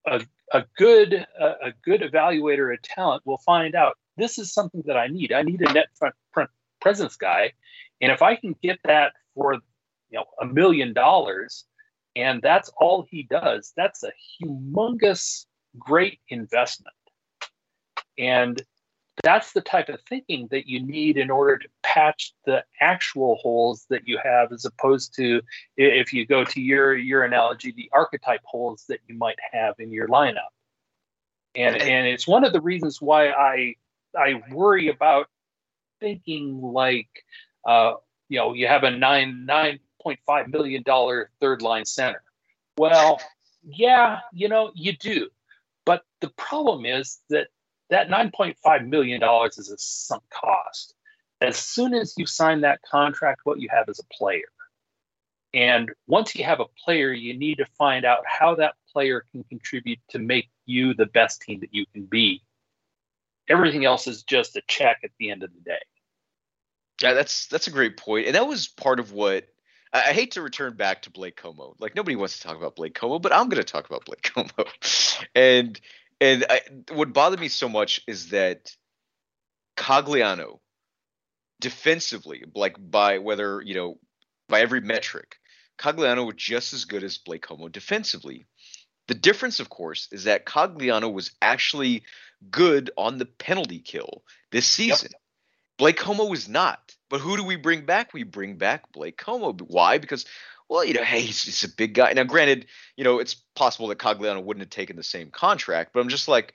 a, 0.06 0.22
a 0.52 0.66
good 0.78 1.26
a, 1.40 1.46
a 1.46 1.74
good 1.84 2.02
evaluator 2.02 2.74
of 2.74 2.82
talent 2.82 3.24
will 3.26 3.38
find 3.38 3.76
out 3.76 3.98
this 4.18 4.38
is 4.38 4.54
something 4.54 4.84
that 4.86 4.98
I 4.98 5.08
need. 5.08 5.32
I 5.32 5.42
need 5.42 5.62
a 5.62 5.74
net 5.74 5.88
front, 5.96 6.16
presence 6.82 7.16
guy, 7.16 7.54
and 8.04 8.12
if 8.12 8.22
I 8.22 8.36
can 8.36 8.54
get 8.62 8.80
that 8.84 9.14
for 9.34 9.54
you 9.54 9.62
know 10.12 10.26
a 10.42 10.46
million 10.46 10.92
dollars, 10.92 11.64
and 12.18 12.42
that's 12.42 12.70
all 12.78 13.08
he 13.10 13.24
does, 13.24 13.72
that's 13.78 14.04
a 14.04 14.12
humongous 14.42 15.46
great 15.80 16.20
investment. 16.28 16.94
And 18.18 18.62
that's 19.24 19.54
the 19.54 19.62
type 19.62 19.88
of 19.88 20.02
thinking 20.10 20.50
that 20.52 20.68
you 20.68 20.86
need 20.86 21.18
in 21.18 21.32
order 21.32 21.58
to 21.58 21.68
patch 21.82 22.34
the 22.46 22.66
actual 22.82 23.36
holes 23.36 23.86
that 23.90 24.06
you 24.06 24.20
have 24.22 24.52
as 24.52 24.66
opposed 24.66 25.16
to 25.16 25.42
if 25.78 26.12
you 26.12 26.26
go 26.26 26.44
to 26.44 26.60
your 26.60 26.98
your 26.98 27.24
analogy 27.24 27.72
the 27.72 27.90
archetype 27.94 28.42
holes 28.44 28.84
that 28.90 29.00
you 29.08 29.16
might 29.16 29.38
have 29.52 29.76
in 29.78 29.92
your 29.92 30.08
lineup 30.08 30.50
and 31.56 31.76
and 31.76 32.08
it's 32.08 32.28
one 32.28 32.44
of 32.44 32.54
the 32.54 32.62
reasons 32.62 33.00
why 33.00 33.30
i 33.30 33.76
i 34.18 34.42
worry 34.52 34.88
about 34.88 35.28
thinking 36.00 36.60
like 36.60 37.24
uh 37.66 37.94
you 38.30 38.38
know 38.38 38.54
you 38.54 38.68
have 38.68 38.84
a 38.84 38.92
nine 38.92 39.46
nine 39.46 39.80
point 40.02 40.20
five 40.26 40.48
million 40.48 40.84
dollar 40.84 41.30
third 41.40 41.62
line 41.62 41.86
center 41.86 42.22
well 42.78 43.22
yeah 43.64 44.20
you 44.34 44.50
know 44.50 44.72
you 44.74 44.96
do 44.98 45.30
but 45.86 46.04
the 46.22 46.30
problem 46.30 46.86
is 46.86 47.20
that 47.30 47.48
that 47.90 48.10
$9.5 48.10 48.88
million 48.88 49.22
is 49.58 49.70
a 49.70 49.78
sunk 49.78 50.24
cost. 50.30 50.96
As 51.42 51.58
soon 51.58 51.94
as 51.94 52.14
you 52.18 52.26
sign 52.26 52.62
that 52.62 52.82
contract, 52.82 53.42
what 53.44 53.60
you 53.60 53.70
have 53.70 53.90
is 53.90 54.00
a 54.00 54.14
player. 54.14 54.44
And 55.54 55.92
once 56.08 56.36
you 56.36 56.44
have 56.44 56.60
a 56.60 56.66
player, 56.84 57.12
you 57.12 57.38
need 57.38 57.60
to 57.60 57.66
find 57.78 58.06
out 58.06 58.24
how 58.26 58.56
that 58.56 58.74
player 58.92 59.26
can 59.32 59.44
contribute 59.44 60.00
to 60.10 60.20
make 60.20 60.50
you 60.66 60.94
the 60.94 61.06
best 61.06 61.42
team 61.42 61.60
that 61.60 61.74
you 61.74 61.86
can 61.94 62.06
be. 62.06 62.42
Everything 63.50 63.86
else 63.86 64.08
is 64.08 64.24
just 64.24 64.56
a 64.56 64.62
check 64.68 65.02
at 65.04 65.12
the 65.20 65.30
end 65.30 65.44
of 65.44 65.52
the 65.54 65.60
day. 65.60 65.82
Yeah, 67.02 67.14
that's 67.14 67.48
that's 67.48 67.68
a 67.68 67.72
great. 67.72 68.00
And 68.08 68.36
that 68.36 68.48
was 68.48 68.68
part 68.68 69.00
of 69.00 69.12
what 69.12 69.46
I, 69.92 70.10
I, 70.10 70.14
hate 70.14 70.32
to 70.32 70.42
return 70.42 70.76
back 70.76 71.04
to 71.04 71.12
Blake 71.12 71.42
Comeau. 71.42 71.76
Like 71.80 71.96
nobody 71.96 72.16
wants 72.16 72.38
to 72.38 72.48
talk 72.48 72.58
about 72.58 72.76
Blake 72.76 72.94
Comeau, 72.94 73.22
but 73.22 73.34
I'm 73.34 73.50
going 73.50 73.64
to 73.64 73.72
talk 73.72 73.86
about 73.86 74.06
Blake 74.06 74.22
Comeau, 74.34 74.68
and 75.36 75.80
and 76.22 76.46
I, 76.50 76.62
what 76.94 77.14
bothered 77.14 77.40
me 77.40 77.50
so 77.50 77.68
much 77.68 78.02
is 78.08 78.30
that 78.30 78.76
Cogliano, 79.76 80.60
defensively, 81.60 82.44
like 82.56 82.78
by 82.80 83.20
whether 83.20 83.62
you 83.62 83.76
know 83.76 83.98
by 84.50 84.62
every 84.62 84.82
metric, 84.82 85.38
Cogliano 85.78 86.26
was 86.26 86.36
just 86.38 86.74
as 86.74 86.86
good 86.86 87.04
as 87.04 87.18
Blake 87.18 87.46
Comeau 87.46 87.72
defensively. 87.72 88.46
The 89.08 89.16
difference, 89.16 89.60
of 89.60 89.70
course, 89.70 90.08
is 90.12 90.26
that 90.26 90.46
Cogliano 90.46 91.12
was 91.12 91.32
actually 91.42 92.04
good 92.50 92.92
on 92.98 93.18
the 93.18 93.26
penalty 93.26 93.80
kill 93.80 94.24
this 94.52 94.66
season. 94.66 95.10
Yep. 95.12 95.22
Blake 95.78 95.98
Comeau 95.98 96.30
was 96.30 96.48
not. 96.48 96.96
But 97.10 97.22
who 97.22 97.38
do 97.38 97.44
we 97.44 97.56
bring 97.56 97.86
back? 97.86 98.14
We 98.14 98.24
bring 98.24 98.58
back 98.58 98.92
Blake 98.92 99.18
Comeau. 99.18 99.60
Why? 99.62 99.98
Because, 100.00 100.26
well, 100.68 100.84
you 100.84 100.94
know, 100.94 101.04
hey, 101.04 101.22
he's, 101.22 101.44
he's 101.44 101.64
a 101.64 101.76
big 101.76 101.94
guy. 101.94 102.12
Now, 102.14 102.24
granted, 102.24 102.66
you 102.98 103.04
know, 103.04 103.20
it's 103.20 103.36
possible 103.56 103.88
that 103.90 104.00
Cogliano 104.00 104.44
wouldn't 104.44 104.64
have 104.64 104.72
taken 104.72 104.96
the 104.96 105.04
same 105.04 105.30
contract, 105.30 105.92
but 105.94 106.00
I'm 106.00 106.10
just 106.10 106.28
like, 106.28 106.54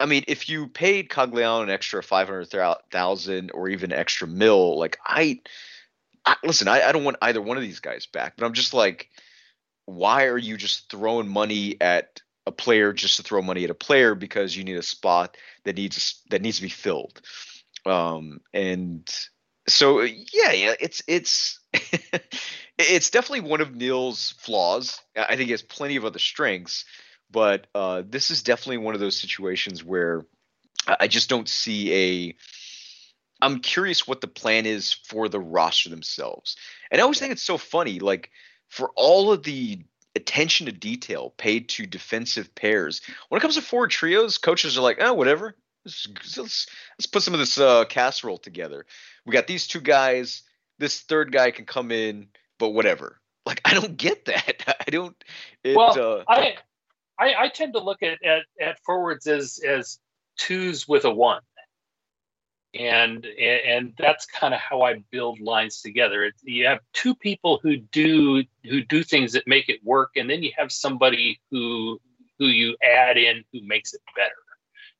I 0.00 0.06
mean, 0.06 0.24
if 0.26 0.48
you 0.48 0.66
paid 0.66 1.08
Cogliano 1.08 1.62
an 1.62 1.70
extra 1.70 2.02
five 2.02 2.28
hundred 2.28 2.50
thousand 2.90 3.52
or 3.52 3.68
even 3.68 3.92
extra 3.92 4.26
mill, 4.26 4.78
like 4.78 4.98
I, 5.06 5.40
I 6.26 6.36
listen, 6.42 6.68
I, 6.68 6.82
I 6.82 6.92
don't 6.92 7.04
want 7.04 7.16
either 7.22 7.40
one 7.40 7.56
of 7.56 7.62
these 7.62 7.80
guys 7.80 8.04
back, 8.04 8.34
but 8.36 8.44
I'm 8.44 8.54
just 8.54 8.74
like, 8.74 9.08
why 9.86 10.26
are 10.26 10.38
you 10.38 10.56
just 10.56 10.90
throwing 10.90 11.28
money 11.28 11.80
at 11.80 12.20
a 12.46 12.52
player 12.52 12.92
just 12.92 13.16
to 13.16 13.22
throw 13.22 13.40
money 13.40 13.64
at 13.64 13.70
a 13.70 13.74
player 13.74 14.14
because 14.14 14.56
you 14.56 14.64
need 14.64 14.76
a 14.76 14.82
spot 14.82 15.36
that 15.64 15.76
needs 15.76 16.20
that 16.30 16.42
needs 16.42 16.56
to 16.56 16.62
be 16.62 16.68
filled? 16.68 17.22
Um, 17.86 18.40
and 18.52 19.08
so 19.68 20.02
yeah, 20.02 20.52
yeah, 20.52 20.74
it's 20.80 21.02
it's 21.06 21.60
it's 22.78 23.10
definitely 23.10 23.48
one 23.48 23.60
of 23.60 23.74
Nill's 23.74 24.34
flaws. 24.38 25.00
I 25.16 25.36
think 25.36 25.46
he 25.46 25.52
has 25.52 25.62
plenty 25.62 25.96
of 25.96 26.04
other 26.04 26.18
strengths, 26.18 26.84
but 27.30 27.66
uh, 27.74 28.02
this 28.06 28.30
is 28.30 28.42
definitely 28.42 28.78
one 28.78 28.94
of 28.94 29.00
those 29.00 29.18
situations 29.18 29.84
where 29.84 30.24
I 30.86 31.08
just 31.08 31.28
don't 31.28 31.48
see 31.48 31.94
a. 31.94 32.36
I'm 33.42 33.60
curious 33.60 34.06
what 34.06 34.20
the 34.20 34.28
plan 34.28 34.64
is 34.64 34.92
for 34.92 35.28
the 35.28 35.40
roster 35.40 35.90
themselves, 35.90 36.56
and 36.90 37.00
I 37.00 37.02
always 37.02 37.18
think 37.18 37.32
it's 37.32 37.42
so 37.42 37.58
funny, 37.58 38.00
like 38.00 38.30
for 38.68 38.90
all 38.96 39.32
of 39.32 39.42
the 39.42 39.84
attention 40.16 40.66
to 40.66 40.72
detail 40.72 41.34
paid 41.36 41.68
to 41.70 41.86
defensive 41.86 42.54
pairs. 42.54 43.02
When 43.28 43.38
it 43.38 43.42
comes 43.42 43.56
to 43.56 43.62
forward 43.62 43.90
trios, 43.90 44.38
coaches 44.38 44.78
are 44.78 44.82
like, 44.82 44.98
oh, 45.00 45.14
whatever. 45.14 45.56
Let's, 45.84 46.08
let's, 46.38 46.66
let's 46.98 47.06
put 47.06 47.22
some 47.22 47.34
of 47.34 47.40
this 47.40 47.58
uh, 47.58 47.84
casserole 47.84 48.38
together. 48.38 48.86
We 49.26 49.32
got 49.32 49.46
these 49.46 49.66
two 49.66 49.80
guys. 49.80 50.42
This 50.78 51.00
third 51.00 51.30
guy 51.30 51.50
can 51.50 51.66
come 51.66 51.90
in, 51.92 52.28
but 52.58 52.70
whatever. 52.70 53.20
Like 53.46 53.60
I 53.64 53.74
don't 53.74 53.96
get 53.96 54.24
that. 54.26 54.76
I 54.86 54.90
don't. 54.90 55.16
It, 55.62 55.76
well, 55.76 55.98
uh, 55.98 56.24
I, 56.28 56.56
I 57.18 57.34
I 57.34 57.48
tend 57.48 57.74
to 57.74 57.80
look 57.80 58.02
at, 58.02 58.22
at 58.24 58.42
at 58.60 58.78
forwards 58.84 59.26
as 59.26 59.60
as 59.66 59.98
twos 60.38 60.88
with 60.88 61.04
a 61.04 61.10
one, 61.10 61.42
and 62.72 63.26
and 63.26 63.92
that's 63.98 64.24
kind 64.24 64.54
of 64.54 64.60
how 64.60 64.82
I 64.82 65.04
build 65.10 65.40
lines 65.40 65.82
together. 65.82 66.24
It, 66.24 66.34
you 66.42 66.66
have 66.66 66.80
two 66.94 67.14
people 67.14 67.60
who 67.62 67.76
do 67.76 68.44
who 68.64 68.82
do 68.82 69.02
things 69.02 69.32
that 69.34 69.46
make 69.46 69.68
it 69.68 69.84
work, 69.84 70.12
and 70.16 70.30
then 70.30 70.42
you 70.42 70.52
have 70.56 70.72
somebody 70.72 71.38
who 71.50 72.00
who 72.38 72.46
you 72.46 72.76
add 72.82 73.18
in 73.18 73.44
who 73.52 73.60
makes 73.62 73.92
it 73.92 74.00
better 74.16 74.32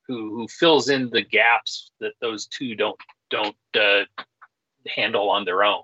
who 0.07 0.37
who 0.37 0.49
fills 0.49 0.89
in 0.89 1.11
the 1.11 1.23
gaps 1.23 1.91
that 2.01 2.13
those 2.21 2.47
two 2.47 2.75
don't 2.75 2.99
don't 3.31 3.57
uh, 3.75 4.05
handle 4.87 5.31
on 5.31 5.45
their 5.45 5.63
own. 5.65 5.83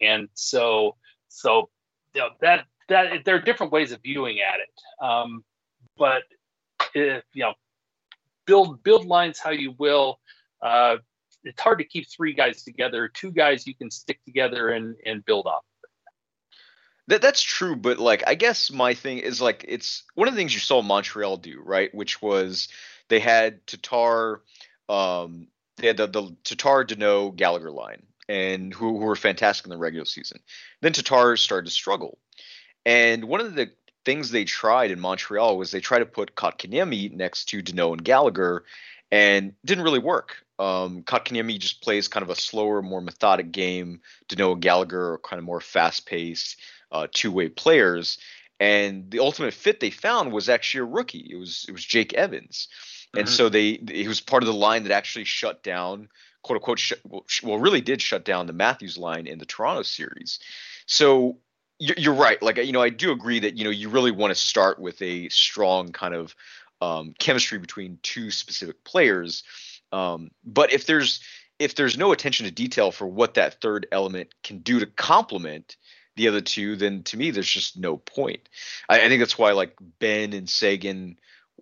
And 0.00 0.28
so 0.34 0.96
so 1.28 1.70
you 2.14 2.22
know, 2.22 2.30
that 2.40 2.66
that 2.88 3.24
there 3.24 3.36
are 3.36 3.40
different 3.40 3.72
ways 3.72 3.92
of 3.92 4.00
viewing 4.02 4.38
at 4.40 4.60
it. 4.60 5.04
Um, 5.04 5.44
but 5.96 6.22
if 6.94 7.24
you 7.32 7.42
know 7.42 7.54
build 8.46 8.82
build 8.82 9.04
lines 9.04 9.38
how 9.38 9.50
you 9.50 9.74
will. 9.78 10.20
Uh, 10.62 10.96
it's 11.44 11.60
hard 11.60 11.78
to 11.78 11.84
keep 11.84 12.08
three 12.08 12.32
guys 12.32 12.64
together. 12.64 13.08
Two 13.08 13.30
guys 13.30 13.66
you 13.66 13.74
can 13.74 13.90
stick 13.90 14.24
together 14.24 14.70
and 14.70 14.96
and 15.04 15.24
build 15.24 15.46
up. 15.46 15.64
That 17.08 17.22
that's 17.22 17.42
true, 17.42 17.76
but 17.76 17.98
like 17.98 18.24
I 18.26 18.34
guess 18.34 18.70
my 18.70 18.94
thing 18.94 19.18
is 19.18 19.40
like 19.40 19.64
it's 19.68 20.04
one 20.14 20.26
of 20.26 20.34
the 20.34 20.38
things 20.38 20.54
you 20.54 20.60
saw 20.60 20.82
Montreal 20.82 21.36
do, 21.36 21.60
right? 21.62 21.94
Which 21.94 22.20
was 22.22 22.68
they 23.08 23.20
had 23.20 23.66
Tatar, 23.66 24.42
um, 24.88 25.48
they 25.76 25.88
had 25.88 25.96
the, 25.96 26.06
the 26.06 26.36
Tatar, 26.44 26.84
Danault, 26.84 27.36
Gallagher 27.36 27.70
line, 27.70 28.02
and 28.28 28.72
who, 28.72 28.98
who 28.98 29.04
were 29.04 29.16
fantastic 29.16 29.66
in 29.66 29.70
the 29.70 29.76
regular 29.76 30.06
season. 30.06 30.40
Then 30.82 30.92
Tatar 30.92 31.36
started 31.36 31.66
to 31.66 31.72
struggle, 31.72 32.18
and 32.84 33.24
one 33.24 33.40
of 33.40 33.54
the 33.54 33.70
things 34.04 34.30
they 34.30 34.44
tried 34.44 34.90
in 34.90 35.00
Montreal 35.00 35.58
was 35.58 35.70
they 35.70 35.80
tried 35.80 35.98
to 35.98 36.06
put 36.06 36.36
Kotkaniemi 36.36 37.12
next 37.12 37.46
to 37.46 37.62
Danault 37.62 37.94
and 37.94 38.04
Gallagher, 38.04 38.64
and 39.10 39.54
didn't 39.64 39.84
really 39.84 39.98
work. 39.98 40.44
Um, 40.58 41.02
Kotkaniemi 41.02 41.58
just 41.58 41.82
plays 41.82 42.08
kind 42.08 42.22
of 42.22 42.30
a 42.30 42.36
slower, 42.36 42.82
more 42.82 43.00
methodic 43.00 43.52
game. 43.52 44.00
Danault 44.28 44.54
and 44.54 44.62
Gallagher 44.62 45.12
are 45.12 45.18
kind 45.18 45.38
of 45.38 45.44
more 45.44 45.60
fast-paced, 45.60 46.58
uh, 46.92 47.06
two-way 47.12 47.48
players. 47.48 48.18
And 48.58 49.10
the 49.10 49.18
ultimate 49.18 49.52
fit 49.52 49.80
they 49.80 49.90
found 49.90 50.32
was 50.32 50.48
actually 50.48 50.80
a 50.80 50.84
rookie. 50.84 51.28
It 51.30 51.36
was 51.36 51.66
it 51.68 51.72
was 51.72 51.84
Jake 51.84 52.14
Evans 52.14 52.68
and 53.16 53.26
mm-hmm. 53.26 53.34
so 53.34 53.48
they 53.48 53.80
he 53.88 54.08
was 54.08 54.20
part 54.20 54.42
of 54.42 54.46
the 54.46 54.54
line 54.54 54.84
that 54.84 54.92
actually 54.92 55.24
shut 55.24 55.62
down 55.62 56.08
quote 56.42 56.56
unquote 56.58 56.78
sh- 56.78 57.42
well 57.42 57.58
really 57.58 57.80
did 57.80 58.00
shut 58.00 58.24
down 58.24 58.46
the 58.46 58.52
Matthews 58.52 58.96
line 58.96 59.26
in 59.26 59.38
the 59.38 59.46
Toronto 59.46 59.82
series. 59.82 60.38
So 60.86 61.38
you're 61.78 62.14
right. 62.14 62.40
Like 62.40 62.56
you 62.56 62.72
know, 62.72 62.82
I 62.82 62.88
do 62.88 63.12
agree 63.12 63.40
that 63.40 63.56
you 63.56 63.64
know 63.64 63.70
you 63.70 63.88
really 63.88 64.12
want 64.12 64.30
to 64.30 64.34
start 64.34 64.78
with 64.78 65.00
a 65.02 65.28
strong 65.28 65.92
kind 65.92 66.14
of 66.14 66.34
um, 66.80 67.14
chemistry 67.18 67.58
between 67.58 67.98
two 68.02 68.30
specific 68.30 68.82
players. 68.84 69.42
Um, 69.92 70.30
but 70.44 70.72
if 70.72 70.86
there's 70.86 71.20
if 71.58 71.74
there's 71.74 71.98
no 71.98 72.12
attention 72.12 72.46
to 72.46 72.52
detail 72.52 72.92
for 72.92 73.06
what 73.06 73.34
that 73.34 73.60
third 73.60 73.86
element 73.92 74.34
can 74.42 74.58
do 74.58 74.80
to 74.80 74.86
complement 74.86 75.76
the 76.16 76.28
other 76.28 76.40
two, 76.40 76.76
then 76.76 77.02
to 77.04 77.16
me 77.16 77.30
there's 77.30 77.48
just 77.48 77.76
no 77.76 77.96
point. 77.96 78.48
I, 78.88 79.04
I 79.04 79.08
think 79.08 79.20
that's 79.20 79.38
why 79.38 79.52
like 79.52 79.76
Benn 79.98 80.32
and 80.32 80.48
Seguin 80.48 81.18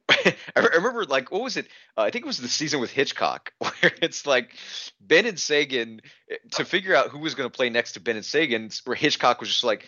I 0.09 0.35
remember 0.75 1.05
like 1.05 1.31
what 1.31 1.43
was 1.43 1.57
it? 1.57 1.67
Uh, 1.97 2.03
I 2.03 2.11
think 2.11 2.25
it 2.25 2.27
was 2.27 2.38
the 2.38 2.49
season 2.49 2.81
with 2.81 2.90
Hitchcock 2.90 3.53
where 3.59 3.93
it's 4.03 4.27
like 4.27 4.55
Benn 5.01 5.27
and 5.27 5.38
Seguin 5.38 6.01
eh, 6.31 6.37
to 6.53 6.64
figure 6.64 6.95
out 6.95 7.09
who 7.09 7.19
was 7.19 7.35
going 7.35 7.49
to 7.49 7.55
play 7.55 7.71
next 7.71 7.93
to 7.93 8.01
Benn 8.01 8.17
and 8.17 8.25
Seguin, 8.25 8.71
Where 8.85 8.97
Hitchcock 8.97 9.40
was 9.40 9.49
just 9.49 9.64
like, 9.64 9.87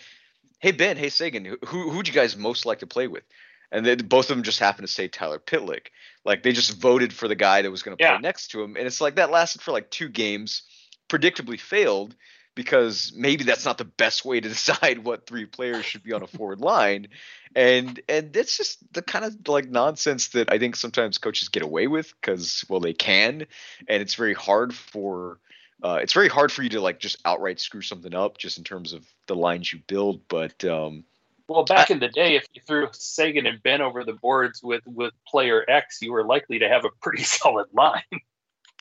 "Hey 0.59 0.73
Benn, 0.73 0.97
hey 0.97 1.11
Seguin, 1.11 1.57
who 1.67 1.91
who'd 1.91 2.09
you 2.09 2.15
guys 2.15 2.37
most 2.37 2.65
like 2.65 2.79
to 2.79 2.87
play 2.87 3.09
with?" 3.09 3.25
And 3.71 3.85
then 3.85 3.99
both 3.99 4.31
of 4.31 4.37
them 4.37 4.45
just 4.45 4.61
happened 4.61 4.87
to 4.87 4.93
say 4.93 5.09
Tyler 5.09 5.41
Pitlick. 5.41 5.89
Like 6.25 6.43
they 6.43 6.53
just 6.53 6.81
voted 6.81 7.13
for 7.13 7.29
the 7.29 7.35
guy 7.35 7.63
that 7.63 7.71
was 7.71 7.83
going 7.83 7.97
to 7.97 8.03
play 8.03 8.19
next 8.19 8.49
to 8.49 8.63
him, 8.63 8.77
and 8.77 8.87
it's 8.87 9.01
like 9.01 9.17
that 9.17 9.31
lasted 9.31 9.61
for 9.61 9.73
like 9.73 9.91
two 9.91 10.09
games, 10.09 10.63
predictably 11.09 11.61
failed 11.61 12.15
because 12.57 13.13
maybe 13.15 13.45
that's 13.45 13.65
not 13.65 13.79
the 13.79 13.85
best 13.85 14.25
way 14.25 14.41
to 14.41 14.49
decide 14.57 15.05
what 15.05 15.27
three 15.27 15.47
players 15.47 15.85
should 15.85 16.03
be 16.03 16.13
on 16.13 16.23
a 16.23 16.27
forward 16.27 16.61
line 16.61 17.07
and 17.55 18.01
and 18.09 18.37
it's 18.37 18.57
just 18.57 18.93
the 18.93 19.03
kind 19.03 19.25
of 19.25 19.49
like 19.49 19.71
nonsense 19.71 20.29
that 20.29 20.51
i 20.51 20.59
think 20.59 20.75
sometimes 20.75 21.19
coaches 21.19 21.49
get 21.49 21.63
away 21.63 21.87
with 21.87 22.13
because 22.21 22.65
well 22.69 22.81
they 22.81 22.95
can 22.95 23.47
and 23.89 24.03
it's 24.03 24.15
very 24.15 24.35
hard 24.35 24.75
for 24.75 25.39
uh, 25.83 25.99
it's 26.01 26.15
very 26.15 26.29
hard 26.29 26.51
for 26.51 26.63
you 26.63 26.71
to 26.71 26.81
like 26.81 26.99
just 26.99 27.19
outright 27.27 27.61
screw 27.61 27.83
something 27.83 28.15
up 28.15 28.39
just 28.39 28.57
in 28.57 28.65
terms 28.65 28.95
of 28.95 29.07
the 29.27 29.37
lines 29.37 29.73
you 29.73 29.79
build 29.87 30.27
but 30.27 30.65
um 30.65 31.05
well, 31.49 31.65
back 31.65 31.93
in 31.93 32.01
the 32.01 32.09
day, 32.09 32.35
if 32.35 32.45
you 32.55 32.61
threw 32.67 32.89
Seguin 32.91 33.47
and 33.47 33.63
Benn 33.63 33.81
over 33.81 34.03
the 34.03 34.15
boards 34.15 34.65
with 34.65 34.83
with 34.85 35.13
player 35.29 35.65
X, 35.69 36.03
you 36.03 36.13
were 36.13 36.25
likely 36.25 36.59
to 36.59 36.69
have 36.69 36.85
a 36.85 36.89
pretty 37.01 37.23
solid 37.23 37.69
line. 37.73 38.03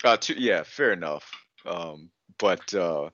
Uh, 0.03 0.17
to, 0.17 0.41
yeah, 0.41 0.63
fair 0.63 0.91
enough. 0.91 1.29
Um, 1.63 2.09
but 2.37 2.73
uh, 2.73 3.09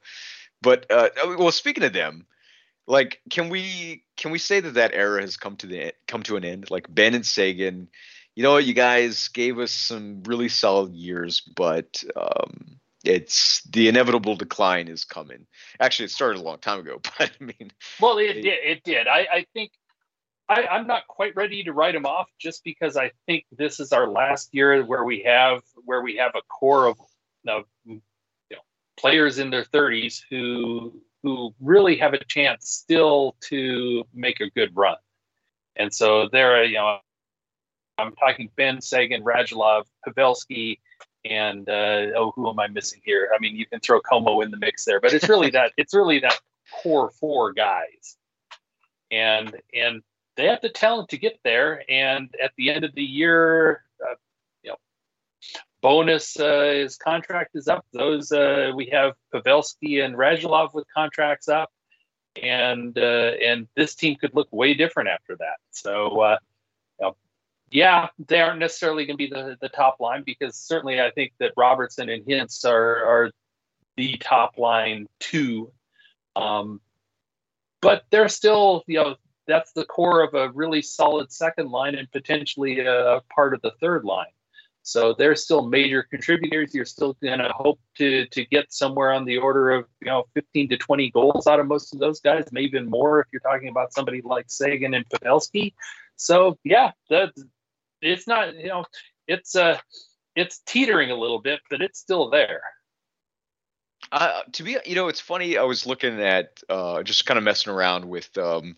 but 0.61 0.85
uh, 0.89 1.09
well, 1.37 1.51
speaking 1.51 1.83
of 1.83 1.93
them, 1.93 2.25
like, 2.87 3.21
can 3.29 3.49
we 3.49 4.03
can 4.17 4.31
we 4.31 4.37
say 4.37 4.59
that 4.59 4.75
that 4.75 4.93
era 4.93 5.21
has 5.21 5.37
come 5.37 5.55
to 5.57 5.67
the 5.67 5.93
come 6.07 6.23
to 6.23 6.35
an 6.35 6.45
end? 6.45 6.69
Like 6.69 6.93
Benn 6.93 7.15
and 7.15 7.25
Seguin, 7.25 7.87
you 8.35 8.43
know 8.43 8.57
you 8.57 8.73
guys 8.73 9.27
gave 9.29 9.59
us 9.59 9.71
some 9.71 10.23
really 10.23 10.49
solid 10.49 10.93
years, 10.93 11.41
but 11.41 12.03
um, 12.15 12.79
it's 13.03 13.63
the 13.63 13.87
inevitable 13.87 14.35
decline 14.35 14.87
is 14.87 15.05
coming. 15.05 15.47
Actually, 15.79 16.05
it 16.05 16.11
started 16.11 16.39
a 16.39 16.43
long 16.43 16.59
time 16.59 16.79
ago, 16.79 16.99
but 17.17 17.31
I 17.39 17.43
mean, 17.43 17.71
well, 17.99 18.17
it, 18.17 18.37
it 18.37 18.41
did. 18.41 18.59
It 18.63 18.83
did. 18.83 19.07
I, 19.07 19.27
I 19.31 19.45
think 19.53 19.71
I, 20.49 20.63
I, 20.63 20.79
am 20.79 20.87
not 20.87 21.07
quite 21.07 21.35
ready 21.35 21.63
to 21.63 21.73
write 21.73 21.93
them 21.93 22.05
off 22.05 22.29
just 22.39 22.63
because 22.63 22.97
I 22.97 23.11
think 23.25 23.45
this 23.51 23.79
is 23.79 23.91
our 23.93 24.07
last 24.07 24.49
year 24.53 24.83
where 24.83 25.03
we 25.03 25.23
have 25.23 25.61
where 25.85 26.01
we 26.01 26.17
have 26.17 26.31
a 26.35 26.41
core 26.41 26.87
of, 26.87 26.99
of 27.47 27.65
players 29.01 29.39
in 29.39 29.49
their 29.49 29.65
30s 29.65 30.21
who 30.29 30.93
who 31.23 31.53
really 31.59 31.97
have 31.97 32.13
a 32.13 32.23
chance 32.25 32.69
still 32.69 33.35
to 33.41 34.03
make 34.13 34.39
a 34.39 34.49
good 34.49 34.71
run. 34.75 34.97
And 35.75 35.93
so 35.93 36.27
there, 36.31 36.63
you 36.63 36.77
know, 36.77 36.97
I'm 37.97 38.15
talking 38.15 38.49
Benn 38.55 38.81
Seguin, 38.81 39.23
Radulov, 39.23 39.83
Pavelski, 40.07 40.79
and 41.23 41.69
uh, 41.69 42.17
oh, 42.17 42.33
who 42.35 42.49
am 42.49 42.59
I 42.59 42.67
missing 42.67 43.01
here? 43.03 43.29
I 43.35 43.39
mean, 43.39 43.55
you 43.55 43.67
can 43.67 43.79
throw 43.79 44.01
Comeau 44.01 44.43
in 44.43 44.49
the 44.49 44.57
mix 44.57 44.85
there, 44.85 44.99
but 44.99 45.13
it's 45.13 45.29
really 45.29 45.51
that 45.51 45.73
it's 45.77 45.93
really 45.93 46.19
that 46.19 46.39
core 46.81 47.11
four 47.11 47.53
guys, 47.53 48.17
and 49.11 49.55
and 49.73 50.01
they 50.37 50.45
have 50.47 50.61
the 50.61 50.69
talent 50.69 51.09
to 51.09 51.17
get 51.17 51.39
there. 51.43 51.83
And 51.87 52.33
at 52.43 52.51
the 52.57 52.71
end 52.71 52.83
of 52.83 52.95
the 52.95 53.03
year, 53.03 53.83
Bowness 55.81 56.39
uh, 56.39 56.73
his 56.73 56.97
contract 56.97 57.51
is 57.55 57.67
up. 57.67 57.85
Those 57.91 58.31
uh, 58.31 58.71
we 58.75 58.87
have 58.87 59.13
Pavelski 59.33 60.03
and 60.03 60.15
Radulov 60.15 60.73
with 60.73 60.85
contracts 60.93 61.47
up, 61.47 61.71
and 62.41 62.97
uh, 62.97 63.31
and 63.43 63.67
this 63.75 63.95
team 63.95 64.15
could 64.15 64.35
look 64.35 64.47
way 64.51 64.73
different 64.73 65.09
after 65.09 65.35
that. 65.37 65.57
So. 65.71 66.19
Uh, 66.21 66.37
you 66.99 67.07
know, 67.07 67.15
yeah, 67.71 68.09
they 68.27 68.41
aren't 68.41 68.59
necessarily 68.59 69.05
going 69.05 69.17
to 69.17 69.27
be 69.27 69.29
the, 69.29 69.57
the 69.61 69.69
top 69.69 69.99
line 69.99 70.23
because 70.25 70.55
certainly 70.55 71.01
I 71.01 71.09
think 71.11 71.33
that 71.39 71.53
Robertson 71.55 72.09
and 72.09 72.25
Hintz 72.25 72.65
are 72.65 73.05
are 73.05 73.31
the 73.97 74.17
top 74.17 74.57
line 74.57 75.07
two. 75.19 75.71
Um, 76.35 76.81
but 77.81 78.03
they're 78.09 78.29
still, 78.29 78.83
you 78.87 78.97
know, 78.97 79.15
that's 79.47 79.71
the 79.73 79.85
core 79.85 80.23
of 80.23 80.33
a 80.33 80.51
really 80.51 80.81
solid 80.81 81.31
second 81.31 81.69
line 81.69 81.95
and 81.95 82.09
potentially 82.11 82.79
a 82.79 83.21
part 83.33 83.53
of 83.53 83.61
the 83.61 83.71
third 83.81 84.05
line. 84.05 84.27
So 84.83 85.13
they're 85.13 85.35
still 85.35 85.67
major 85.67 86.03
contributors. 86.03 86.73
You're 86.73 86.85
still 86.85 87.15
going 87.21 87.39
to 87.39 87.51
hope 87.53 87.79
to 87.97 88.25
to 88.27 88.45
get 88.45 88.73
somewhere 88.73 89.11
on 89.11 89.25
the 89.25 89.37
order 89.37 89.71
of 89.71 89.85
you 90.01 90.07
know 90.07 90.25
15 90.33 90.69
to 90.69 90.77
20 90.77 91.11
goals 91.11 91.47
out 91.47 91.59
of 91.59 91.67
most 91.67 91.93
of 91.93 91.99
those 91.99 92.19
guys, 92.19 92.45
maybe 92.51 92.67
even 92.67 92.89
more 92.89 93.19
if 93.19 93.27
you're 93.31 93.41
talking 93.41 93.69
about 93.69 93.93
somebody 93.93 94.21
like 94.23 94.45
Seguin 94.49 94.93
and 94.93 95.07
Pavelski. 95.09 95.73
So 96.15 96.57
yeah, 96.63 96.91
that 97.09 97.33
it's 98.01 98.27
not 98.27 98.55
you 98.55 98.67
know 98.67 98.85
it's 99.27 99.55
uh 99.55 99.77
it's 100.35 100.59
teetering 100.65 101.11
a 101.11 101.15
little 101.15 101.39
bit, 101.39 101.59
but 101.69 101.81
it's 101.81 101.99
still 101.99 102.29
there. 102.29 102.61
Uh, 104.11 104.41
to 104.53 104.63
be, 104.63 104.77
you 104.85 104.95
know, 104.95 105.07
it's 105.07 105.19
funny. 105.19 105.57
I 105.57 105.63
was 105.63 105.85
looking 105.85 106.19
at 106.21 106.61
uh, 106.69 107.03
just 107.03 107.25
kind 107.25 107.37
of 107.37 107.43
messing 107.43 107.71
around 107.71 108.05
with 108.05 108.35
um, 108.37 108.75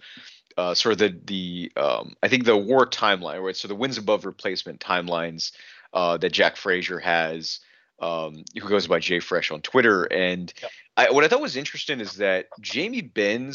uh, 0.58 0.74
sort 0.74 0.94
of 0.94 1.00
the 1.00 1.20
the 1.26 1.72
um, 1.82 2.16
I 2.22 2.28
think 2.28 2.46
the 2.46 2.58
war 2.58 2.86
timeline, 2.86 3.44
right? 3.44 3.56
So 3.56 3.68
the 3.68 3.76
wins 3.76 3.98
above 3.98 4.26
replacement 4.26 4.80
timelines 4.80 5.52
uh, 5.94 6.18
that 6.18 6.32
Jack 6.32 6.58
Frazier 6.58 7.00
has, 7.00 7.60
um, 8.00 8.44
who 8.60 8.68
goes 8.68 8.88
by 8.88 9.00
Jay 9.00 9.20
Fresh 9.20 9.52
on 9.52 9.62
Twitter, 9.62 10.04
and 10.06 10.54
yep. 10.62 10.72
I, 10.98 11.12
what 11.12 11.24
I 11.24 11.28
thought 11.28 11.42
was 11.42 11.56
interesting 11.56 12.00
is 12.00 12.18
that 12.18 12.48
Jamie 12.60 13.02
Benn. 13.02 13.54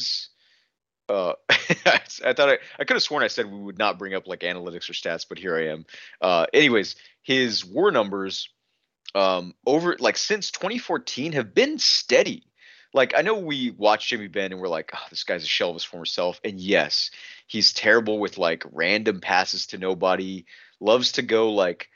Uh, 1.09 1.32
I 1.49 2.34
thought 2.34 2.51
I, 2.51 2.59
I 2.78 2.84
could 2.84 2.95
have 2.95 3.03
sworn 3.03 3.22
I 3.22 3.28
said 3.28 3.51
we 3.51 3.59
would 3.59 3.78
not 3.78 3.99
bring 3.99 4.14
up 4.14 4.26
like 4.26 4.41
analytics 4.41 4.91
or 4.91 4.93
stats, 4.93 5.24
but 5.26 5.39
here 5.39 5.57
I 5.57 5.68
am. 5.68 5.86
Uh, 6.20 6.47
anyways, 6.53 6.97
his 7.22 7.64
war 7.64 7.91
numbers 7.91 8.51
um, 9.14 9.55
over 9.66 9.97
like 9.99 10.16
since 10.16 10.51
2014 10.51 11.32
have 11.32 11.55
been 11.55 11.78
steady. 11.78 12.45
Like 12.95 13.14
I 13.16 13.22
know 13.22 13.39
we 13.39 13.70
watch 13.70 14.09
Jimmy 14.09 14.28
Benn 14.28 14.53
and 14.53 14.61
we're 14.61 14.68
like, 14.68 14.91
oh, 14.95 15.07
this 15.11 15.24
guy's 15.24 15.45
a 15.45 15.47
shell 15.47 15.70
of 15.70 15.76
his 15.76 15.84
former 15.84 16.07
self. 16.07 16.41
And 16.45 16.59
yes, 16.59 17.11
he's 17.47 17.72
terrible 17.72 18.18
with 18.18 18.39
like 18.39 18.64
random 18.72 19.20
passes 19.20 19.66
to 19.68 19.78
nobody. 19.78 20.47
Loves 20.80 21.12
to 21.12 21.22
go 21.22 21.53
like 21.53 21.91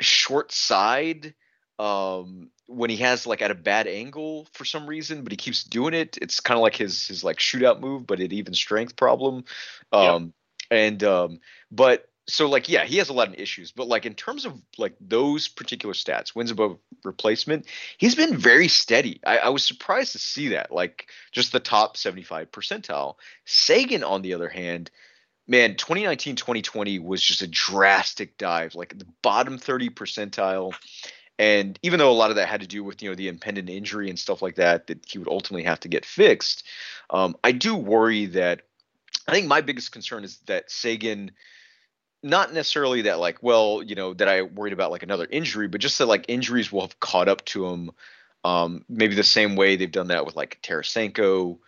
short 0.00 0.52
side 0.52 1.34
um, 1.78 2.50
when 2.66 2.90
he 2.90 2.98
has 2.98 3.26
like 3.26 3.42
at 3.42 3.50
a 3.50 3.54
bad 3.54 3.86
angle 3.86 4.46
for 4.52 4.64
some 4.64 4.86
reason, 4.86 5.22
but 5.22 5.32
he 5.32 5.36
keeps 5.36 5.64
doing 5.64 5.94
it. 5.94 6.18
It's 6.20 6.40
kind 6.40 6.56
of 6.58 6.62
like 6.62 6.76
his 6.76 7.06
his 7.06 7.24
like 7.24 7.38
shootout 7.38 7.80
move, 7.80 8.06
but 8.06 8.20
at 8.20 8.32
even 8.32 8.54
strength 8.54 8.96
problem. 8.96 9.44
Um. 9.92 10.32
And 10.72 11.02
um, 11.02 11.40
but 11.72 12.10
so 12.30 12.48
like 12.48 12.68
yeah 12.68 12.84
he 12.84 12.98
has 12.98 13.08
a 13.08 13.12
lot 13.12 13.28
of 13.28 13.34
issues 13.34 13.72
but 13.72 13.88
like 13.88 14.06
in 14.06 14.14
terms 14.14 14.44
of 14.44 14.60
like 14.78 14.94
those 15.00 15.48
particular 15.48 15.94
stats 15.94 16.34
wins 16.34 16.50
above 16.50 16.78
replacement 17.04 17.66
he's 17.98 18.14
been 18.14 18.36
very 18.36 18.68
steady 18.68 19.20
I, 19.26 19.38
I, 19.38 19.48
was 19.48 19.64
surprised 19.64 20.12
to 20.12 20.18
see 20.18 20.48
that 20.48 20.70
like 20.70 21.08
just 21.32 21.52
the 21.52 21.60
top 21.60 21.96
75 21.96 22.50
percentile 22.52 23.16
Seguin, 23.46 24.04
on 24.04 24.22
the 24.22 24.34
other 24.34 24.48
hand 24.48 24.90
man 25.50 25.74
2019 25.74 26.36
2020 26.36 26.98
was 26.98 27.22
just 27.22 27.42
a 27.42 27.46
drastic 27.46 28.38
dive 28.38 28.74
like 28.74 28.98
the 28.98 29.06
bottom 29.22 29.58
30 29.58 29.90
percentile 29.90 30.72
and 31.38 31.78
even 31.82 31.98
though 31.98 32.10
a 32.10 32.12
lot 32.12 32.30
of 32.30 32.36
that 32.36 32.48
had 32.48 32.60
to 32.60 32.66
do 32.66 32.82
with 32.84 33.02
you 33.02 33.10
know 33.10 33.14
the 33.14 33.28
impending 33.28 33.68
injury 33.68 34.08
and 34.08 34.18
stuff 34.18 34.40
like 34.40 34.54
that 34.54 34.86
that 34.86 35.04
he 35.06 35.18
would 35.18 35.28
ultimately 35.28 35.64
have 35.64 35.80
to 35.80 35.88
get 35.88 36.06
fixed 36.06 36.66
um, 37.10 37.36
i 37.44 37.52
do 37.52 37.76
worry 37.76 38.26
that 38.26 38.62
i 39.28 39.32
think 39.32 39.46
my 39.46 39.60
biggest 39.60 39.92
concern 39.92 40.24
is 40.24 40.38
that 40.46 40.70
Seguin, 40.70 41.32
not 42.22 42.54
necessarily 42.54 43.02
that 43.02 43.18
like 43.18 43.42
well 43.42 43.82
you 43.82 43.94
know 43.94 44.14
that 44.14 44.28
i 44.28 44.42
worried 44.42 44.72
about 44.72 44.92
like 44.92 45.02
another 45.02 45.26
injury 45.30 45.66
but 45.66 45.80
just 45.80 45.98
that 45.98 46.06
like 46.06 46.24
injuries 46.28 46.70
will 46.70 46.82
have 46.82 47.00
caught 47.00 47.28
up 47.28 47.44
to 47.44 47.66
him 47.66 47.90
um, 48.44 48.84
maybe 48.88 49.14
the 49.14 49.22
same 49.22 49.56
way 49.56 49.76
they've 49.76 49.90
done 49.90 50.08
that 50.08 50.24
with 50.24 50.36
like 50.36 50.60
Tarasenko, 50.62 51.58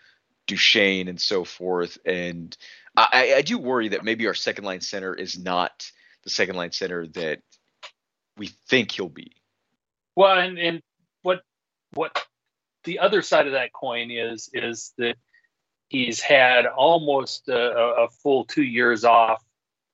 Duchene, 0.46 1.08
and 1.08 1.20
so 1.20 1.44
forth. 1.44 1.98
And 2.04 2.56
I, 2.96 3.34
I 3.36 3.42
do 3.42 3.58
worry 3.58 3.88
that 3.88 4.04
maybe 4.04 4.26
our 4.26 4.34
second 4.34 4.64
line 4.64 4.80
center 4.80 5.14
is 5.14 5.38
not 5.38 5.90
the 6.24 6.30
second 6.30 6.56
line 6.56 6.72
center 6.72 7.06
that 7.08 7.40
we 8.36 8.50
think 8.68 8.92
he'll 8.92 9.08
be. 9.08 9.32
Well, 10.14 10.38
and, 10.38 10.58
and 10.58 10.82
what 11.22 11.42
what 11.94 12.24
the 12.84 12.98
other 12.98 13.22
side 13.22 13.46
of 13.46 13.52
that 13.52 13.72
coin 13.72 14.10
is 14.10 14.50
is 14.52 14.92
that 14.98 15.16
he's 15.88 16.20
had 16.20 16.66
almost 16.66 17.48
a, 17.48 17.70
a 17.70 18.08
full 18.22 18.44
two 18.44 18.62
years 18.62 19.04
off 19.04 19.42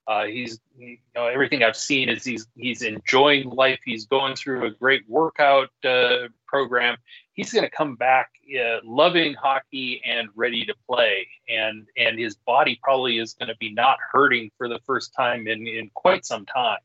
uh, 0.09 0.25
he's 0.25 0.59
you 0.79 0.97
know 1.15 1.27
everything 1.27 1.63
I've 1.63 1.77
seen 1.77 2.09
is 2.09 2.25
he's 2.25 2.47
he's 2.57 2.81
enjoying 2.81 3.51
life. 3.51 3.79
He's 3.85 4.07
going 4.07 4.37
through 4.37 4.65
a 4.65 4.71
great 4.71 5.03
workout 5.07 5.69
uh, 5.85 6.29
program. 6.47 6.97
He's 7.35 7.53
going 7.53 7.65
to 7.65 7.71
come 7.71 7.95
back 7.95 8.31
uh, 8.59 8.79
loving 8.85 9.35
hockey 9.35 10.01
and 10.07 10.31
ready 10.35 10.65
to 10.65 10.75
play. 10.89 11.29
And 11.51 11.87
and 11.99 12.19
his 12.19 12.37
body 12.37 12.81
probably 12.83 13.19
is 13.19 13.35
going 13.35 13.49
to 13.49 13.57
be 13.57 13.71
not 13.71 13.99
hurting 14.11 14.51
for 14.57 14.67
the 14.67 14.81
first 14.87 15.13
time 15.13 15.47
in 15.47 15.67
in 15.67 15.91
quite 15.93 16.25
some 16.25 16.47
time. 16.47 16.81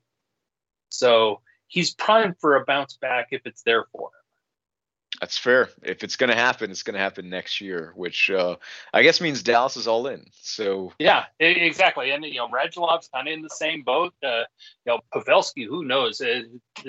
So 0.89 1.39
he's 1.67 1.93
primed 1.93 2.36
for 2.41 2.57
a 2.57 2.65
bounce 2.65 2.97
back 2.97 3.30
if 3.32 3.43
it's 3.45 3.63
there 3.63 3.86
for 3.93 4.09
him. 4.09 4.22
That's 5.24 5.38
fair. 5.38 5.69
If 5.84 6.03
it's 6.03 6.17
going 6.17 6.32
to 6.32 6.36
happen, 6.36 6.69
it's 6.69 6.84
going 6.84 6.95
to 6.95 6.99
happen 6.99 7.30
next 7.30 7.61
year, 7.61 7.93
which 7.95 8.30
uh, 8.30 8.57
I 8.93 9.03
guess 9.03 9.21
means 9.21 9.41
Dallas 9.41 9.78
is 9.78 9.88
all 9.88 10.07
in. 10.07 10.26
So 10.34 10.91
yeah, 10.99 11.28
exactly. 11.39 12.11
And 12.11 12.26
you 12.26 12.39
know, 12.39 12.49
Radulov's 12.49 13.07
kind 13.07 13.30
of 13.30 13.34
in 13.34 13.41
the 13.41 13.49
same 13.49 13.84
boat. 13.84 14.13
Uh, 14.21 14.43
you 14.86 14.88
know, 14.88 14.99
Pavelski, 15.15 15.65
who 15.65 15.86
knows? 15.86 16.19
Uh, 16.19 16.41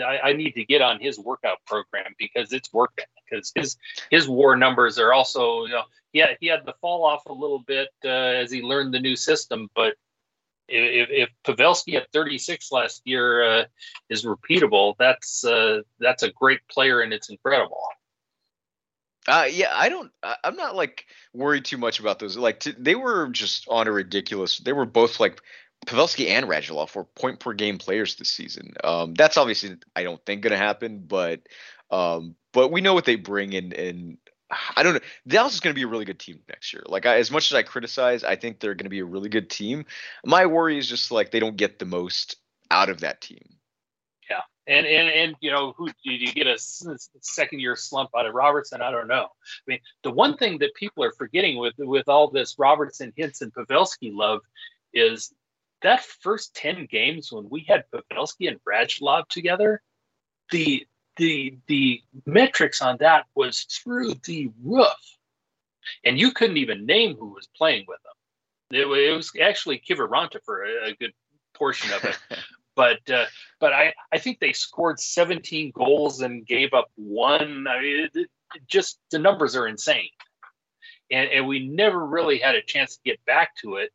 I, 0.04 0.30
I, 0.30 0.32
need 0.32 0.50
to 0.56 0.64
get 0.64 0.82
on 0.82 0.98
his 0.98 1.16
workout 1.16 1.58
program 1.64 2.12
because 2.18 2.52
it's 2.52 2.72
working. 2.72 3.04
Because 3.30 3.52
his 3.54 3.76
his 4.10 4.28
war 4.28 4.56
numbers 4.56 4.98
are 4.98 5.12
also, 5.12 5.66
you 5.66 5.72
know, 5.72 5.84
yeah, 6.12 6.32
he 6.40 6.48
had 6.48 6.66
to 6.66 6.74
fall 6.80 7.04
off 7.04 7.26
a 7.26 7.32
little 7.32 7.60
bit 7.60 7.90
uh, 8.04 8.08
as 8.08 8.50
he 8.50 8.62
learned 8.62 8.92
the 8.92 8.98
new 8.98 9.14
system, 9.14 9.70
but 9.76 9.94
if, 10.66 11.08
if 11.10 11.28
Pavelski 11.44 11.94
at 11.94 12.10
36 12.12 12.72
last 12.72 13.02
year 13.04 13.44
uh, 13.44 13.64
is 14.08 14.24
repeatable, 14.24 14.96
that's 14.98 15.44
that's 16.00 16.24
a 16.24 16.32
great 16.32 16.66
player 16.68 17.02
and 17.02 17.12
it's 17.12 17.30
incredible. 17.30 17.78
Uh, 19.26 19.48
yeah, 19.50 19.72
I 19.72 19.88
don't. 19.88 20.10
I'm 20.42 20.56
not 20.56 20.76
like 20.76 21.06
worried 21.32 21.64
too 21.64 21.78
much 21.78 21.98
about 21.98 22.18
those. 22.18 22.36
Like 22.36 22.60
t- 22.60 22.74
they 22.78 22.94
were 22.94 23.28
just 23.28 23.66
on 23.68 23.88
a 23.88 23.92
ridiculous. 23.92 24.58
They 24.58 24.72
were 24.72 24.84
both 24.84 25.18
like 25.18 25.40
Pavelski 25.86 26.28
and 26.28 26.46
Radulov 26.46 26.94
were 26.94 27.04
point 27.04 27.40
per 27.40 27.52
game 27.52 27.78
players 27.78 28.16
this 28.16 28.30
season. 28.30 28.74
Um, 28.82 29.14
that's 29.14 29.36
obviously 29.36 29.76
I 29.96 30.02
don't 30.02 30.24
think 30.24 30.42
going 30.42 30.50
to 30.52 30.56
happen, 30.56 31.04
but 31.06 31.40
um, 31.90 32.36
but 32.52 32.70
we 32.70 32.80
know 32.80 32.94
what 32.94 33.06
they 33.06 33.16
bring 33.16 33.52
in. 33.52 33.72
And 33.72 34.18
I 34.76 34.82
don't 34.82 34.94
know. 34.94 35.00
Dallas 35.26 35.54
is 35.54 35.60
going 35.60 35.74
to 35.74 35.78
be 35.78 35.84
a 35.84 35.88
really 35.88 36.04
good 36.04 36.18
team 36.18 36.40
next 36.48 36.72
year. 36.72 36.82
Like 36.86 37.06
I, 37.06 37.16
as 37.16 37.30
much 37.30 37.50
as 37.50 37.54
I 37.54 37.62
criticize, 37.62 38.24
I 38.24 38.36
think 38.36 38.60
they're 38.60 38.74
going 38.74 38.84
to 38.84 38.90
be 38.90 39.00
a 39.00 39.04
really 39.06 39.28
good 39.28 39.48
team. 39.48 39.86
My 40.24 40.46
worry 40.46 40.78
is 40.78 40.88
just 40.88 41.10
like 41.10 41.30
they 41.30 41.40
don't 41.40 41.56
get 41.56 41.78
the 41.78 41.86
most 41.86 42.36
out 42.70 42.90
of 42.90 43.00
that 43.00 43.20
team. 43.20 43.44
And 44.66 44.86
and 44.86 45.08
and 45.08 45.36
you 45.40 45.50
know, 45.50 45.74
who 45.76 45.86
did 45.86 46.20
you 46.20 46.32
get 46.32 46.46
a 46.46 46.58
second 46.58 47.60
year 47.60 47.76
slump 47.76 48.10
out 48.16 48.26
of 48.26 48.34
Robertson? 48.34 48.80
I 48.80 48.90
don't 48.90 49.08
know. 49.08 49.24
I 49.24 49.62
mean, 49.66 49.80
the 50.02 50.10
one 50.10 50.36
thing 50.38 50.58
that 50.58 50.74
people 50.74 51.04
are 51.04 51.12
forgetting 51.12 51.58
with 51.58 51.74
with 51.78 52.08
all 52.08 52.30
this 52.30 52.58
Robertson, 52.58 53.12
Hintz, 53.16 53.42
and 53.42 53.52
Pavelski 53.52 54.14
love 54.14 54.40
is 54.94 55.34
that 55.82 56.02
first 56.02 56.54
ten 56.54 56.86
games 56.86 57.30
when 57.30 57.48
we 57.50 57.66
had 57.68 57.84
Pavelski 57.92 58.48
and 58.48 58.58
Radulov 58.66 59.28
together, 59.28 59.82
the 60.50 60.86
the 61.16 61.58
the 61.66 62.02
metrics 62.24 62.80
on 62.80 62.96
that 63.00 63.26
was 63.34 63.64
through 63.64 64.14
the 64.24 64.50
roof, 64.62 64.88
and 66.04 66.18
you 66.18 66.32
couldn't 66.32 66.56
even 66.56 66.86
name 66.86 67.16
who 67.16 67.34
was 67.34 67.48
playing 67.56 67.84
with 67.86 67.98
them. 68.02 68.80
It, 68.80 68.86
it 68.86 69.14
was 69.14 69.30
actually 69.40 69.82
Kiviranta 69.86 70.38
for 70.44 70.64
a, 70.64 70.88
a 70.88 70.94
good 70.94 71.12
portion 71.54 71.92
of 71.92 72.04
it. 72.04 72.18
but 72.76 73.08
uh, 73.10 73.26
but 73.60 73.72
I, 73.72 73.94
I 74.12 74.18
think 74.18 74.40
they 74.40 74.52
scored 74.52 75.00
17 75.00 75.72
goals 75.74 76.20
and 76.20 76.46
gave 76.46 76.72
up 76.72 76.90
one. 76.96 77.66
I 77.68 77.80
mean, 77.80 78.08
it, 78.12 78.16
it 78.16 78.30
just 78.66 78.98
the 79.10 79.18
numbers 79.18 79.56
are 79.56 79.66
insane, 79.66 80.10
and, 81.10 81.28
and 81.30 81.46
we 81.46 81.66
never 81.66 82.04
really 82.04 82.38
had 82.38 82.54
a 82.54 82.62
chance 82.62 82.96
to 82.96 83.02
get 83.04 83.24
back 83.24 83.56
to 83.62 83.76
it, 83.76 83.90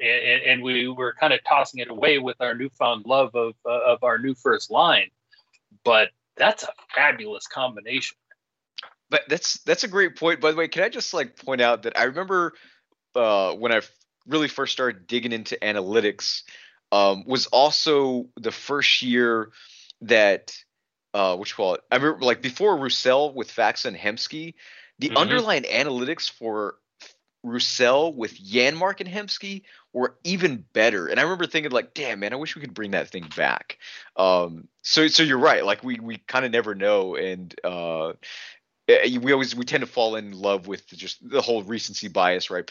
and, 0.00 0.42
and 0.42 0.62
we 0.62 0.88
were 0.88 1.14
kind 1.18 1.32
of 1.32 1.40
tossing 1.44 1.80
it 1.80 1.90
away 1.90 2.18
with 2.18 2.36
our 2.40 2.54
newfound 2.54 3.06
love 3.06 3.34
of 3.34 3.54
uh, 3.66 3.92
of 3.92 4.02
our 4.02 4.18
new 4.18 4.34
first 4.34 4.70
line. 4.70 5.10
But 5.84 6.10
that's 6.36 6.62
a 6.64 6.72
fabulous 6.94 7.46
combination. 7.46 8.16
But 9.10 9.22
that's 9.28 9.60
that's 9.64 9.84
a 9.84 9.88
great 9.88 10.16
point. 10.16 10.40
By 10.40 10.52
the 10.52 10.56
way, 10.56 10.68
can 10.68 10.84
I 10.84 10.88
just 10.88 11.12
like 11.12 11.36
point 11.36 11.60
out 11.60 11.82
that 11.82 11.98
I 11.98 12.04
remember 12.04 12.52
uh, 13.14 13.54
when 13.54 13.72
I 13.72 13.80
really 14.26 14.48
first 14.48 14.72
started 14.72 15.06
digging 15.06 15.32
into 15.32 15.58
analytics 15.62 16.42
um, 16.92 17.24
was 17.26 17.46
also 17.46 18.28
the 18.36 18.52
first 18.52 19.02
year 19.02 19.50
that 20.02 20.54
uh, 21.12 21.36
which 21.36 21.56
call 21.56 21.74
it 21.74 21.80
I 21.90 21.96
remember 21.96 22.24
like 22.24 22.42
before 22.42 22.76
Roussel 22.76 23.34
with 23.34 23.52
Faksa 23.52 23.86
and 23.86 23.96
Hemsky, 23.96 24.54
the 24.98 25.08
mm-hmm. 25.08 25.16
underlying 25.16 25.64
analytics 25.64 26.30
for 26.30 26.76
Roussel 27.42 28.12
with 28.14 28.38
Janmark 28.38 29.00
and 29.00 29.08
Hemsky 29.08 29.62
were 29.92 30.16
even 30.24 30.64
better. 30.72 31.06
And 31.06 31.18
I 31.18 31.22
remember 31.24 31.46
thinking 31.46 31.72
like, 31.72 31.94
damn 31.94 32.20
man, 32.20 32.32
I 32.32 32.36
wish 32.36 32.54
we 32.54 32.60
could 32.60 32.74
bring 32.74 32.92
that 32.92 33.08
thing 33.08 33.26
back. 33.36 33.78
Um, 34.16 34.68
so 34.82 35.08
so 35.08 35.22
you're 35.22 35.38
right. 35.38 35.64
Like 35.64 35.82
we 35.82 35.98
we 35.98 36.18
kind 36.18 36.44
of 36.44 36.52
never 36.52 36.74
know, 36.74 37.16
and 37.16 37.54
uh, 37.64 38.12
eh, 38.88 39.18
we 39.18 39.32
always 39.32 39.54
we 39.54 39.64
tend 39.64 39.80
to 39.82 39.86
fall 39.86 40.16
in 40.16 40.32
love 40.32 40.66
with 40.66 40.86
just 40.88 41.28
the 41.28 41.40
whole 41.40 41.62
recency 41.62 42.08
bias, 42.08 42.50
right? 42.50 42.70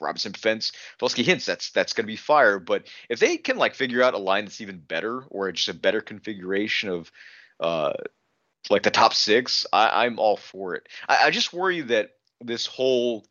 Robinson 0.00 0.32
Fence, 0.32 0.72
Pavelski 1.00 1.24
Hintz, 1.24 1.44
that's 1.44 1.70
that's 1.70 1.92
going 1.92 2.04
to 2.04 2.12
be 2.12 2.16
fire. 2.16 2.58
But 2.58 2.86
if 3.08 3.18
they 3.18 3.36
can 3.36 3.56
like 3.56 3.74
figure 3.74 4.02
out 4.02 4.14
a 4.14 4.18
line 4.18 4.44
that's 4.44 4.60
even 4.60 4.78
better 4.78 5.24
or 5.30 5.50
just 5.52 5.68
a 5.68 5.74
better 5.74 6.00
configuration 6.00 6.88
of 6.88 7.12
uh, 7.60 7.92
like 8.70 8.82
the 8.82 8.90
top 8.90 9.14
six, 9.14 9.66
I, 9.72 10.06
am 10.06 10.18
all 10.18 10.36
for 10.36 10.74
it. 10.74 10.88
I, 11.08 11.26
I, 11.26 11.30
just 11.30 11.52
worry 11.52 11.80
that 11.82 12.10
this 12.40 12.66
whole 12.66 13.24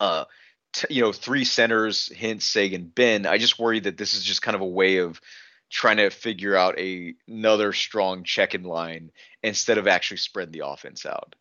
uh, 0.00 0.24
t- 0.72 0.94
you 0.94 1.02
know 1.02 1.12
three 1.12 1.44
centers, 1.44 2.10
Hintz, 2.14 2.42
Seguin, 2.42 2.88
Benn. 2.88 3.26
I 3.26 3.38
just 3.38 3.58
worry 3.58 3.80
that 3.80 3.96
this 3.96 4.14
is 4.14 4.22
just 4.22 4.42
kind 4.42 4.54
of 4.54 4.60
a 4.60 4.66
way 4.66 4.98
of 4.98 5.20
trying 5.70 5.96
to 5.96 6.10
figure 6.10 6.56
out 6.56 6.78
a 6.78 7.14
another 7.26 7.72
strong 7.72 8.24
check 8.24 8.54
in 8.54 8.62
line 8.62 9.10
instead 9.42 9.78
of 9.78 9.86
actually 9.86 10.18
spreading 10.18 10.52
the 10.52 10.66
offense 10.66 11.06
out. 11.06 11.34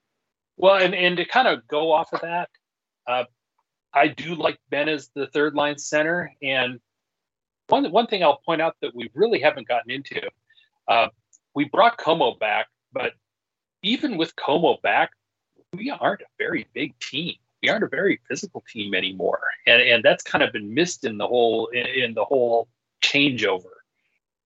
Well, 0.57 0.75
and, 0.75 0.93
and 0.93 1.17
to 1.17 1.25
kind 1.25 1.47
of 1.47 1.67
go 1.67 1.91
off 1.91 2.13
of 2.13 2.21
that, 2.21 2.49
uh, 3.07 3.23
I 3.93 4.07
do 4.07 4.35
like 4.35 4.57
Benn 4.69 4.89
as 4.89 5.09
the 5.15 5.27
third 5.27 5.55
line 5.55 5.77
center. 5.77 6.33
And 6.41 6.79
one 7.67 7.91
one 7.91 8.07
thing 8.07 8.23
I'll 8.23 8.41
point 8.45 8.61
out 8.61 8.75
that 8.81 8.95
we 8.95 9.09
really 9.13 9.39
haven't 9.39 9.67
gotten 9.67 9.91
into, 9.91 10.21
uh, 10.87 11.07
we 11.53 11.65
brought 11.65 11.97
Comeau 11.97 12.39
back, 12.39 12.67
but 12.93 13.13
even 13.83 14.17
with 14.17 14.35
Comeau 14.35 14.81
back, 14.81 15.11
we 15.73 15.89
aren't 15.89 16.21
a 16.21 16.25
very 16.37 16.67
big 16.73 16.97
team. 16.99 17.35
We 17.63 17.69
aren't 17.69 17.83
a 17.83 17.87
very 17.87 18.19
physical 18.27 18.63
team 18.71 18.93
anymore, 18.93 19.41
and 19.67 19.81
and 19.81 20.03
that's 20.03 20.23
kind 20.23 20.43
of 20.43 20.51
been 20.51 20.73
missed 20.73 21.05
in 21.05 21.17
the 21.17 21.27
whole 21.27 21.67
in, 21.67 21.85
in 21.85 22.13
the 22.13 22.25
whole 22.25 22.67
changeover. 23.03 23.80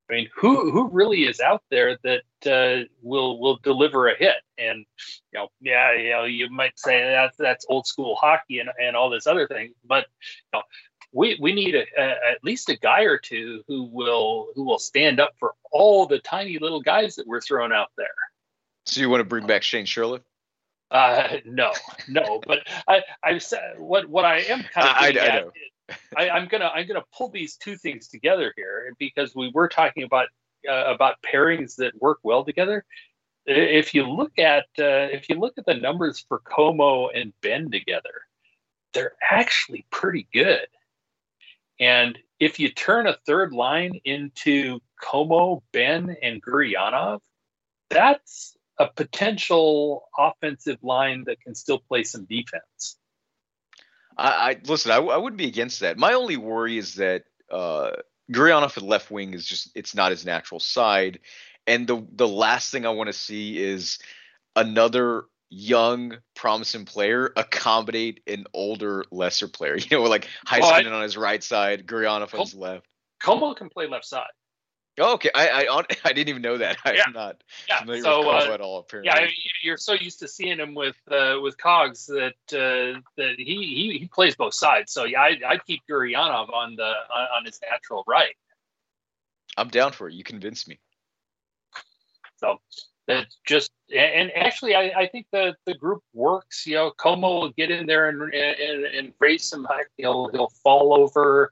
I 0.10 0.14
mean, 0.14 0.30
who 0.36 0.72
who 0.72 0.89
really 0.89 1.24
is 1.24 1.39
out 1.39 1.64
there 1.72 1.97
that 2.03 2.22
uh, 2.45 2.86
will 3.01 3.39
will 3.39 3.58
deliver 3.64 4.08
a 4.08 4.18
hit? 4.18 4.36
And 4.58 4.86
you 5.32 5.39
know, 5.39 5.47
yeah, 5.62 5.93
you 5.93 6.10
know, 6.12 6.24
you 6.26 6.49
might 6.49 6.78
say 6.78 7.01
that's 7.01 7.36
that's 7.38 7.66
old 7.70 7.88
school 7.88 8.16
hockey 8.16 8.60
and, 8.60 8.70
and 8.80 8.95
all 8.95 9.10
this 9.10 9.26
other 9.26 9.47
thing, 9.47 9.74
but 9.84 10.06
you 10.53 10.60
know, 10.60 10.64
we 11.12 11.38
we 11.41 11.53
need 11.53 11.76
a, 11.76 11.86
a, 11.97 12.10
at 12.32 12.43
least 12.43 12.70
a 12.70 12.78
guy 12.78 13.03
or 13.03 13.18
two 13.18 13.64
who 13.68 13.86
will 13.86 14.49
who 14.53 14.64
will 14.64 14.80
stand 14.80 15.20
up 15.20 15.34
for 15.39 15.53
all 15.72 16.06
the 16.06 16.20
tiny 16.20 16.60
little 16.60 16.82
guys 16.82 17.16
that 17.16 17.26
we're 17.26 17.41
throwing 17.41 17.72
out 17.72 17.89
there. 17.97 18.08
So 18.86 19.01
you 19.01 19.10
want 19.10 19.22
to 19.22 19.26
bring 19.26 19.47
back 19.47 19.64
Shane 19.64 19.86
Shirley? 19.86 20.20
Uh, 20.91 21.38
no, 21.45 21.72
no, 22.08 22.41
but 22.45 22.60
I 22.88 23.01
I 23.24 23.38
said 23.39 23.80
what 23.80 24.08
what 24.08 24.26
I 24.26 24.39
am 24.41 24.62
kind 24.64 24.88
of 24.88 24.95
I, 24.95 25.08
I 25.08 25.39
know. 25.39 25.51
I, 26.17 26.29
am 26.29 26.47
gonna 26.47 26.71
I'm 26.73 26.88
gonna 26.88 27.03
pull 27.15 27.29
these 27.29 27.55
two 27.57 27.77
things 27.77 28.07
together 28.07 28.53
here 28.55 28.93
because 28.97 29.36
we 29.36 29.51
were 29.53 29.67
talking 29.67 30.03
about 30.03 30.27
uh, 30.69 30.86
about 30.93 31.15
pairings 31.21 31.75
that 31.75 31.99
work 32.01 32.19
well 32.23 32.43
together. 32.43 32.86
If 33.45 33.93
you 33.93 34.09
look 34.09 34.39
at 34.39 34.65
uh, 34.79 35.09
if 35.11 35.29
you 35.29 35.36
look 35.36 35.57
at 35.57 35.65
the 35.65 35.75
numbers 35.75 36.25
for 36.27 36.39
Comeau 36.39 37.09
and 37.13 37.33
Benn 37.41 37.69
together, 37.69 38.21
they're 38.93 39.15
actually 39.21 39.86
pretty 39.91 40.27
good. 40.33 40.67
And 41.79 42.17
if 42.39 42.59
you 42.59 42.71
turn 42.71 43.07
a 43.07 43.17
third 43.25 43.53
line 43.53 43.99
into 44.03 44.79
Comeau, 45.01 45.61
Benn, 45.71 46.15
and 46.21 46.41
Gurianov, 46.41 47.19
that's 47.89 48.55
a 48.77 48.88
potential 48.88 50.07
offensive 50.17 50.79
line 50.81 51.25
that 51.25 51.39
can 51.41 51.55
still 51.55 51.79
play 51.79 52.03
some 52.03 52.25
defense. 52.25 52.97
I, 54.18 54.30
I 54.30 54.57
listen. 54.66 54.91
I, 54.91 54.97
I 54.97 55.18
wouldn't 55.18 55.38
be 55.38 55.47
against 55.47 55.82
that. 55.82 55.97
My 55.97 56.13
only 56.13 56.38
worry 56.38 56.78
is 56.78 56.95
that 56.95 57.24
uh, 57.51 57.91
Gurianov 58.32 58.78
at 58.78 58.84
left 58.84 59.11
wing 59.11 59.34
is 59.34 59.45
just 59.45 59.72
it's 59.76 59.95
not 59.95 60.11
his 60.11 60.26
natural 60.26 60.59
side, 60.59 61.20
and 61.68 61.88
the 61.88 62.05
the 62.13 62.28
last 62.28 62.72
thing 62.72 62.86
I 62.86 62.89
want 62.89 63.07
to 63.07 63.13
see 63.13 63.61
is 63.61 63.99
another 64.55 65.26
young, 65.49 66.18
promising 66.36 66.86
player 66.86 67.32
accommodate 67.36 68.22
an 68.28 68.45
older, 68.53 69.05
lesser 69.11 69.47
player. 69.47 69.78
You 69.78 69.97
know, 69.97 70.03
like 70.03 70.28
Heiskanen 70.47 70.91
oh, 70.91 70.95
on 70.95 71.03
his 71.03 71.18
right 71.18 71.43
side, 71.43 71.86
Gurianov 71.86 72.34
on 72.34 72.39
his 72.41 72.55
left. 72.55 72.88
Comeau 73.24 73.55
can 73.55 73.70
play 73.70 73.88
left 73.88 74.05
side. 74.05 74.28
Oh, 74.97 75.13
okay. 75.15 75.29
I, 75.35 75.67
I 75.67 75.83
I 76.05 76.13
didn't 76.13 76.29
even 76.29 76.41
know 76.41 76.57
that. 76.57 76.77
I'm 76.85 76.95
yeah. 76.95 77.03
not 77.13 77.43
yeah. 77.67 77.79
familiar 77.79 78.03
so, 78.03 78.19
with 78.19 78.27
Cobb 78.27 78.49
uh, 78.49 78.53
at 78.53 78.61
all. 78.61 78.79
Apparently, 78.79 79.11
yeah. 79.13 79.19
I 79.19 79.25
mean, 79.25 79.33
you're 79.63 79.77
so 79.77 79.93
used 79.93 80.19
to 80.19 80.27
seeing 80.27 80.57
him 80.57 80.73
with 80.73 80.95
uh, 81.09 81.37
with 81.41 81.57
Cogs 81.57 82.05
that 82.07 82.35
uh, 82.51 82.99
that 83.17 83.35
he, 83.37 83.43
he 83.43 83.97
he 83.99 84.07
plays 84.07 84.35
both 84.35 84.53
sides. 84.53 84.91
So 84.91 85.03
yeah, 85.03 85.21
I 85.21 85.39
I 85.47 85.57
keep 85.57 85.81
Gurianov 85.89 86.53
on 86.53 86.75
the 86.75 86.83
on, 86.83 87.27
on 87.37 87.45
his 87.45 87.59
natural 87.69 88.03
right. 88.07 88.35
I'm 89.57 89.69
down 89.69 89.91
for 89.91 90.09
it. 90.09 90.13
You 90.13 90.23
convinced 90.23 90.67
me. 90.67 90.79
So 92.37 92.59
that 93.07 93.27
just 93.45 93.71
and 93.95 94.31
actually 94.35 94.75
I, 94.75 94.91
I 94.95 95.07
think 95.07 95.27
the 95.31 95.55
the 95.65 95.73
group 95.73 96.03
works. 96.13 96.65
You 96.65 96.75
know, 96.75 96.91
Comeau 96.91 97.41
will 97.41 97.49
get 97.51 97.71
in 97.71 97.85
there 97.85 98.09
and 98.09 98.21
and, 98.33 98.85
and 98.85 99.13
raise 99.19 99.43
some. 99.43 99.67
He'll 99.97 100.29
he'll 100.29 100.51
fall 100.63 100.93
over 100.93 101.51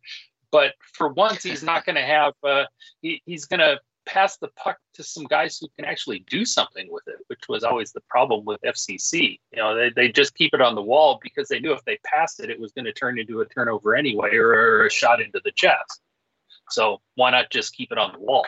but 0.54 0.76
for 0.94 1.10
once, 1.10 1.44
he's 1.44 1.64
not 1.64 1.84
going 1.86 1.96
to 1.96 2.02
have. 2.02 2.34
Uh, 2.42 2.66
he, 3.02 3.22
he's 3.26 3.46
going 3.46 3.60
to 3.60 3.80
pass 4.06 4.38
the 4.38 4.50
puck 4.50 4.78
to 4.94 5.04
some 5.04 5.24
guys 5.26 5.58
who 5.60 5.68
can 5.76 5.86
actually 5.86 6.20
do 6.30 6.46
something 6.46 6.88
with 6.92 7.04
it, 7.08 7.16
which 7.28 7.42
was 7.50 7.64
always 7.64 7.92
the 7.92 8.02
problem 8.08 8.46
with 8.46 8.62
FCC. 8.62 9.40
You 9.52 9.58
know, 9.58 9.76
they, 9.76 9.90
they 9.90 10.12
just 10.12 10.36
keep 10.36 10.54
it 10.54 10.62
on 10.62 10.76
the 10.76 10.82
wall 10.82 11.20
because 11.22 11.48
they 11.48 11.60
knew 11.60 11.74
if 11.74 11.84
they 11.86 11.98
passed 12.06 12.40
it, 12.40 12.50
it 12.50 12.60
was 12.60 12.72
going 12.72 12.86
to 12.86 12.94
turn 12.94 13.18
into 13.18 13.42
a 13.42 13.46
turnover 13.46 13.96
anyway 13.96 14.36
or, 14.36 14.50
or 14.50 14.86
a 14.86 14.92
shot 14.92 15.22
into 15.22 15.42
the 15.44 15.52
chest. 15.52 16.02
So 16.70 17.02
why 17.16 17.32
not 17.32 17.50
just 17.50 17.76
keep 17.76 17.92
it 17.92 17.98
on 17.98 18.12
the 18.14 18.20
wall? 18.20 18.46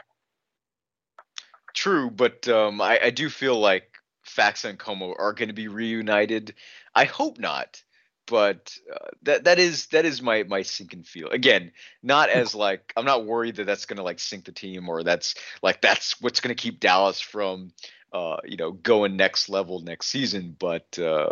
True, 1.74 2.10
but 2.10 2.48
um, 2.48 2.80
I, 2.82 3.00
I 3.04 3.10
do 3.10 3.30
feel 3.30 3.60
like 3.60 3.96
Faksa 4.28 4.70
and 4.70 4.80
Comeau 4.80 5.16
are 5.18 5.34
going 5.34 5.50
to 5.50 5.54
be 5.54 5.68
reunited. 5.68 6.54
I 6.94 7.06
hope 7.06 7.40
not 7.40 7.82
but 8.28 8.78
uh, 8.94 9.10
that 9.24 9.44
that 9.46 9.60
is 9.60 9.88
that 9.88 10.06
is 10.06 10.22
my 10.22 10.44
my 10.44 10.62
sinking 10.62 11.04
feel. 11.04 11.30
Again 11.30 11.72
not 12.06 12.30
as 12.30 12.56
like 12.66 12.94
i'm 12.96 13.06
not 13.06 13.26
worried 13.26 13.56
that 13.58 13.66
that's 13.66 13.86
going 13.86 13.98
to 13.98 14.04
like 14.04 14.20
sink 14.20 14.46
the 14.46 14.52
team 14.52 14.88
or 14.88 15.04
that's 15.04 15.36
like 15.62 15.82
that's 15.82 16.22
what's 16.22 16.40
going 16.40 16.56
to 16.56 16.62
keep 16.62 16.80
dallas 16.80 17.20
from 17.20 17.72
uh 18.14 18.38
you 18.46 18.56
know 18.56 18.72
going 18.72 19.18
next 19.18 19.50
level 19.50 19.82
next 19.82 20.08
season 20.08 20.56
but 20.58 20.98
uh 21.00 21.30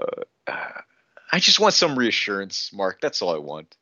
i 1.32 1.40
just 1.40 1.60
want 1.60 1.74
some 1.74 1.98
reassurance 1.98 2.72
mark. 2.74 3.00
That's 3.02 3.22
all 3.22 3.34
i 3.34 3.38
want. 3.38 3.78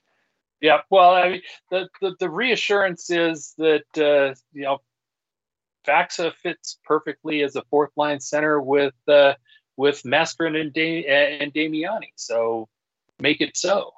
Yeah 0.60 0.82
well 0.90 1.14
i 1.14 1.30
mean 1.30 1.42
the 1.72 1.90
the, 2.02 2.16
the 2.20 2.30
reassurance 2.30 3.10
is 3.10 3.54
that 3.58 3.86
uh 3.98 4.36
you 4.54 4.64
know 4.64 4.80
Faksa 5.88 6.32
fits 6.36 6.78
perfectly 6.86 7.42
as 7.42 7.56
a 7.56 7.64
fourth 7.72 7.90
line 7.96 8.20
center 8.20 8.62
with 8.62 8.94
uh 9.08 9.34
with 9.78 10.04
Mascherin 10.04 10.60
and, 10.60 10.72
da- 10.72 11.08
and 11.08 11.52
Damiani. 11.52 12.12
So 12.16 12.70
make 13.22 13.42
it 13.42 13.56
so. 13.56 13.92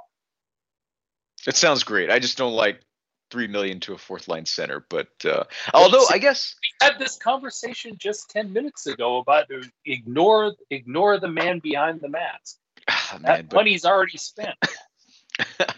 It 1.48 1.56
sounds 1.56 1.84
great. 1.84 2.10
I 2.10 2.20
just 2.20 2.38
don't 2.38 2.54
like 2.54 2.80
three 3.34 3.48
million 3.48 3.80
to 3.82 3.94
a 3.94 3.98
fourth 3.98 4.28
line 4.28 4.46
center. 4.46 4.86
But 4.90 5.10
uh, 5.26 5.44
although 5.74 6.06
I 6.10 6.20
guess 6.20 6.56
we 6.62 6.88
had 6.88 7.00
this 7.00 7.18
conversation 7.18 7.98
just 7.98 8.30
ten 8.30 8.54
minutes 8.54 8.86
ago 8.86 9.18
about 9.18 9.48
ignore 9.86 10.54
ignore 10.70 11.20
the 11.20 11.28
man 11.28 11.60
behind 11.60 12.00
the 12.00 12.10
mask. 12.10 12.58
Oh, 12.90 13.18
that 13.22 13.50
but... 13.50 13.56
money's 13.56 13.86
already 13.86 14.18
spent. 14.18 14.56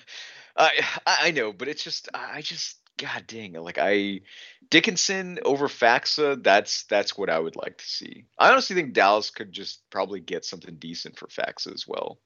I 0.58 0.72
I 1.06 1.32
know, 1.32 1.54
but 1.54 1.68
it's 1.68 1.84
just 1.84 2.10
I 2.14 2.42
just 2.42 2.78
god 2.98 3.24
dang 3.28 3.54
like 3.54 3.78
I 3.80 4.22
Dickinson 4.70 5.40
over 5.46 5.68
Faksa. 5.68 6.42
That's 6.44 6.84
that's 6.84 7.18
what 7.18 7.30
I 7.30 7.40
would 7.40 7.56
like 7.56 7.78
to 7.78 7.86
see. 7.86 8.26
I 8.38 8.52
honestly 8.52 8.76
think 8.76 8.94
Dallas 8.94 9.30
could 9.30 9.52
just 9.52 9.82
probably 9.90 10.20
get 10.20 10.46
something 10.46 10.76
decent 10.76 11.18
for 11.18 11.28
Faksa 11.28 11.74
as 11.74 11.86
well. 11.88 12.20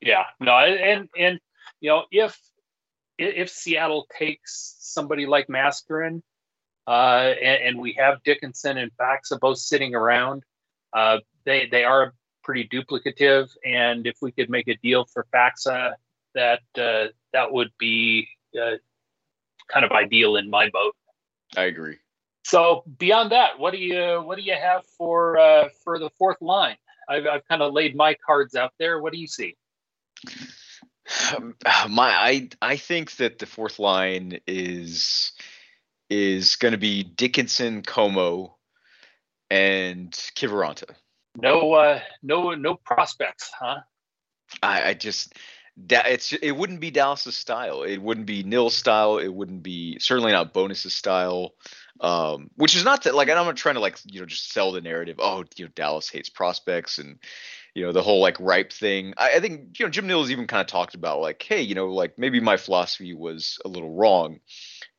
Yeah, 0.00 0.24
no, 0.40 0.52
and 0.52 1.08
and 1.18 1.40
you 1.80 1.90
know 1.90 2.04
if 2.10 2.38
if 3.18 3.50
Seattle 3.50 4.06
takes 4.16 4.76
somebody 4.78 5.26
like 5.26 5.48
Mascherin, 5.48 6.22
uh, 6.86 7.34
and, 7.42 7.62
and, 7.64 7.80
we 7.80 7.92
have 7.98 8.22
Dickinson 8.22 8.78
and 8.78 8.92
Faksa 8.96 9.40
both 9.40 9.58
sitting 9.58 9.94
around, 9.94 10.44
uh, 10.92 11.18
they 11.44 11.66
they 11.66 11.84
are 11.84 12.14
pretty 12.44 12.68
duplicative, 12.68 13.50
and 13.64 14.06
if 14.06 14.16
we 14.22 14.30
could 14.32 14.48
make 14.48 14.68
a 14.68 14.76
deal 14.76 15.04
for 15.04 15.26
Faksa, 15.34 15.94
that 16.34 16.60
uh, 16.76 17.08
that 17.32 17.52
would 17.52 17.70
be 17.78 18.28
uh, 18.56 18.76
kind 19.68 19.84
of 19.84 19.92
ideal 19.92 20.36
in 20.36 20.48
my 20.48 20.70
boat. 20.70 20.94
I 21.56 21.64
agree. 21.64 21.96
So 22.44 22.84
beyond 22.98 23.32
that, 23.32 23.58
what 23.58 23.72
do 23.72 23.78
you 23.78 24.22
what 24.24 24.38
do 24.38 24.42
you 24.42 24.54
have 24.54 24.86
for 24.96 25.38
uh, 25.38 25.68
for 25.84 25.98
the 25.98 26.10
fourth 26.18 26.40
line? 26.40 26.76
I've, 27.08 27.26
I've 27.26 27.48
kind 27.48 27.62
of 27.62 27.72
laid 27.72 27.96
my 27.96 28.14
cards 28.24 28.54
out 28.54 28.72
there. 28.78 29.00
What 29.00 29.12
do 29.12 29.18
you 29.18 29.26
see? 29.26 29.56
My 31.88 32.10
I 32.10 32.48
I 32.60 32.76
think 32.76 33.16
that 33.16 33.38
the 33.38 33.46
fourth 33.46 33.78
line 33.78 34.40
is 34.46 35.32
is 36.10 36.56
going 36.56 36.72
to 36.72 36.78
be 36.78 37.02
Dickinson, 37.02 37.82
Comeau, 37.82 38.54
and 39.50 40.10
Kiviranta. 40.12 40.94
No, 41.36 41.74
uh, 41.74 42.00
no, 42.22 42.52
no 42.52 42.74
prospects, 42.74 43.50
huh? 43.58 43.80
I, 44.62 44.90
I 44.90 44.94
just 44.94 45.34
it's 45.90 46.32
it 46.32 46.52
wouldn't 46.52 46.80
be 46.80 46.90
Dallas's 46.90 47.36
style. 47.36 47.82
It 47.82 47.98
wouldn't 47.98 48.26
be 48.26 48.42
Nill's 48.42 48.76
style. 48.76 49.18
It 49.18 49.28
wouldn't 49.28 49.62
be 49.62 49.98
certainly 50.00 50.32
not 50.32 50.52
Bowness's 50.52 50.94
style. 50.94 51.54
Um, 52.00 52.50
which 52.54 52.76
is 52.76 52.84
not 52.84 53.04
that 53.04 53.14
like 53.14 53.28
I'm 53.28 53.44
not 53.44 53.56
trying 53.56 53.74
to 53.74 53.80
like 53.80 53.98
you 54.04 54.20
know 54.20 54.26
just 54.26 54.52
sell 54.52 54.72
the 54.72 54.80
narrative. 54.80 55.16
Oh, 55.20 55.44
you 55.56 55.66
know 55.66 55.70
Dallas 55.74 56.08
hates 56.08 56.28
prospects 56.28 56.98
and 56.98 57.18
you 57.74 57.84
know 57.84 57.92
the 57.92 58.02
whole 58.02 58.20
like 58.20 58.38
ripe 58.40 58.72
thing. 58.72 59.14
I, 59.16 59.36
I 59.36 59.40
think 59.40 59.78
you 59.78 59.86
know 59.86 59.90
Jim 59.90 60.06
Nill's 60.06 60.30
even 60.30 60.46
kind 60.46 60.60
of 60.60 60.66
talked 60.66 60.94
about 60.94 61.20
like 61.20 61.42
hey 61.42 61.62
you 61.62 61.74
know 61.74 61.88
like 61.88 62.18
maybe 62.18 62.40
my 62.40 62.56
philosophy 62.56 63.14
was 63.14 63.58
a 63.64 63.68
little 63.68 63.94
wrong. 63.94 64.40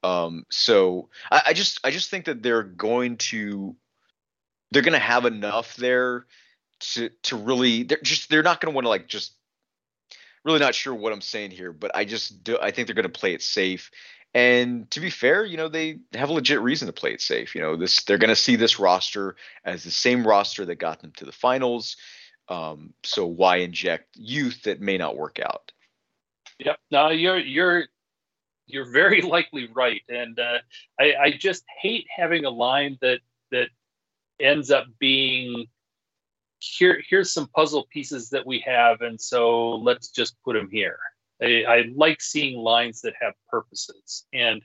Um, 0.03 0.45
so 0.49 1.09
I, 1.32 1.41
I 1.47 1.53
just 1.53 1.80
I 1.84 1.91
just 1.91 2.09
think 2.09 2.26
that 2.26 2.41
they're 2.41 2.63
going 2.63 3.17
to 3.17 3.76
they're 4.72 4.84
going 4.84 4.93
to 4.93 4.99
have 4.99 5.26
enough 5.26 5.76
there 5.76 6.26
to 6.80 7.09
to 7.24 7.36
really 7.36 7.84
they're 7.84 7.99
just 8.03 8.30
they're 8.30 8.43
not 8.43 8.61
going 8.61 8.72
to 8.72 8.76
want 8.76 8.86
to 8.86 8.89
like 8.89 9.07
just 9.07 9.34
really 10.43 10.59
not 10.59 10.76
sure 10.76 10.93
what 10.93 11.13
I'm 11.13 11.22
saying 11.22 11.51
here, 11.51 11.74
but 11.74 11.95
I 11.95 12.05
just 12.05 12.43
do, 12.43 12.57
I 12.61 12.72
think 12.72 12.88
they're 12.88 12.95
going 12.95 13.03
to 13.03 13.20
play 13.20 13.34
it 13.34 13.41
safe. 13.41 13.91
And 14.34 14.89
to 14.91 14.99
be 14.99 15.09
fair, 15.09 15.43
you 15.43 15.57
know, 15.57 15.70
they 15.70 15.99
have 16.13 16.30
a 16.30 16.34
legit 16.34 16.61
reason 16.61 16.86
to 16.86 16.93
play 16.93 17.13
it 17.13 17.22
safe. 17.22 17.55
You 17.55 17.61
know, 17.61 17.76
this 17.76 18.03
they're 18.03 18.20
going 18.20 18.30
to 18.30 18.36
see 18.36 18.55
this 18.55 18.80
roster 18.80 19.36
as 19.65 19.84
the 19.84 19.91
same 19.91 20.26
roster 20.26 20.65
that 20.65 20.76
got 20.76 21.01
them 21.01 21.11
to 21.17 21.26
the 21.26 21.32
finals. 21.32 21.97
Um, 22.50 22.93
so 23.04 23.26
why 23.26 23.58
inject 23.58 24.16
youth 24.16 24.64
that 24.64 24.82
may 24.82 24.97
not 24.97 25.16
work 25.16 25.39
out? 25.39 25.72
Yep. 26.60 26.80
No, 26.91 27.10
you're 27.10 27.39
you're 27.39 27.86
you're 28.66 28.91
very 28.91 29.22
likely 29.36 29.68
right, 29.74 30.02
and 30.10 30.39
uh, 30.39 30.60
I, 31.00 31.14
I 31.22 31.32
just 31.32 31.64
hate 31.82 32.08
having 32.16 32.45
a 32.45 32.50
line 32.50 32.97
that 33.02 33.20
that 33.52 33.70
ends 34.39 34.72
up 34.72 34.86
being 35.00 35.68
here 36.60 37.02
here's 37.08 37.32
some 37.32 37.47
puzzle 37.47 37.88
pieces 37.91 38.30
that 38.30 38.45
we 38.45 38.60
have 38.60 39.02
and 39.02 39.20
so 39.20 39.76
let's 39.78 40.10
just 40.10 40.36
put 40.43 40.54
them 40.54 40.70
here 40.72 41.00
I, 41.41 41.64
I, 41.68 41.84
like 41.95 42.22
seeing 42.22 42.58
lines 42.60 43.02
that 43.02 43.14
have 43.20 43.34
purposes 43.50 44.26
and 44.34 44.62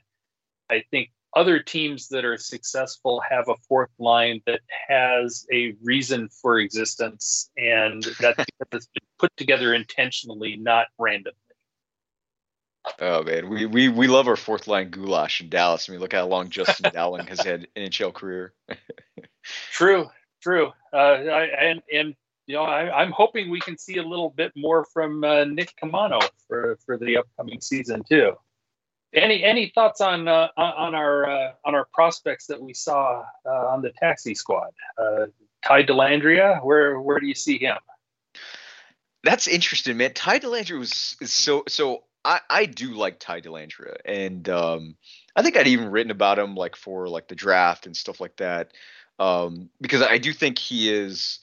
i 0.69 0.83
think 0.91 1.09
other 1.35 1.59
teams 1.59 2.07
that 2.09 2.23
are 2.25 2.37
successful 2.37 3.21
have 3.29 3.49
a 3.49 3.55
fourth 3.67 3.91
line 3.99 4.41
that 4.45 4.61
has 4.87 5.45
a 5.51 5.75
reason 5.83 6.29
for 6.29 6.59
existence 6.59 7.49
and 7.57 8.03
that 8.21 8.37
has 8.71 8.87
been 8.87 9.07
put 9.19 9.35
together 9.37 9.73
intentionally 9.73 10.55
not 10.55 10.87
randomly 10.97 11.35
Oh 12.99 13.23
man, 13.23 13.49
we, 13.49 13.65
we 13.65 13.89
we 13.89 14.07
love 14.07 14.27
our 14.27 14.35
fourth 14.35 14.67
line 14.67 14.89
goulash 14.89 15.41
in 15.41 15.49
Dallas. 15.49 15.89
I 15.89 15.91
mean, 15.91 16.01
look 16.01 16.13
how 16.13 16.27
long 16.27 16.49
Justin 16.49 16.91
Dowling 16.93 17.27
has 17.27 17.41
had 17.41 17.67
NHL 17.75 18.13
career. 18.13 18.53
true, 19.71 20.09
true. 20.41 20.71
Uh, 20.93 20.97
I, 20.97 21.43
and 21.45 21.81
and 21.91 22.15
you 22.47 22.55
know, 22.55 22.63
I, 22.63 23.01
am 23.01 23.11
hoping 23.11 23.49
we 23.49 23.59
can 23.59 23.77
see 23.77 23.97
a 23.97 24.03
little 24.03 24.29
bit 24.29 24.51
more 24.55 24.85
from 24.93 25.23
uh, 25.23 25.45
Nick 25.45 25.73
Caamano 25.81 26.21
for 26.47 26.77
for 26.85 26.97
the 26.97 27.17
upcoming 27.17 27.59
season 27.59 28.03
too. 28.07 28.33
Any 29.15 29.43
any 29.43 29.71
thoughts 29.73 30.01
on 30.01 30.27
uh, 30.27 30.49
on 30.57 30.93
our 30.93 31.29
uh, 31.29 31.51
on 31.63 31.75
our 31.75 31.85
prospects 31.93 32.47
that 32.47 32.61
we 32.61 32.73
saw 32.73 33.23
uh, 33.45 33.67
on 33.67 33.81
the 33.81 33.91
taxi 33.91 34.35
squad? 34.35 34.71
Uh, 34.97 35.27
Ty 35.63 35.83
Dellandrea, 35.83 36.63
where 36.63 36.99
where 36.99 37.19
do 37.19 37.27
you 37.27 37.35
see 37.35 37.57
him? 37.57 37.77
That's 39.23 39.47
interesting, 39.47 39.97
man. 39.97 40.13
Ty 40.13 40.39
Dellandrea 40.39 40.77
was 40.79 41.15
is 41.21 41.31
so 41.31 41.63
so. 41.67 42.03
I, 42.27 42.41
I 42.49 42.65
do 42.65 42.95
like 42.95 43.19
Ty 43.19 43.41
Dellandrea, 43.41 43.97
and 44.03 44.49
um, 44.49 44.95
I 45.35 45.43
think 45.43 45.57
I'd 45.57 45.67
even 45.67 45.91
written 45.91 46.09
about 46.09 46.39
him 46.39 46.55
like 46.55 46.75
for 46.75 47.07
like 47.07 47.27
the 47.27 47.35
draft 47.35 47.85
and 47.85 47.95
stuff 47.95 48.19
like 48.19 48.37
that 48.37 48.71
um, 49.19 49.69
because 49.81 50.01
I 50.01 50.17
do 50.17 50.33
think 50.33 50.57
he 50.57 50.91
is 50.91 51.39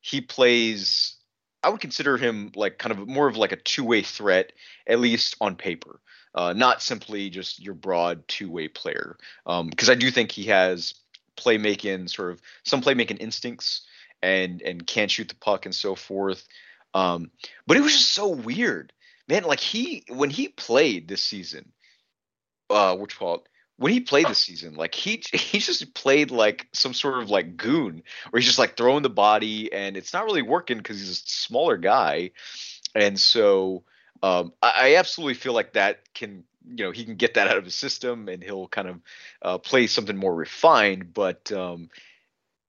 he 0.00 0.20
plays. 0.20 1.16
I 1.62 1.70
would 1.70 1.80
consider 1.80 2.16
him 2.16 2.52
like 2.54 2.78
kind 2.78 2.92
of 2.92 3.08
more 3.08 3.26
of 3.26 3.36
like 3.36 3.52
a 3.52 3.56
two 3.56 3.84
way 3.84 4.02
threat, 4.02 4.52
at 4.86 5.00
least 5.00 5.36
on 5.40 5.56
paper, 5.56 6.00
uh, 6.36 6.52
not 6.52 6.82
simply 6.82 7.30
just 7.30 7.60
your 7.60 7.74
broad 7.74 8.28
two 8.28 8.50
way 8.50 8.68
player. 8.68 9.16
Because 9.44 9.88
um, 9.88 9.92
I 9.92 9.94
do 9.94 10.10
think 10.10 10.30
he 10.30 10.44
has 10.44 10.94
playmaking 11.36 12.08
sort 12.08 12.32
of 12.32 12.40
some 12.64 12.82
playmaking 12.82 13.20
instincts 13.20 13.82
and 14.22 14.62
and 14.62 14.86
can 14.86 15.08
shoot 15.08 15.28
the 15.28 15.34
puck 15.34 15.66
and 15.66 15.74
so 15.74 15.94
forth. 15.94 16.46
Um, 16.94 17.30
but 17.66 17.76
it 17.76 17.80
was 17.80 17.92
just 17.92 18.12
so 18.12 18.28
weird, 18.28 18.92
man. 19.28 19.44
Like 19.44 19.60
he 19.60 20.04
when 20.08 20.30
he 20.30 20.48
played 20.48 21.08
this 21.08 21.22
season, 21.22 21.72
uh, 22.70 22.96
which 22.96 23.18
called 23.18 23.48
when 23.78 23.92
he 23.92 24.00
played 24.00 24.26
this 24.26 24.38
season, 24.38 24.74
like 24.74 24.94
he 24.94 25.22
he 25.32 25.58
just 25.58 25.94
played 25.94 26.30
like 26.30 26.66
some 26.72 26.94
sort 26.94 27.22
of 27.22 27.30
like 27.30 27.56
goon, 27.56 28.02
where 28.30 28.40
he's 28.40 28.46
just 28.46 28.58
like 28.58 28.76
throwing 28.76 29.02
the 29.02 29.10
body, 29.10 29.72
and 29.72 29.96
it's 29.96 30.12
not 30.12 30.24
really 30.24 30.42
working 30.42 30.78
because 30.78 30.98
he's 30.98 31.10
a 31.10 31.14
smaller 31.14 31.76
guy, 31.76 32.30
and 32.94 33.18
so 33.18 33.84
um, 34.22 34.52
I, 34.62 34.72
I, 34.76 34.94
absolutely 34.96 35.34
feel 35.34 35.52
like 35.52 35.74
that 35.74 36.12
can 36.14 36.44
you 36.68 36.84
know 36.84 36.90
he 36.90 37.04
can 37.04 37.16
get 37.16 37.34
that 37.34 37.48
out 37.48 37.56
of 37.56 37.64
his 37.64 37.74
system, 37.74 38.28
and 38.28 38.42
he'll 38.42 38.68
kind 38.68 38.88
of 38.88 39.00
uh, 39.42 39.58
play 39.58 39.86
something 39.86 40.16
more 40.16 40.34
refined, 40.34 41.12
but. 41.12 41.50
Um, 41.52 41.90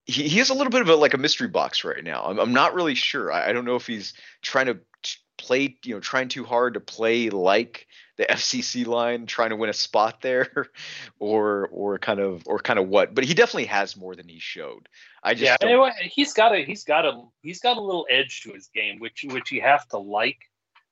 he, 0.10 0.30
he 0.30 0.38
has 0.38 0.50
a 0.50 0.54
little 0.54 0.72
bit 0.72 0.80
of 0.80 0.88
a 0.88 0.96
like 0.96 1.14
a 1.14 1.18
mystery 1.18 1.50
box 1.50 1.84
right 1.84 2.02
now. 2.02 2.24
I'm, 2.24 2.40
I'm 2.40 2.54
not 2.54 2.74
really 2.74 2.96
sure. 2.96 3.30
I, 3.30 3.50
I 3.50 3.52
don't 3.52 3.66
know 3.66 3.76
if 3.76 3.86
he's 3.86 4.14
trying 4.42 4.68
to 4.68 4.80
play, 5.38 5.78
you 5.84 5.94
know, 5.94 6.00
trying 6.00 6.28
too 6.28 6.44
hard 6.44 6.74
to 6.74 6.80
play 6.80 7.30
like 7.30 7.88
the 8.18 8.26
FCC 8.30 8.86
line, 8.86 9.26
trying 9.26 9.52
to 9.52 9.56
win 9.56 9.70
a 9.70 9.74
spot 9.74 10.22
there, 10.22 10.68
or 11.20 11.68
or 11.72 12.00
kind 12.00 12.20
of 12.20 12.44
or 12.46 12.60
kind 12.60 12.80
of 12.80 12.88
what. 12.88 13.16
But 13.16 13.24
he 13.24 13.34
definitely 13.34 13.66
has 13.66 13.96
more 13.96 14.16
than 14.16 14.28
he 14.28 14.40
showed. 14.40 14.90
I 15.24 15.34
just 15.34 15.44
yeah, 15.44 15.58
anyway, 15.62 15.92
he's 16.04 16.34
got 16.34 16.54
a 16.54 16.64
he's 16.64 16.84
got 16.84 17.06
a 17.06 17.24
he's 17.42 17.60
got 17.60 17.78
a 17.78 17.82
little 17.82 18.08
edge 18.10 18.42
to 18.42 18.52
his 18.52 18.68
game, 18.68 19.00
which 19.00 19.26
which 19.30 19.52
you 19.52 19.62
have 19.62 19.88
to 19.90 19.98
like. 19.98 20.40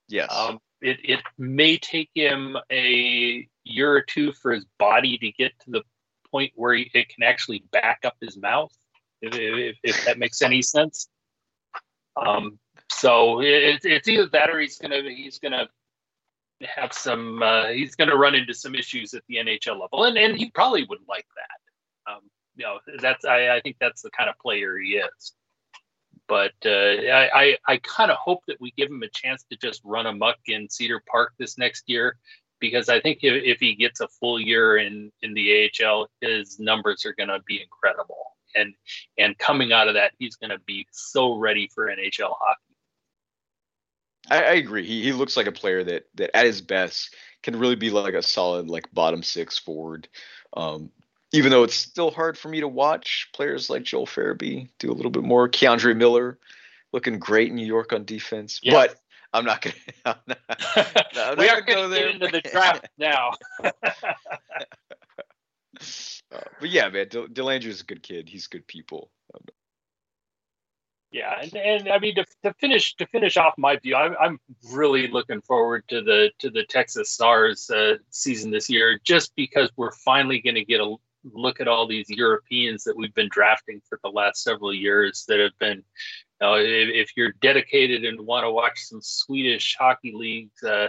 Yes. 0.07 0.31
Um, 0.31 0.59
it 0.81 0.99
it 1.03 1.21
may 1.37 1.77
take 1.77 2.09
him 2.13 2.57
a 2.71 3.47
year 3.63 3.93
or 3.93 4.01
two 4.01 4.33
for 4.33 4.51
his 4.51 4.65
body 4.77 5.17
to 5.17 5.31
get 5.31 5.51
to 5.61 5.71
the 5.71 5.83
point 6.31 6.51
where 6.55 6.73
he, 6.73 6.89
it 6.93 7.09
can 7.09 7.23
actually 7.23 7.63
back 7.71 8.01
up 8.03 8.15
his 8.21 8.37
mouth, 8.37 8.71
if, 9.21 9.33
if, 9.33 9.77
if 9.83 10.05
that 10.05 10.19
makes 10.19 10.41
any 10.41 10.61
sense. 10.61 11.07
Um, 12.15 12.59
so 12.89 13.41
it, 13.41 13.79
it's 13.83 14.07
either 14.07 14.27
that 14.27 14.49
or 14.49 14.59
he's 14.59 14.77
gonna 14.77 15.01
he's 15.03 15.39
gonna 15.39 15.67
have 16.61 16.93
some 16.93 17.41
uh, 17.41 17.67
he's 17.67 17.95
gonna 17.95 18.15
run 18.15 18.35
into 18.35 18.53
some 18.53 18.75
issues 18.75 19.13
at 19.13 19.23
the 19.27 19.35
NHL 19.35 19.79
level, 19.79 20.03
and 20.05 20.17
and 20.17 20.37
he 20.37 20.51
probably 20.51 20.85
would 20.87 20.99
like 21.07 21.25
that. 21.35 22.11
Um, 22.13 22.21
you 22.55 22.65
know, 22.65 22.79
that's 23.01 23.25
I, 23.25 23.55
I 23.55 23.61
think 23.61 23.77
that's 23.79 24.01
the 24.01 24.11
kind 24.11 24.29
of 24.29 24.37
player 24.39 24.77
he 24.77 24.97
is. 24.97 25.33
But 26.27 26.53
uh, 26.65 26.69
I 26.69 27.29
I, 27.33 27.57
I 27.67 27.77
kind 27.77 28.11
of 28.11 28.17
hope 28.17 28.43
that 28.47 28.59
we 28.59 28.71
give 28.77 28.89
him 28.89 29.03
a 29.03 29.09
chance 29.09 29.43
to 29.49 29.57
just 29.57 29.81
run 29.83 30.05
amuck 30.05 30.37
in 30.47 30.69
Cedar 30.69 31.01
Park 31.09 31.33
this 31.37 31.57
next 31.57 31.83
year, 31.87 32.17
because 32.59 32.89
I 32.89 32.99
think 32.99 33.19
if, 33.21 33.43
if 33.43 33.59
he 33.59 33.75
gets 33.75 33.99
a 34.01 34.07
full 34.07 34.39
year 34.39 34.77
in 34.77 35.11
in 35.21 35.33
the 35.33 35.69
AHL, 35.83 36.07
his 36.21 36.59
numbers 36.59 37.05
are 37.05 37.13
going 37.13 37.29
to 37.29 37.41
be 37.47 37.61
incredible. 37.61 38.33
And 38.55 38.73
and 39.17 39.37
coming 39.37 39.71
out 39.73 39.87
of 39.87 39.95
that, 39.95 40.13
he's 40.17 40.35
going 40.35 40.51
to 40.51 40.59
be 40.59 40.87
so 40.91 41.35
ready 41.35 41.69
for 41.73 41.87
NHL 41.87 42.33
hockey. 42.39 42.61
I, 44.29 44.37
I, 44.37 44.53
agree. 44.53 44.85
He 44.85 45.03
he 45.03 45.13
looks 45.13 45.37
like 45.37 45.47
a 45.47 45.51
player 45.51 45.83
that 45.83 46.05
that 46.15 46.35
at 46.35 46.45
his 46.45 46.61
best 46.61 47.15
can 47.43 47.59
really 47.59 47.75
be 47.75 47.91
like 47.91 48.15
a 48.15 48.23
solid 48.23 48.67
like 48.67 48.91
bottom 48.93 49.21
six 49.21 49.57
forward. 49.57 50.07
Um, 50.55 50.91
even 51.35 51.51
though 51.51 51.63
it's 51.63 51.75
still 51.75 52.11
hard 52.11 52.37
for 52.37 52.49
me 52.49 52.59
to 52.59 52.67
watch 52.67 53.29
players 53.33 53.69
like 53.69 53.83
Joel 53.83 54.05
Farabee 54.05 54.69
do 54.79 54.91
a 54.91 54.93
little 54.93 55.11
bit 55.11 55.23
more. 55.23 55.49
K'Andre 55.49 55.95
Miller 55.95 56.39
looking 56.93 57.19
great 57.19 57.49
in 57.49 57.55
New 57.55 57.65
York 57.65 57.93
on 57.93 58.05
defense, 58.05 58.59
yeah. 58.63 58.73
but 58.73 58.95
I'm 59.33 59.45
not. 59.45 59.65
I'm 60.05 60.15
I'm 60.75 61.37
we 61.37 61.49
are 61.49 61.61
gonna, 61.61 61.89
go 61.89 61.89
get 61.89 62.11
into 62.11 62.27
the 62.27 62.41
draft 62.51 62.87
now. 62.97 63.31
uh, 63.63 63.71
but 66.59 66.69
yeah, 66.69 66.89
man, 66.89 67.07
Del- 67.09 67.49
is 67.49 67.81
a 67.81 67.85
good 67.85 68.01
kid. 68.01 68.29
He's 68.29 68.47
good 68.47 68.65
people. 68.67 69.11
Yeah, 71.11 71.39
and, 71.41 71.55
and 71.55 71.89
I 71.89 71.99
mean 71.99 72.15
to, 72.15 72.25
to 72.43 72.53
finish 72.55 72.95
to 72.95 73.07
finish 73.07 73.37
off 73.37 73.53
my 73.57 73.77
view, 73.77 73.95
I'm, 73.95 74.15
I'm 74.19 74.39
really 74.73 75.07
looking 75.07 75.41
forward 75.41 75.85
to 75.87 76.01
the 76.01 76.31
to 76.39 76.49
the 76.49 76.65
Texas 76.65 77.09
Stars 77.09 77.69
uh, 77.69 77.95
season 78.09 78.51
this 78.51 78.69
year, 78.69 78.99
just 79.01 79.33
because 79.35 79.69
we're 79.77 79.93
finally 79.93 80.41
going 80.41 80.55
to 80.55 80.65
get 80.65 80.81
a 80.81 80.95
look 81.33 81.59
at 81.59 81.67
all 81.67 81.87
these 81.87 82.09
Europeans 82.09 82.83
that 82.83 82.95
we've 82.95 83.13
been 83.13 83.29
drafting 83.29 83.81
for 83.87 83.99
the 84.03 84.09
last 84.09 84.43
several 84.43 84.73
years 84.73 85.25
that 85.27 85.39
have 85.39 85.57
been. 85.59 85.83
You 86.41 86.47
know, 86.47 86.55
if, 86.55 86.89
if 86.89 87.11
you're 87.15 87.33
dedicated 87.41 88.03
and 88.03 88.19
want 88.21 88.43
to 88.43 88.51
watch 88.51 88.79
some 88.79 89.01
Swedish 89.01 89.75
hockey 89.79 90.13
leagues, 90.13 90.61
uh, 90.63 90.87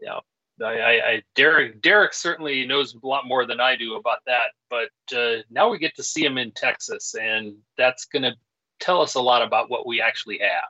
you 0.00 0.08
know, 0.08 0.20
I, 0.64 1.00
I, 1.00 1.22
Derek 1.34 1.82
Derek 1.82 2.14
certainly 2.14 2.66
knows 2.66 2.94
a 2.94 3.06
lot 3.06 3.26
more 3.26 3.46
than 3.46 3.60
I 3.60 3.76
do 3.76 3.96
about 3.96 4.18
that. 4.26 4.52
But 4.70 5.16
uh, 5.16 5.42
now 5.50 5.68
we 5.68 5.78
get 5.78 5.94
to 5.96 6.02
see 6.02 6.24
him 6.24 6.38
in 6.38 6.52
Texas, 6.52 7.14
and 7.14 7.56
that's 7.76 8.06
going 8.06 8.22
to 8.22 8.32
tell 8.80 9.02
us 9.02 9.14
a 9.14 9.20
lot 9.20 9.42
about 9.42 9.70
what 9.70 9.86
we 9.86 10.00
actually 10.00 10.38
have. 10.38 10.68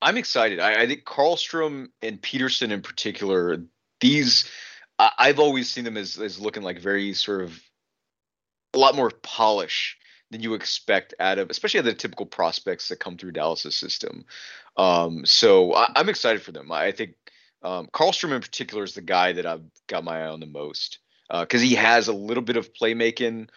I'm 0.00 0.16
excited. 0.16 0.60
I, 0.60 0.82
I 0.82 0.86
think 0.86 1.04
Karlstrom 1.04 1.88
and 2.02 2.20
Peterson 2.22 2.70
in 2.70 2.82
particular, 2.82 3.62
these 4.00 4.48
I, 4.98 5.10
I've 5.18 5.38
always 5.38 5.68
seen 5.68 5.84
them 5.84 5.96
as 5.96 6.18
as 6.18 6.40
looking 6.40 6.62
like 6.62 6.78
very 6.78 7.12
sort 7.14 7.42
of 7.42 7.60
a 8.74 8.78
lot 8.78 8.94
more 8.94 9.10
polish 9.22 9.96
than 10.30 10.42
you 10.42 10.54
expect 10.54 11.14
out 11.20 11.38
of, 11.38 11.50
especially 11.50 11.78
out 11.78 11.86
of 11.86 11.94
the 11.94 11.98
typical 11.98 12.26
prospects 12.26 12.88
that 12.88 13.00
come 13.00 13.16
through 13.16 13.32
Dallas's 13.32 13.76
system. 13.76 14.24
Um, 14.76 15.24
so 15.24 15.74
I, 15.74 15.92
am 15.96 16.08
excited 16.08 16.42
for 16.42 16.52
them. 16.52 16.70
I 16.70 16.92
think 16.92 17.14
um, 17.62 17.88
Karlstrom 17.92 18.34
in 18.34 18.40
particular 18.40 18.84
is 18.84 18.94
the 18.94 19.00
guy 19.00 19.32
that 19.32 19.46
I've 19.46 19.64
got 19.86 20.04
my 20.04 20.22
eye 20.22 20.28
on 20.28 20.40
the 20.40 20.46
most 20.46 20.98
because 21.28 21.60
uh, 21.60 21.64
he 21.64 21.74
has 21.74 22.08
a 22.08 22.12
little 22.12 22.42
bit 22.42 22.56
of 22.56 22.72
playmaking 22.72 23.48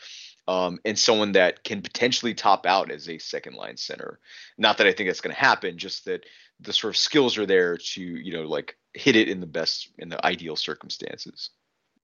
um, 0.48 0.80
and 0.84 0.98
someone 0.98 1.34
that 1.34 1.64
can 1.64 1.82
potentially 1.82 2.34
top 2.34 2.66
out 2.66 2.92
as 2.92 3.08
a 3.08 3.18
second 3.18 3.56
line 3.56 3.78
center. 3.78 4.20
Not 4.58 4.78
that 4.78 4.88
I 4.88 4.92
think 4.92 5.10
that's 5.10 5.22
going 5.22 5.36
to 5.36 5.40
happen, 5.40 5.78
just 5.78 6.06
that 6.06 6.26
the 6.60 6.74
sort 6.74 6.94
of 6.94 6.98
skills 6.98 7.38
are 7.38 7.46
there 7.46 7.78
to 7.78 8.02
you 8.02 8.34
know 8.34 8.44
like 8.44 8.78
hit 8.94 9.16
it 9.16 9.30
in 9.30 9.40
the 9.40 9.48
best 9.48 9.90
in 9.98 10.10
the 10.10 10.24
ideal 10.26 10.56
circumstances. 10.56 11.52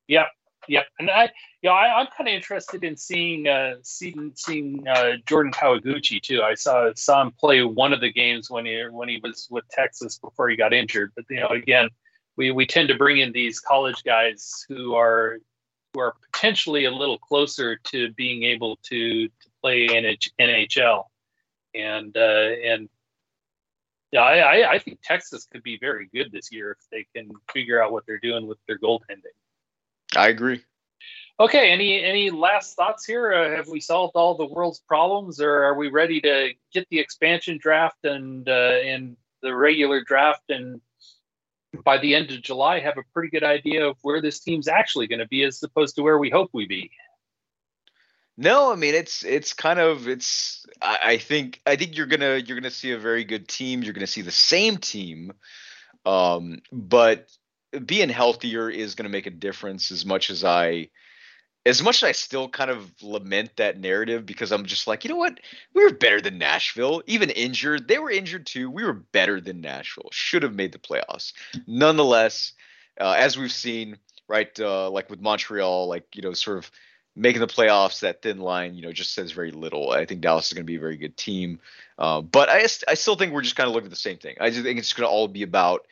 Yeah, 0.07 0.27
yeah, 0.67 0.83
and 0.99 1.09
I, 1.09 1.29
you 1.61 1.69
know, 1.69 1.75
I, 1.75 2.01
am 2.01 2.07
kind 2.15 2.27
of 2.27 2.33
interested 2.33 2.83
in 2.83 2.97
seeing 2.97 3.47
uh, 3.47 3.75
seeing 3.83 4.33
seeing 4.35 4.87
uh, 4.87 5.13
Jordan 5.25 5.51
Kawaguchi 5.51 6.21
too. 6.21 6.41
I 6.41 6.55
saw 6.55 6.91
saw 6.95 7.21
him 7.21 7.31
play 7.31 7.63
one 7.63 7.93
of 7.93 8.01
the 8.01 8.11
games 8.11 8.49
when 8.49 8.65
he 8.65 8.83
when 8.89 9.07
he 9.07 9.19
was 9.23 9.47
with 9.49 9.63
Texas 9.69 10.17
before 10.17 10.49
he 10.49 10.55
got 10.55 10.73
injured. 10.73 11.13
But 11.15 11.25
you 11.29 11.39
know, 11.39 11.49
again, 11.49 11.89
we 12.35 12.51
we 12.51 12.65
tend 12.65 12.89
to 12.89 12.95
bring 12.95 13.19
in 13.19 13.31
these 13.31 13.59
college 13.59 14.03
guys 14.03 14.65
who 14.67 14.95
are 14.95 15.39
who 15.93 16.01
are 16.01 16.15
potentially 16.31 16.85
a 16.85 16.91
little 16.91 17.17
closer 17.17 17.77
to 17.77 18.11
being 18.13 18.43
able 18.43 18.77
to, 18.83 19.27
to 19.27 19.49
play 19.61 19.85
in 19.85 20.17
NHL. 20.39 21.05
And 21.73 22.15
uh, 22.15 22.19
and 22.19 22.89
yeah, 24.11 24.21
I, 24.21 24.73
I 24.73 24.79
think 24.79 24.99
Texas 25.03 25.47
could 25.51 25.63
be 25.63 25.77
very 25.79 26.07
good 26.13 26.31
this 26.31 26.51
year 26.51 26.77
if 26.79 26.85
they 26.91 27.05
can 27.15 27.31
figure 27.51 27.81
out 27.81 27.91
what 27.91 28.05
they're 28.05 28.19
doing 28.19 28.47
with 28.47 28.57
their 28.67 28.79
goaltending. 28.79 29.35
I 30.15 30.29
agree. 30.29 30.63
Okay, 31.39 31.71
any 31.71 32.03
any 32.03 32.31
last 32.31 32.75
thoughts 32.75 33.05
here? 33.05 33.31
Uh, 33.31 33.55
have 33.55 33.67
we 33.67 33.79
solved 33.79 34.15
all 34.15 34.35
the 34.35 34.45
world's 34.45 34.79
problems, 34.79 35.39
or 35.39 35.63
are 35.63 35.75
we 35.75 35.89
ready 35.89 36.19
to 36.21 36.53
get 36.73 36.87
the 36.89 36.99
expansion 36.99 37.59
draft 37.61 38.03
and 38.03 38.49
uh, 38.49 38.79
and 38.83 39.17
the 39.43 39.55
regular 39.55 40.03
draft 40.03 40.49
and 40.49 40.81
by 41.83 41.97
the 41.97 42.15
end 42.15 42.31
of 42.31 42.41
July 42.41 42.79
have 42.79 42.97
a 42.97 43.03
pretty 43.13 43.29
good 43.29 43.43
idea 43.43 43.85
of 43.85 43.97
where 44.01 44.21
this 44.21 44.39
team's 44.39 44.67
actually 44.67 45.07
going 45.07 45.19
to 45.19 45.27
be 45.27 45.43
as 45.43 45.61
opposed 45.61 45.95
to 45.95 46.01
where 46.01 46.17
we 46.17 46.29
hope 46.29 46.49
we 46.53 46.65
be. 46.65 46.89
No, 48.37 48.71
I 48.71 48.75
mean 48.75 48.93
it's 48.93 49.23
it's 49.25 49.53
kind 49.53 49.79
of 49.79 50.07
it's 50.07 50.65
I, 50.81 50.99
I 51.03 51.17
think 51.17 51.59
I 51.65 51.75
think 51.75 51.97
you're 51.97 52.05
gonna 52.05 52.37
you're 52.37 52.59
gonna 52.59 52.69
see 52.69 52.91
a 52.91 52.99
very 52.99 53.23
good 53.23 53.47
team. 53.47 53.81
You're 53.81 53.93
gonna 53.93 54.05
see 54.05 54.21
the 54.21 54.31
same 54.31 54.77
team, 54.77 55.33
um, 56.05 56.61
but 56.71 57.29
being 57.85 58.09
healthier 58.09 58.69
is 58.69 58.95
gonna 58.95 59.09
make 59.09 59.27
a 59.27 59.31
difference 59.31 59.91
as 59.91 60.05
much 60.05 60.29
as 60.29 60.43
I 60.43 60.89
as 61.67 61.83
much 61.83 61.97
as 62.01 62.03
I 62.03 62.11
still 62.13 62.47
kind 62.47 62.71
of 62.71 62.91
lament 63.01 63.51
that 63.57 63.77
narrative 63.77 64.25
because 64.25 64.51
I'm 64.51 64.65
just 64.65 64.87
like, 64.87 65.03
you 65.03 65.09
know 65.09 65.17
what? 65.17 65.39
We 65.73 65.83
were 65.83 65.93
better 65.93 66.21
than 66.21 66.37
Nashville. 66.37 67.03
Even 67.07 67.29
injured, 67.29 67.89
they 67.89 67.99
were 67.99 68.09
injured 68.09 68.45
too. 68.45 68.69
We 68.69 68.85
were 68.85 68.93
better 68.93 69.41
than 69.41 69.59
Nashville. 69.59 70.09
Should 70.13 70.43
have 70.43 70.53
made 70.53 70.71
the 70.71 70.79
playoffs. 70.79 71.33
Nonetheless, 71.67 72.53
uh, 72.99 73.15
as 73.17 73.37
we've 73.37 73.51
seen, 73.51 73.97
right, 74.29 74.57
uh, 74.59 74.89
like 74.89 75.09
with 75.09 75.19
Montreal, 75.19 75.87
like 75.87 76.15
you 76.15 76.21
know, 76.21 76.31
sort 76.31 76.57
of 76.57 76.71
making 77.17 77.41
the 77.41 77.47
playoffs, 77.47 77.99
that 77.99 78.21
thin 78.21 78.37
line, 78.37 78.75
you 78.75 78.81
know, 78.81 78.93
just 78.93 79.13
says 79.13 79.31
very 79.31 79.51
little. 79.51 79.91
I 79.91 80.05
think 80.05 80.21
Dallas 80.21 80.47
is 80.47 80.53
going 80.53 80.65
to 80.65 80.71
be 80.71 80.77
a 80.77 80.79
very 80.79 80.97
good 80.97 81.17
team, 81.17 81.59
uh, 81.97 82.21
but 82.21 82.47
I 82.49 82.65
I 82.87 82.93
still 82.93 83.15
think 83.15 83.33
we're 83.33 83.41
just 83.41 83.57
kind 83.57 83.67
of 83.67 83.73
looking 83.73 83.87
at 83.87 83.91
the 83.91 83.97
same 83.97 84.17
thing. 84.17 84.37
I 84.39 84.51
just 84.51 84.63
think 84.63 84.79
it's 84.79 84.93
going 84.93 85.07
to 85.07 85.11
all 85.11 85.27
be 85.27 85.43
about, 85.43 85.85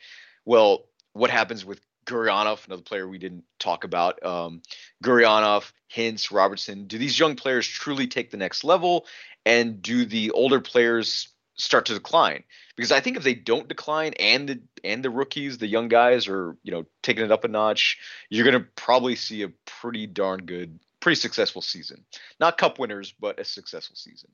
well, 0.46 0.84
what 1.16 1.30
happens 1.30 1.64
with 1.64 1.80
Gurianov, 2.06 2.66
another 2.66 2.82
player 2.82 3.06
we 3.06 3.18
didn't 3.18 3.44
talk 3.58 3.84
about. 3.84 4.24
Um, 4.24 4.62
Gurianov, 5.04 5.70
Hintz, 5.94 6.32
Robertson. 6.32 6.86
Do 6.86 6.98
these 6.98 7.18
young 7.18 7.36
players 7.36 7.66
truly 7.66 8.06
take 8.06 8.30
the 8.30 8.36
next 8.36 8.64
level? 8.64 9.06
And 9.44 9.82
do 9.82 10.04
the 10.04 10.30
older 10.32 10.60
players 10.60 11.28
start 11.56 11.86
to 11.86 11.94
decline? 11.94 12.44
Because 12.76 12.92
I 12.92 13.00
think 13.00 13.16
if 13.16 13.22
they 13.22 13.34
don't 13.34 13.68
decline 13.68 14.12
and 14.14 14.48
the 14.48 14.62
and 14.84 15.04
the 15.04 15.10
rookies, 15.10 15.58
the 15.58 15.66
young 15.66 15.88
guys 15.88 16.28
are, 16.28 16.56
you 16.62 16.72
know, 16.72 16.86
taking 17.02 17.24
it 17.24 17.32
up 17.32 17.44
a 17.44 17.48
notch, 17.48 17.98
you're 18.28 18.44
gonna 18.44 18.66
probably 18.76 19.16
see 19.16 19.42
a 19.42 19.48
pretty 19.64 20.06
darn 20.06 20.44
good, 20.46 20.78
pretty 21.00 21.16
successful 21.20 21.62
season. 21.62 22.04
Not 22.40 22.58
cup 22.58 22.78
winners, 22.78 23.14
but 23.18 23.40
a 23.40 23.44
successful 23.44 23.96
season. 23.96 24.30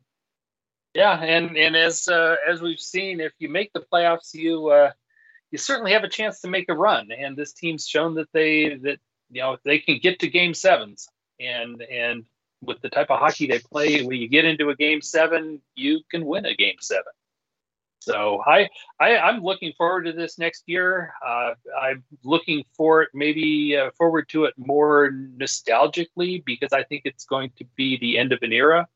Yeah, 0.95 1.19
and 1.23 1.57
and 1.57 1.77
as 1.77 2.09
uh, 2.09 2.37
as 2.49 2.61
we've 2.61 2.81
seen, 2.81 3.21
if 3.21 3.33
you 3.39 3.49
make 3.49 3.73
the 3.73 3.81
playoffs, 3.81 4.35
you 4.35 4.69
uh, 4.69 4.93
you 5.53 5.59
certainly 5.59 5.93
have 5.93 6.03
a 6.03 6.09
chance 6.09 6.41
to 6.41 6.49
make 6.49 6.69
a 6.69 6.75
run. 6.75 7.11
And 7.17 7.37
this 7.37 7.53
team's 7.53 7.87
shown 7.87 8.15
that 8.15 8.33
they 8.33 8.75
that 8.77 8.99
you 9.31 9.43
know 9.43 9.59
they 9.65 9.79
can 9.79 9.99
get 9.99 10.19
to 10.21 10.29
game 10.29 10.55
sevens. 10.55 11.09
And 11.39 11.81
and 11.83 12.25
with 12.61 12.81
the 12.81 12.89
type 12.89 13.11
of 13.11 13.21
hockey 13.21 13.47
they 13.47 13.59
play, 13.59 14.03
when 14.03 14.17
you 14.19 14.29
get 14.29 14.45
into 14.45 14.71
a 14.71 14.77
game 14.77 15.03
seven, 15.03 15.61
you 15.75 16.01
can 16.11 16.25
win 16.25 16.47
a 16.47 16.55
game 16.55 16.77
seven. 16.81 17.13
So 18.01 18.43
I, 18.45 18.69
I 18.99 19.11
am 19.11 19.45
looking 19.45 19.73
forward 19.79 20.07
to 20.07 20.13
this 20.13 20.37
next 20.37 20.65
year. 20.67 21.13
Uh, 21.25 21.55
I'm 21.81 22.03
looking 22.25 22.65
for 22.77 23.03
it 23.03 23.11
maybe 23.15 23.77
uh, 23.77 23.91
forward 23.97 24.29
to 24.31 24.45
it 24.47 24.55
more 24.57 25.13
nostalgically 25.13 26.45
because 26.45 26.73
I 26.73 26.83
think 26.83 27.03
it's 27.05 27.25
going 27.25 27.53
to 27.59 27.65
be 27.77 27.99
the 27.99 28.19
end 28.19 28.33
of 28.33 28.41
an 28.43 28.53
era. 28.53 28.89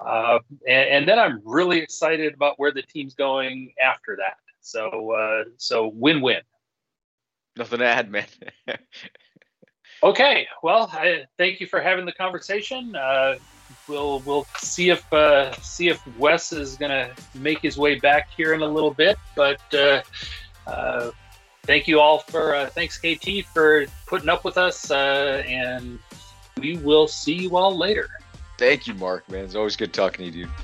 Uh, 0.00 0.40
and, 0.66 0.88
and, 0.88 1.08
then 1.08 1.20
I'm 1.20 1.40
really 1.44 1.78
excited 1.78 2.34
about 2.34 2.54
where 2.58 2.72
the 2.72 2.82
team's 2.82 3.14
going 3.14 3.72
after 3.80 4.16
that. 4.16 4.36
So 4.64 5.12
uh, 5.12 5.44
so 5.58 5.88
win 5.88 6.20
win. 6.20 6.40
Nothing 7.56 7.80
to 7.80 7.86
add, 7.86 8.10
man. 8.10 8.26
okay, 10.02 10.48
well, 10.62 10.90
I 10.92 11.26
thank 11.38 11.60
you 11.60 11.66
for 11.66 11.80
having 11.80 12.06
the 12.06 12.12
conversation. 12.12 12.96
Uh, 12.96 13.36
we'll 13.86 14.20
we'll 14.20 14.46
see 14.58 14.90
if 14.90 15.12
uh, 15.12 15.52
see 15.60 15.88
if 15.88 16.04
Wes 16.18 16.52
is 16.52 16.76
gonna 16.76 17.12
make 17.34 17.60
his 17.60 17.76
way 17.76 17.98
back 17.98 18.30
here 18.36 18.54
in 18.54 18.62
a 18.62 18.68
little 18.68 18.92
bit, 18.92 19.16
but. 19.36 19.60
Uh, 19.72 20.02
uh, 20.66 21.10
thank 21.64 21.86
you 21.86 22.00
all 22.00 22.20
for 22.20 22.54
uh, 22.54 22.66
thanks 22.68 22.98
KT 22.98 23.44
for 23.52 23.84
putting 24.06 24.28
up 24.28 24.44
with 24.44 24.56
us, 24.56 24.90
uh, 24.90 25.42
and 25.46 25.98
we 26.58 26.78
will 26.78 27.06
see 27.06 27.34
you 27.34 27.56
all 27.56 27.76
later. 27.76 28.08
Thank 28.58 28.86
you, 28.86 28.94
Mark. 28.94 29.28
Man, 29.30 29.44
it's 29.44 29.54
always 29.54 29.76
good 29.76 29.92
talking 29.92 30.30
to 30.30 30.38
you, 30.38 30.44
dude. 30.46 30.54